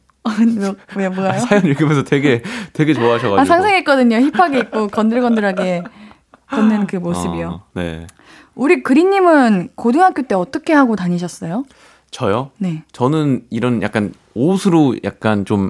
뭐, 0.59 0.75
왜 0.95 1.09
뭐가요? 1.09 1.39
사연 1.41 1.65
읽으면서 1.65 2.03
되게 2.03 2.41
되게 2.73 2.93
좋아하셔가지고. 2.93 3.39
아 3.39 3.45
상상했거든요. 3.45 4.17
힙하게 4.31 4.59
입고 4.59 4.87
건들건들하게 4.87 5.83
걷는 6.49 6.87
그 6.87 6.95
모습이요. 6.97 7.47
어, 7.47 7.65
네. 7.73 8.07
우리 8.55 8.83
그린님은 8.83 9.69
고등학교 9.75 10.21
때 10.23 10.35
어떻게 10.35 10.73
하고 10.73 10.95
다니셨어요? 10.95 11.65
저요? 12.11 12.51
네. 12.57 12.83
저는 12.91 13.45
이런 13.49 13.81
약간 13.81 14.13
옷으로 14.33 14.95
약간 15.03 15.45
좀 15.45 15.69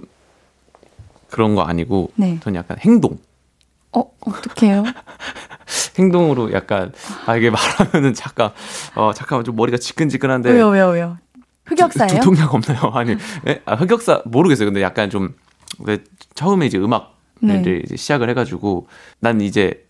그런 1.29 1.53
거 1.55 1.61
아니고 1.63 2.11
네. 2.15 2.39
저는 2.41 2.57
약간 2.57 2.77
행동. 2.79 3.17
어 3.91 4.03
어떻게 4.21 4.67
해요? 4.67 4.83
행동으로 5.97 6.53
약간 6.53 6.91
아 7.25 7.35
이게 7.35 7.49
말하면은 7.49 8.13
잠깐 8.13 8.51
어 8.95 9.11
잠깐만 9.13 9.43
좀 9.43 9.55
머리가 9.55 9.77
지끈지끈한데 9.77 10.51
왜요 10.51 10.69
왜요 10.69 10.87
왜요? 10.89 11.17
흑역사예요? 11.69 12.21
두통약 12.21 12.53
없나요? 12.53 12.79
아니 12.93 13.15
예? 13.47 13.61
아, 13.65 13.75
흑역사 13.75 14.23
모르겠어요. 14.25 14.67
근데 14.67 14.81
약간 14.81 15.09
좀왜 15.09 16.03
처음에 16.35 16.65
이제 16.65 16.77
음악 16.77 17.17
네. 17.41 17.55
을 17.55 17.83
이제 17.85 17.95
시작을 17.95 18.29
해가지고 18.29 18.87
난 19.19 19.41
이제 19.41 19.85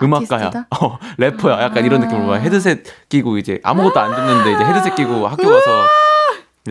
음악가야? 0.00 0.50
어, 0.80 0.98
래퍼야, 1.16 1.62
약간 1.62 1.84
이런 1.84 2.02
아. 2.02 2.04
느낌으로 2.04 2.28
막 2.28 2.36
헤드셋 2.36 3.08
끼고 3.08 3.38
이제 3.38 3.60
아무것도 3.64 3.98
안 3.98 4.14
듣는데 4.14 4.52
이제 4.52 4.64
헤드셋 4.64 4.94
끼고 4.94 5.26
학교 5.26 5.48
가서 5.48 5.86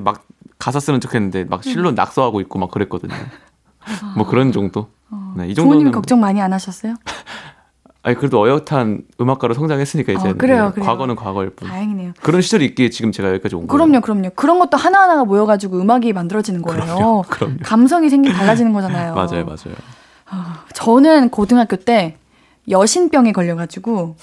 막 0.03 0.25
가사 0.57 0.79
쓰는 0.79 1.01
척했는데 1.01 1.43
막 1.43 1.63
실로 1.63 1.91
낙서하고 1.91 2.39
있고 2.41 2.59
막 2.59 2.71
그랬거든요. 2.71 3.13
뭐 4.15 4.25
그런 4.25 4.51
정도. 4.51 4.89
네, 5.35 5.47
이 5.47 5.53
정도는 5.53 5.77
부모님 5.77 5.91
걱정 5.91 6.19
많이 6.19 6.41
안 6.41 6.51
하셨어요? 6.51 6.95
아니 8.07 8.15
그래도 8.15 8.39
어엿한 8.41 9.01
음악가로 9.19 9.53
성장했으니까 9.53 10.13
이제 10.13 10.29
어, 10.29 10.33
그래요, 10.33 10.71
그래요. 10.73 10.85
과거는 10.87 11.17
과거일 11.17 11.49
뿐. 11.49 11.67
다행이네요. 11.67 12.13
그런 12.21 12.41
시절이 12.41 12.63
있기에 12.67 12.89
지금 12.89 13.11
제가 13.11 13.27
여기까지 13.31 13.55
온 13.55 13.67
거예요. 13.67 13.67
그럼요, 13.67 13.99
그럼요. 13.99 14.29
그런 14.33 14.59
것도 14.59 14.77
하나 14.77 15.01
하나가 15.01 15.25
모여가지고 15.25 15.77
음악이 15.77 16.13
만들어지는 16.13 16.61
거예요. 16.61 16.79
그럼요, 16.85 17.23
그럼요. 17.27 17.57
감성이 17.63 18.09
생기 18.09 18.31
달라지는 18.31 18.71
거잖아요. 18.71 19.11
맞아요, 19.13 19.43
맞아요. 19.43 19.75
저는 20.73 21.31
고등학교 21.31 21.75
때 21.75 22.15
여신병에 22.69 23.33
걸려가지고 23.33 24.15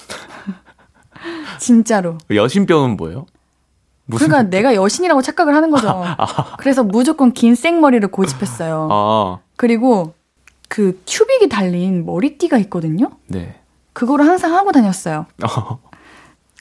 진짜로. 1.59 2.17
여신병은 2.33 2.97
뭐예요? 2.97 3.27
무슨 4.07 4.29
그러니까 4.29 4.49
내가 4.49 4.73
여신이라고 4.73 5.21
착각을 5.21 5.53
하는 5.53 5.69
거죠. 5.69 6.03
그래서 6.57 6.83
무조건 6.83 7.33
긴 7.33 7.53
생머리를 7.53 8.07
고집했어요. 8.07 8.87
아, 8.91 9.37
그리고 9.57 10.15
그 10.69 10.99
큐빅이 11.07 11.49
달린 11.49 12.03
머리띠가 12.03 12.57
있거든요. 12.57 13.11
네. 13.27 13.59
그거를 13.95 14.27
항상 14.27 14.53
하고 14.53 14.73
다녔어요. 14.73 15.25
어, 15.41 15.79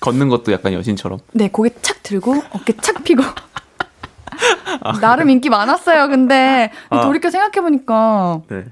걷는 0.00 0.28
것도 0.28 0.52
약간 0.52 0.72
여신처럼. 0.72 1.18
네, 1.32 1.48
고개 1.48 1.70
착 1.82 2.02
들고 2.04 2.32
어깨 2.52 2.74
착 2.76 3.02
피고. 3.02 3.22
나름 5.00 5.30
인기 5.30 5.48
많았어요. 5.48 6.08
근데 6.08 6.70
아. 6.90 7.00
돌이켜 7.02 7.30
생각해 7.30 7.60
보니까 7.60 8.40
네. 8.48 8.64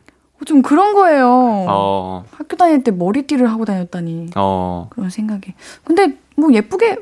좀 0.47 0.63
그런 0.63 0.95
거예요. 0.95 1.29
어, 1.69 2.25
학교 2.31 2.57
다닐 2.57 2.85
때 2.85 2.93
머리띠를 2.93 3.51
하고 3.51 3.65
다녔다니 3.65 4.31
어, 4.37 4.87
그런 4.91 5.11
생각이. 5.11 5.55
근데 5.83 6.17
뭐 6.37 6.53
예쁘게 6.53 6.99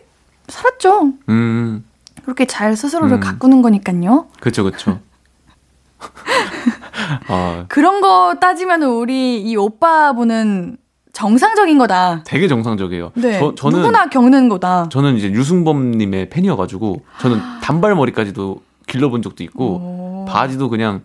살았죠. 0.49 1.13
음, 1.29 1.85
그렇게 2.23 2.47
잘 2.47 2.75
스스로를 2.75 3.19
음. 3.19 3.21
가꾸는 3.21 3.61
거니까요. 3.61 4.29
그쵸, 4.41 4.65
그쵸. 4.65 4.99
아, 7.29 7.67
그런 7.69 8.01
거 8.01 8.37
따지면 8.41 8.83
우리 8.83 9.43
이 9.43 9.57
오빠분은 9.57 10.79
정상적인 11.13 11.79
거다. 11.79 12.23
되게 12.25 12.49
정상적이에요. 12.49 13.13
네, 13.15 13.39
저, 13.39 13.55
저는 13.55 13.81
누구나 13.81 14.09
겪는 14.09 14.49
거다. 14.49 14.89
저는 14.91 15.17
이제 15.17 15.31
유승범님의 15.31 16.31
팬이어가지고 16.31 17.03
저는 17.21 17.41
단발머리까지도 17.63 18.63
길러본 18.87 19.23
적도 19.23 19.43
있고 19.45 19.65
오. 19.65 20.25
바지도 20.29 20.69
그냥 20.69 21.03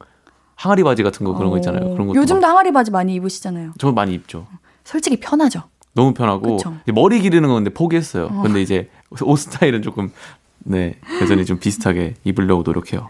항아리 0.55 0.83
바지 0.83 1.03
같은 1.03 1.25
거 1.25 1.33
그런 1.33 1.49
거 1.51 1.57
있잖아요. 1.57 1.91
그런 1.93 2.07
것도 2.07 2.15
요즘도 2.19 2.41
막- 2.41 2.49
항아리 2.49 2.71
바지 2.71 2.91
많이 2.91 3.13
입으시잖아요. 3.15 3.73
저 3.77 3.91
많이 3.91 4.13
입죠. 4.13 4.47
솔직히 4.83 5.17
편하죠. 5.19 5.63
너무 5.93 6.13
편하고 6.13 6.57
머리 6.93 7.19
기르는 7.21 7.47
건 7.49 7.63
근데 7.63 7.73
포기했어요. 7.73 8.25
어. 8.31 8.41
근데 8.41 8.61
이제 8.61 8.89
옷 9.21 9.37
스타일은 9.37 9.81
조금 9.81 10.11
네 10.59 10.95
여전히 11.21 11.45
좀 11.45 11.57
비슷하게 11.59 12.15
입으려고 12.23 12.63
노력해요. 12.65 13.09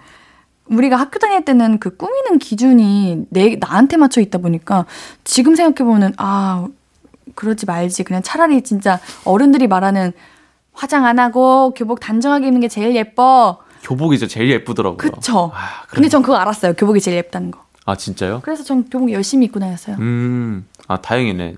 우리가 0.68 0.96
학교 0.96 1.20
다닐 1.20 1.46
때는 1.46 1.80
그 1.80 1.96
꾸미는 1.96 2.40
기준이 2.40 3.26
내 3.30 3.56
나한테 3.60 3.98
맞춰 3.98 4.20
있다 4.22 4.40
보니까 4.40 4.86
지금 5.24 5.56
생각해 5.56 5.88
보면 5.88 6.14
아 6.18 6.68
그러지 7.36 7.66
말지 7.66 8.04
그냥 8.04 8.22
차라리 8.24 8.62
진짜 8.64 9.00
어른들이 9.26 9.68
말하는 9.68 10.12
화장 10.74 11.06
안 11.06 11.20
하고 11.20 11.74
교복 11.76 12.00
단정하게 12.00 12.48
입는 12.48 12.62
게 12.62 12.68
제일 12.68 12.96
예뻐. 12.96 13.60
교복이 13.84 14.18
진짜 14.18 14.34
제일 14.34 14.50
예쁘더라고요. 14.52 14.98
그쵸. 14.98 15.52
아, 15.54 15.84
그래. 15.84 15.96
근데 15.96 16.10
전 16.10 16.22
그거 16.22 16.36
알았어요. 16.38 16.74
교복이 16.74 17.00
제일 17.00 17.18
예쁘다는 17.18 17.52
거. 17.52 17.60
아 17.86 17.96
진짜요? 17.96 18.42
그래서 18.44 18.64
전 18.64 18.84
교복 18.90 19.12
열심히 19.12 19.46
입고 19.46 19.60
다녔어요. 19.60 19.96
음, 20.00 20.66
아 20.88 20.98
다행이네. 21.02 21.56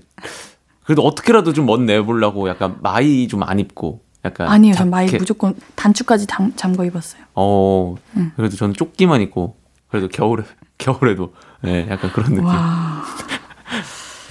그래도 0.84 1.02
어떻게라도 1.02 1.52
좀 1.54 1.64
멋 1.66 1.80
내보려고 1.80 2.48
약간 2.48 2.76
마이 2.80 3.28
좀 3.28 3.42
안 3.42 3.58
입고 3.58 4.02
약간 4.24 4.48
아니에요. 4.48 4.74
전 4.74 4.90
마이. 4.90 5.06
무조건 5.16 5.54
단추까지 5.74 6.26
잠, 6.26 6.52
잠궈 6.54 6.84
입었어요. 6.84 7.22
어, 7.34 7.94
음. 8.16 8.32
그래도 8.36 8.56
저는 8.56 8.74
조끼만 8.74 9.20
입고 9.22 9.56
그래도 9.88 10.08
겨울에 10.08 10.44
겨울에도 10.76 11.32
예, 11.66 11.88
약간 11.90 12.12
그런 12.12 12.34
느낌. 12.34 12.44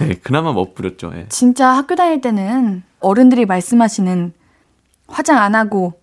와. 0.00 0.06
네, 0.06 0.14
그나마 0.14 0.52
멋부렸죠. 0.52 1.12
예. 1.14 1.26
진짜 1.28 1.68
학교 1.70 1.94
다닐 1.94 2.20
때는 2.20 2.82
어른들이 3.00 3.46
말씀하시는 3.46 4.32
화장 5.06 5.38
안 5.38 5.54
하고 5.54 6.00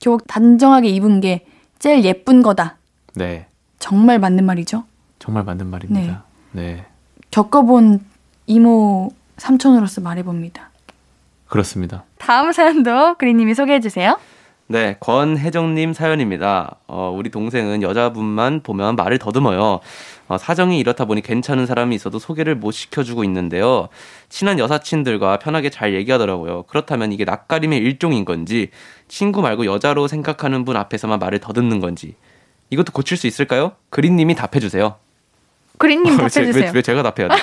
교복 0.00 0.26
단정하게 0.26 0.88
입은 0.88 1.20
게 1.20 1.46
제일 1.78 2.04
예쁜 2.04 2.42
거다. 2.42 2.76
네, 3.14 3.46
정말 3.78 4.18
맞는 4.18 4.44
말이죠. 4.44 4.84
정말 5.18 5.44
맞는 5.44 5.66
말입니다. 5.68 6.24
네. 6.52 6.86
겪어본 7.30 8.00
이모 8.46 9.10
삼촌으로서 9.38 10.00
말해봅니다. 10.00 10.70
그렇습니다. 11.48 12.04
다음 12.18 12.52
사연도 12.52 13.14
그리님이 13.18 13.54
소개해 13.54 13.80
주세요. 13.80 14.18
네, 14.68 14.96
권혜정님 15.00 15.92
사연입니다. 15.92 16.76
어, 16.86 17.12
우리 17.14 17.30
동생은 17.30 17.82
여자분만 17.82 18.62
보면 18.62 18.96
말을 18.96 19.18
더듬어요. 19.18 19.80
어, 20.28 20.38
사정이 20.38 20.78
이렇다 20.78 21.04
보니 21.04 21.20
괜찮은 21.20 21.66
사람이 21.66 21.94
있어도 21.96 22.18
소개를 22.18 22.54
못 22.54 22.70
시켜주고 22.70 23.22
있는데요. 23.24 23.88
친한 24.30 24.58
여사친들과 24.58 25.40
편하게 25.40 25.68
잘 25.68 25.92
얘기하더라고요. 25.94 26.62
그렇다면 26.64 27.12
이게 27.12 27.24
낯가림의 27.24 27.78
일종인 27.80 28.24
건지, 28.24 28.70
친구 29.08 29.42
말고 29.42 29.66
여자로 29.66 30.08
생각하는 30.08 30.64
분 30.64 30.76
앞에서만 30.76 31.18
말을 31.18 31.38
더듬는 31.40 31.80
건지, 31.80 32.14
이것도 32.70 32.92
고칠 32.92 33.18
수 33.18 33.26
있을까요? 33.26 33.72
그린님이 33.90 34.34
답해주세요. 34.36 34.94
왜, 36.22 36.28
제- 36.28 36.40
왜, 36.40 36.70
왜 36.76 36.82
제가 36.82 37.02
답해야 37.02 37.28
돼? 37.28 37.34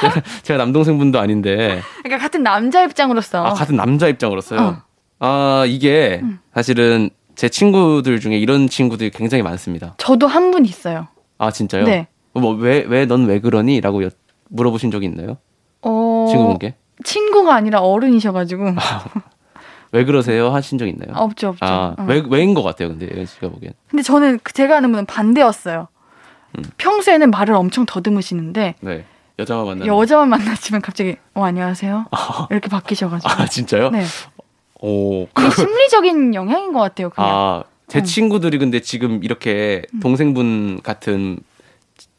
제가, 0.00 0.22
제가 0.42 0.58
남동생분도 0.58 1.20
아닌데. 1.20 1.80
그러니까 2.02 2.18
같은 2.24 2.42
남자 2.42 2.82
입장으로서 2.82 3.44
아, 3.44 3.52
같은 3.52 3.76
남자 3.76 4.08
입장으로서요. 4.08 4.60
어. 4.60 4.82
아, 5.24 5.64
이게 5.68 6.20
사실은 6.52 7.10
제 7.36 7.48
친구들 7.48 8.18
중에 8.18 8.36
이런 8.38 8.68
친구들이 8.68 9.10
굉장히 9.10 9.42
많습니다. 9.42 9.94
저도 9.98 10.26
한 10.26 10.50
분 10.50 10.64
있어요. 10.66 11.06
아, 11.38 11.50
진짜요? 11.52 11.84
네. 11.84 12.08
뭐, 12.34 12.52
왜, 12.54 12.84
왜, 12.88 13.06
넌 13.06 13.26
왜 13.26 13.38
그러니? 13.40 13.80
라고 13.80 14.02
여- 14.04 14.10
물어보신 14.48 14.90
적이 14.90 15.06
있나요? 15.06 15.38
어, 15.82 16.26
친구분께? 16.28 16.74
친구가 17.04 17.54
아니라 17.54 17.80
어른이셔가지고 17.80 18.64
왜 19.92 20.04
그러세요? 20.04 20.50
하신 20.50 20.78
적 20.78 20.86
있나요? 20.88 21.12
없죠 21.14 21.48
없죠. 21.50 21.64
아, 21.64 21.94
어. 21.98 22.02
왜, 22.08 22.22
왜인 22.28 22.54
것 22.54 22.62
같아요, 22.62 22.88
근데, 22.88 23.24
씨가 23.26 23.48
보기엔. 23.48 23.72
근데 23.88 24.02
저는 24.02 24.40
그 24.42 24.52
제가 24.52 24.78
아는 24.78 24.90
분은 24.90 25.06
반대였어요. 25.06 25.88
음. 26.58 26.64
평소에는 26.78 27.30
말을 27.30 27.54
엄청 27.54 27.86
더듬으시는데 27.86 28.74
네. 28.80 29.04
여자만 29.38 29.64
만나는. 29.66 29.86
여자만 29.86 30.28
만나시면 30.28 30.82
갑자기 30.82 31.16
어 31.34 31.42
안녕하세요 31.44 32.04
이렇게 32.50 32.68
바뀌셔가지고 32.68 33.30
아, 33.32 33.46
진짜요? 33.46 33.88
네 33.90 34.04
오. 34.82 35.28
이게 35.38 35.50
심리적인 35.50 36.34
영향인 36.34 36.72
것 36.72 36.80
같아요 36.80 37.10
그냥 37.10 37.30
아, 37.30 37.64
제 37.88 38.00
음. 38.00 38.04
친구들이 38.04 38.58
근데 38.58 38.80
지금 38.80 39.22
이렇게 39.22 39.82
동생분 40.00 40.80
같은 40.82 41.38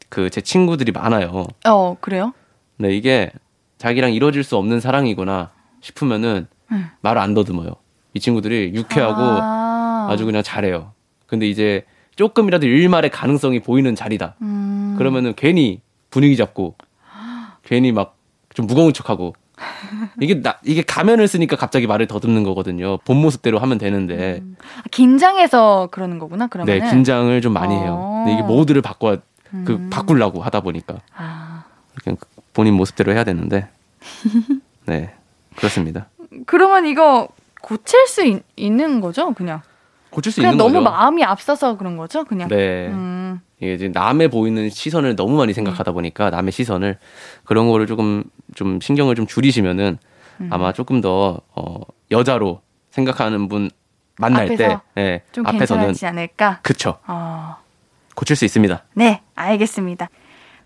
그 0.08 0.30
제 0.30 0.40
친구들이 0.40 0.92
많아요. 0.92 1.46
어 1.66 1.96
그래요 2.00 2.32
네, 2.76 2.94
이게 2.96 3.30
자기랑 3.78 4.12
이루어질 4.12 4.44
수 4.44 4.56
없는 4.56 4.80
사랑이구나 4.80 5.50
싶으면은 5.80 6.46
음. 6.72 6.86
말을 7.02 7.20
안 7.20 7.34
더듬어요. 7.34 7.70
이 8.14 8.20
친구들이 8.20 8.72
유쾌하고 8.74 9.20
아, 9.20 10.08
아. 10.10 10.16
주 10.16 10.24
그냥 10.24 10.42
잘해요. 10.42 10.92
근데 11.26 11.48
이제 11.48 11.84
조금이라도 12.16 12.66
일말의 12.66 13.10
가능성이 13.10 13.60
보이는 13.60 13.94
자리다. 13.96 14.36
음. 14.42 14.94
그러면은 14.98 15.34
괜히 15.36 15.80
분위기 16.10 16.36
잡고 16.36 16.76
괜히 17.64 17.92
막 17.92 18.16
좀 18.54 18.68
무거운 18.68 18.92
척하고 18.92 19.34
이게 20.20 20.40
나 20.42 20.56
이게 20.64 20.82
가면을 20.82 21.26
쓰니까 21.28 21.56
갑자기 21.56 21.86
말을 21.86 22.06
더듬는 22.06 22.42
거거든요. 22.44 22.98
본 22.98 23.18
모습대로 23.18 23.58
하면 23.58 23.78
되는데 23.78 24.42
긴장해서 24.90 25.88
그러는 25.90 26.18
거구나 26.18 26.46
그러면 26.46 26.78
네 26.78 26.90
긴장을 26.90 27.40
좀 27.40 27.52
많이 27.52 27.74
해요. 27.74 27.96
어. 27.98 28.24
근데 28.24 28.34
이게 28.34 28.42
모드를 28.42 28.82
바꿔 28.82 29.18
그 29.64 29.72
음. 29.74 29.90
바꾸려고 29.90 30.42
하다 30.42 30.60
보니까 30.60 30.96
아, 31.16 31.64
그냥 32.02 32.16
본인 32.52 32.74
모습대로 32.74 33.12
해야 33.12 33.24
되는데 33.24 33.68
네 34.86 35.14
그렇습니다. 35.56 36.06
그러면 36.46 36.86
이거 36.86 37.28
고칠 37.62 38.06
수 38.06 38.24
있, 38.24 38.42
있는 38.56 39.00
거죠 39.00 39.32
그냥 39.32 39.62
고칠 40.10 40.32
수 40.32 40.40
그냥 40.40 40.54
있는 40.54 40.64
너무 40.64 40.74
거죠. 40.84 40.90
마음이 40.90 41.24
앞서서 41.24 41.76
그런 41.76 41.96
거죠 41.96 42.24
그냥 42.24 42.48
네. 42.48 42.88
음. 42.88 43.40
이게 43.60 43.74
이제 43.74 43.88
남의 43.88 44.28
보이는 44.28 44.68
시선을 44.68 45.14
너무 45.16 45.36
많이 45.36 45.52
생각하다 45.52 45.92
보니까 45.92 46.30
남의 46.30 46.50
시선을 46.52 46.98
그런 47.44 47.68
거를 47.68 47.86
조금 47.86 48.24
좀 48.54 48.80
신경을 48.80 49.14
좀 49.14 49.26
줄이시면은 49.26 49.98
음. 50.40 50.48
아마 50.52 50.72
조금 50.72 51.00
더 51.00 51.40
어, 51.54 51.80
여자로 52.10 52.60
생각하는 52.90 53.48
분 53.48 53.70
만날 54.18 54.48
때 54.48 54.64
앞에서 54.64 54.80
예, 54.98 55.22
좀 55.32 55.46
앞에서는 55.46 55.82
괜찮지 55.86 56.06
않을까 56.06 56.60
그쵸 56.62 56.98
어. 57.06 57.56
고칠 58.14 58.36
수 58.36 58.44
있습니다. 58.44 58.82
네, 58.94 59.22
알겠습니다. 59.34 60.08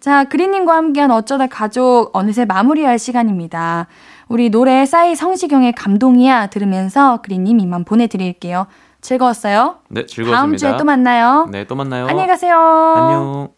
자, 0.00 0.24
그린님과 0.24 0.74
함께한 0.76 1.10
어쩌다 1.10 1.46
가족 1.46 2.10
어느새 2.12 2.44
마무리할 2.44 2.98
시간입니다. 2.98 3.88
우리 4.28 4.50
노래 4.50 4.84
싸이 4.86 5.16
성시경의 5.16 5.72
감동이야 5.72 6.48
들으면서 6.48 7.20
그린님 7.22 7.58
이만 7.60 7.84
보내드릴게요. 7.84 8.66
즐거웠어요? 9.00 9.78
네, 9.88 10.06
즐거웠습니다. 10.06 10.36
다음 10.38 10.56
주에 10.56 10.76
또 10.76 10.84
만나요. 10.84 11.48
네, 11.50 11.64
또 11.64 11.74
만나요. 11.74 12.06
안녕히 12.06 12.28
가세요. 12.28 12.54
안녕. 12.54 13.57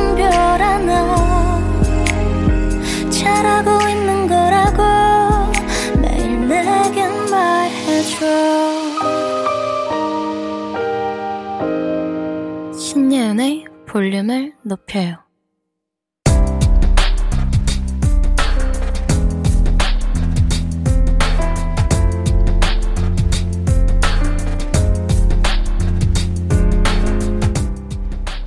볼륨을 13.91 14.53
높여요. 14.63 15.17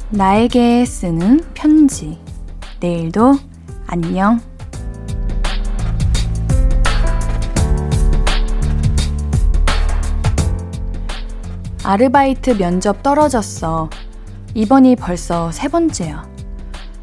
나에게 0.09 0.87
쓰는 0.87 1.43
편지. 1.53 2.19
내일도 2.81 3.35
안녕. 3.87 4.41
아르바이트 11.83 12.57
면접 12.57 13.03
떨어졌어. 13.03 13.91
이번이 14.55 14.95
벌써 14.97 15.51
세 15.51 15.67
번째야. 15.69 16.29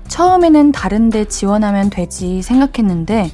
처음에는 0.07 0.71
다른데 0.71 1.25
지원하면 1.25 1.89
되지 1.89 2.41
생각했는데 2.41 3.29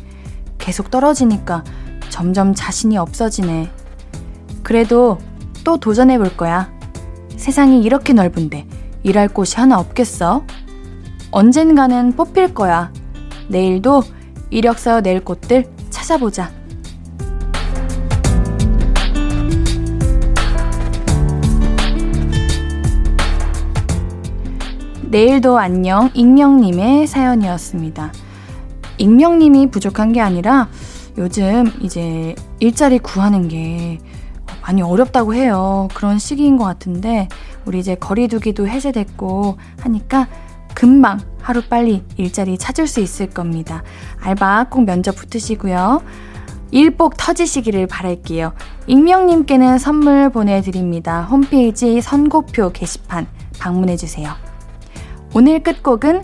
계속 0.58 0.90
떨어지니까 0.90 1.64
점점 2.10 2.56
자신이 2.56 2.98
없어지네. 2.98 3.70
그래도 4.64 5.20
또 5.64 5.78
도전해 5.78 6.18
볼 6.18 6.36
거야. 6.36 6.72
세상이 7.36 7.84
이렇게 7.84 8.14
넓은데 8.14 8.68
일할 9.04 9.28
곳이 9.28 9.56
하나 9.56 9.80
없겠어? 9.80 10.44
언젠가는 11.30 12.14
뽑힐 12.14 12.54
거야. 12.56 12.92
내일도 13.50 14.02
이력서 14.50 15.02
낼 15.02 15.24
곳들 15.24 15.66
찾아보자. 15.92 16.57
내일도 25.10 25.58
안녕 25.58 26.10
익명님의 26.14 27.08
사연이었습니다. 27.08 28.12
익명님이 28.98 29.68
부족한 29.68 30.12
게 30.12 30.20
아니라 30.20 30.68
요즘 31.18 31.72
이제 31.80 32.36
일자리 32.60 33.00
구하는 33.00 33.48
게 33.48 34.00
많이 34.62 34.82
어렵다고 34.82 35.34
해요. 35.34 35.88
그런 35.94 36.20
시기인 36.20 36.58
것 36.58 36.66
같은데 36.66 37.30
우리 37.66 37.80
이제 37.80 37.96
거리두기도 37.96 38.68
해제됐고 38.68 39.58
하니까 39.80 40.28
금방 40.74 41.22
하루 41.42 41.62
빨리 41.62 42.04
일자리 42.18 42.58
찾을 42.58 42.86
수 42.86 43.00
있을 43.00 43.30
겁니다. 43.30 43.84
알바 44.20 44.68
꼭 44.70 44.84
면접 44.84 45.16
붙으시고요. 45.16 46.02
일복 46.72 47.16
터지시기를 47.16 47.88
바랄게요. 47.88 48.52
익명님께는 48.88 49.78
선물 49.78 50.30
보내드립니다. 50.30 51.22
홈페이지 51.24 52.02
선고표 52.02 52.72
게시판 52.74 53.26
방문해주세요. 53.58 54.47
오늘 55.34 55.62
끝곡은 55.62 56.24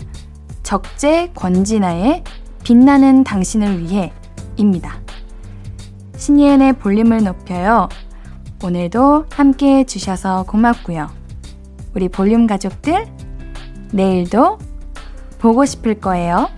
적재 0.62 1.30
권진아의 1.34 2.24
빛나는 2.64 3.24
당신을 3.24 3.80
위해 3.80 4.12
입니다. 4.56 4.98
신예은의 6.16 6.74
볼륨을 6.74 7.22
높여요. 7.22 7.88
오늘도 8.62 9.26
함께 9.30 9.78
해주셔서 9.78 10.44
고맙고요. 10.44 11.10
우리 11.94 12.08
볼륨 12.08 12.46
가족들, 12.46 13.06
내일도 13.92 14.58
보고 15.38 15.64
싶을 15.66 16.00
거예요. 16.00 16.48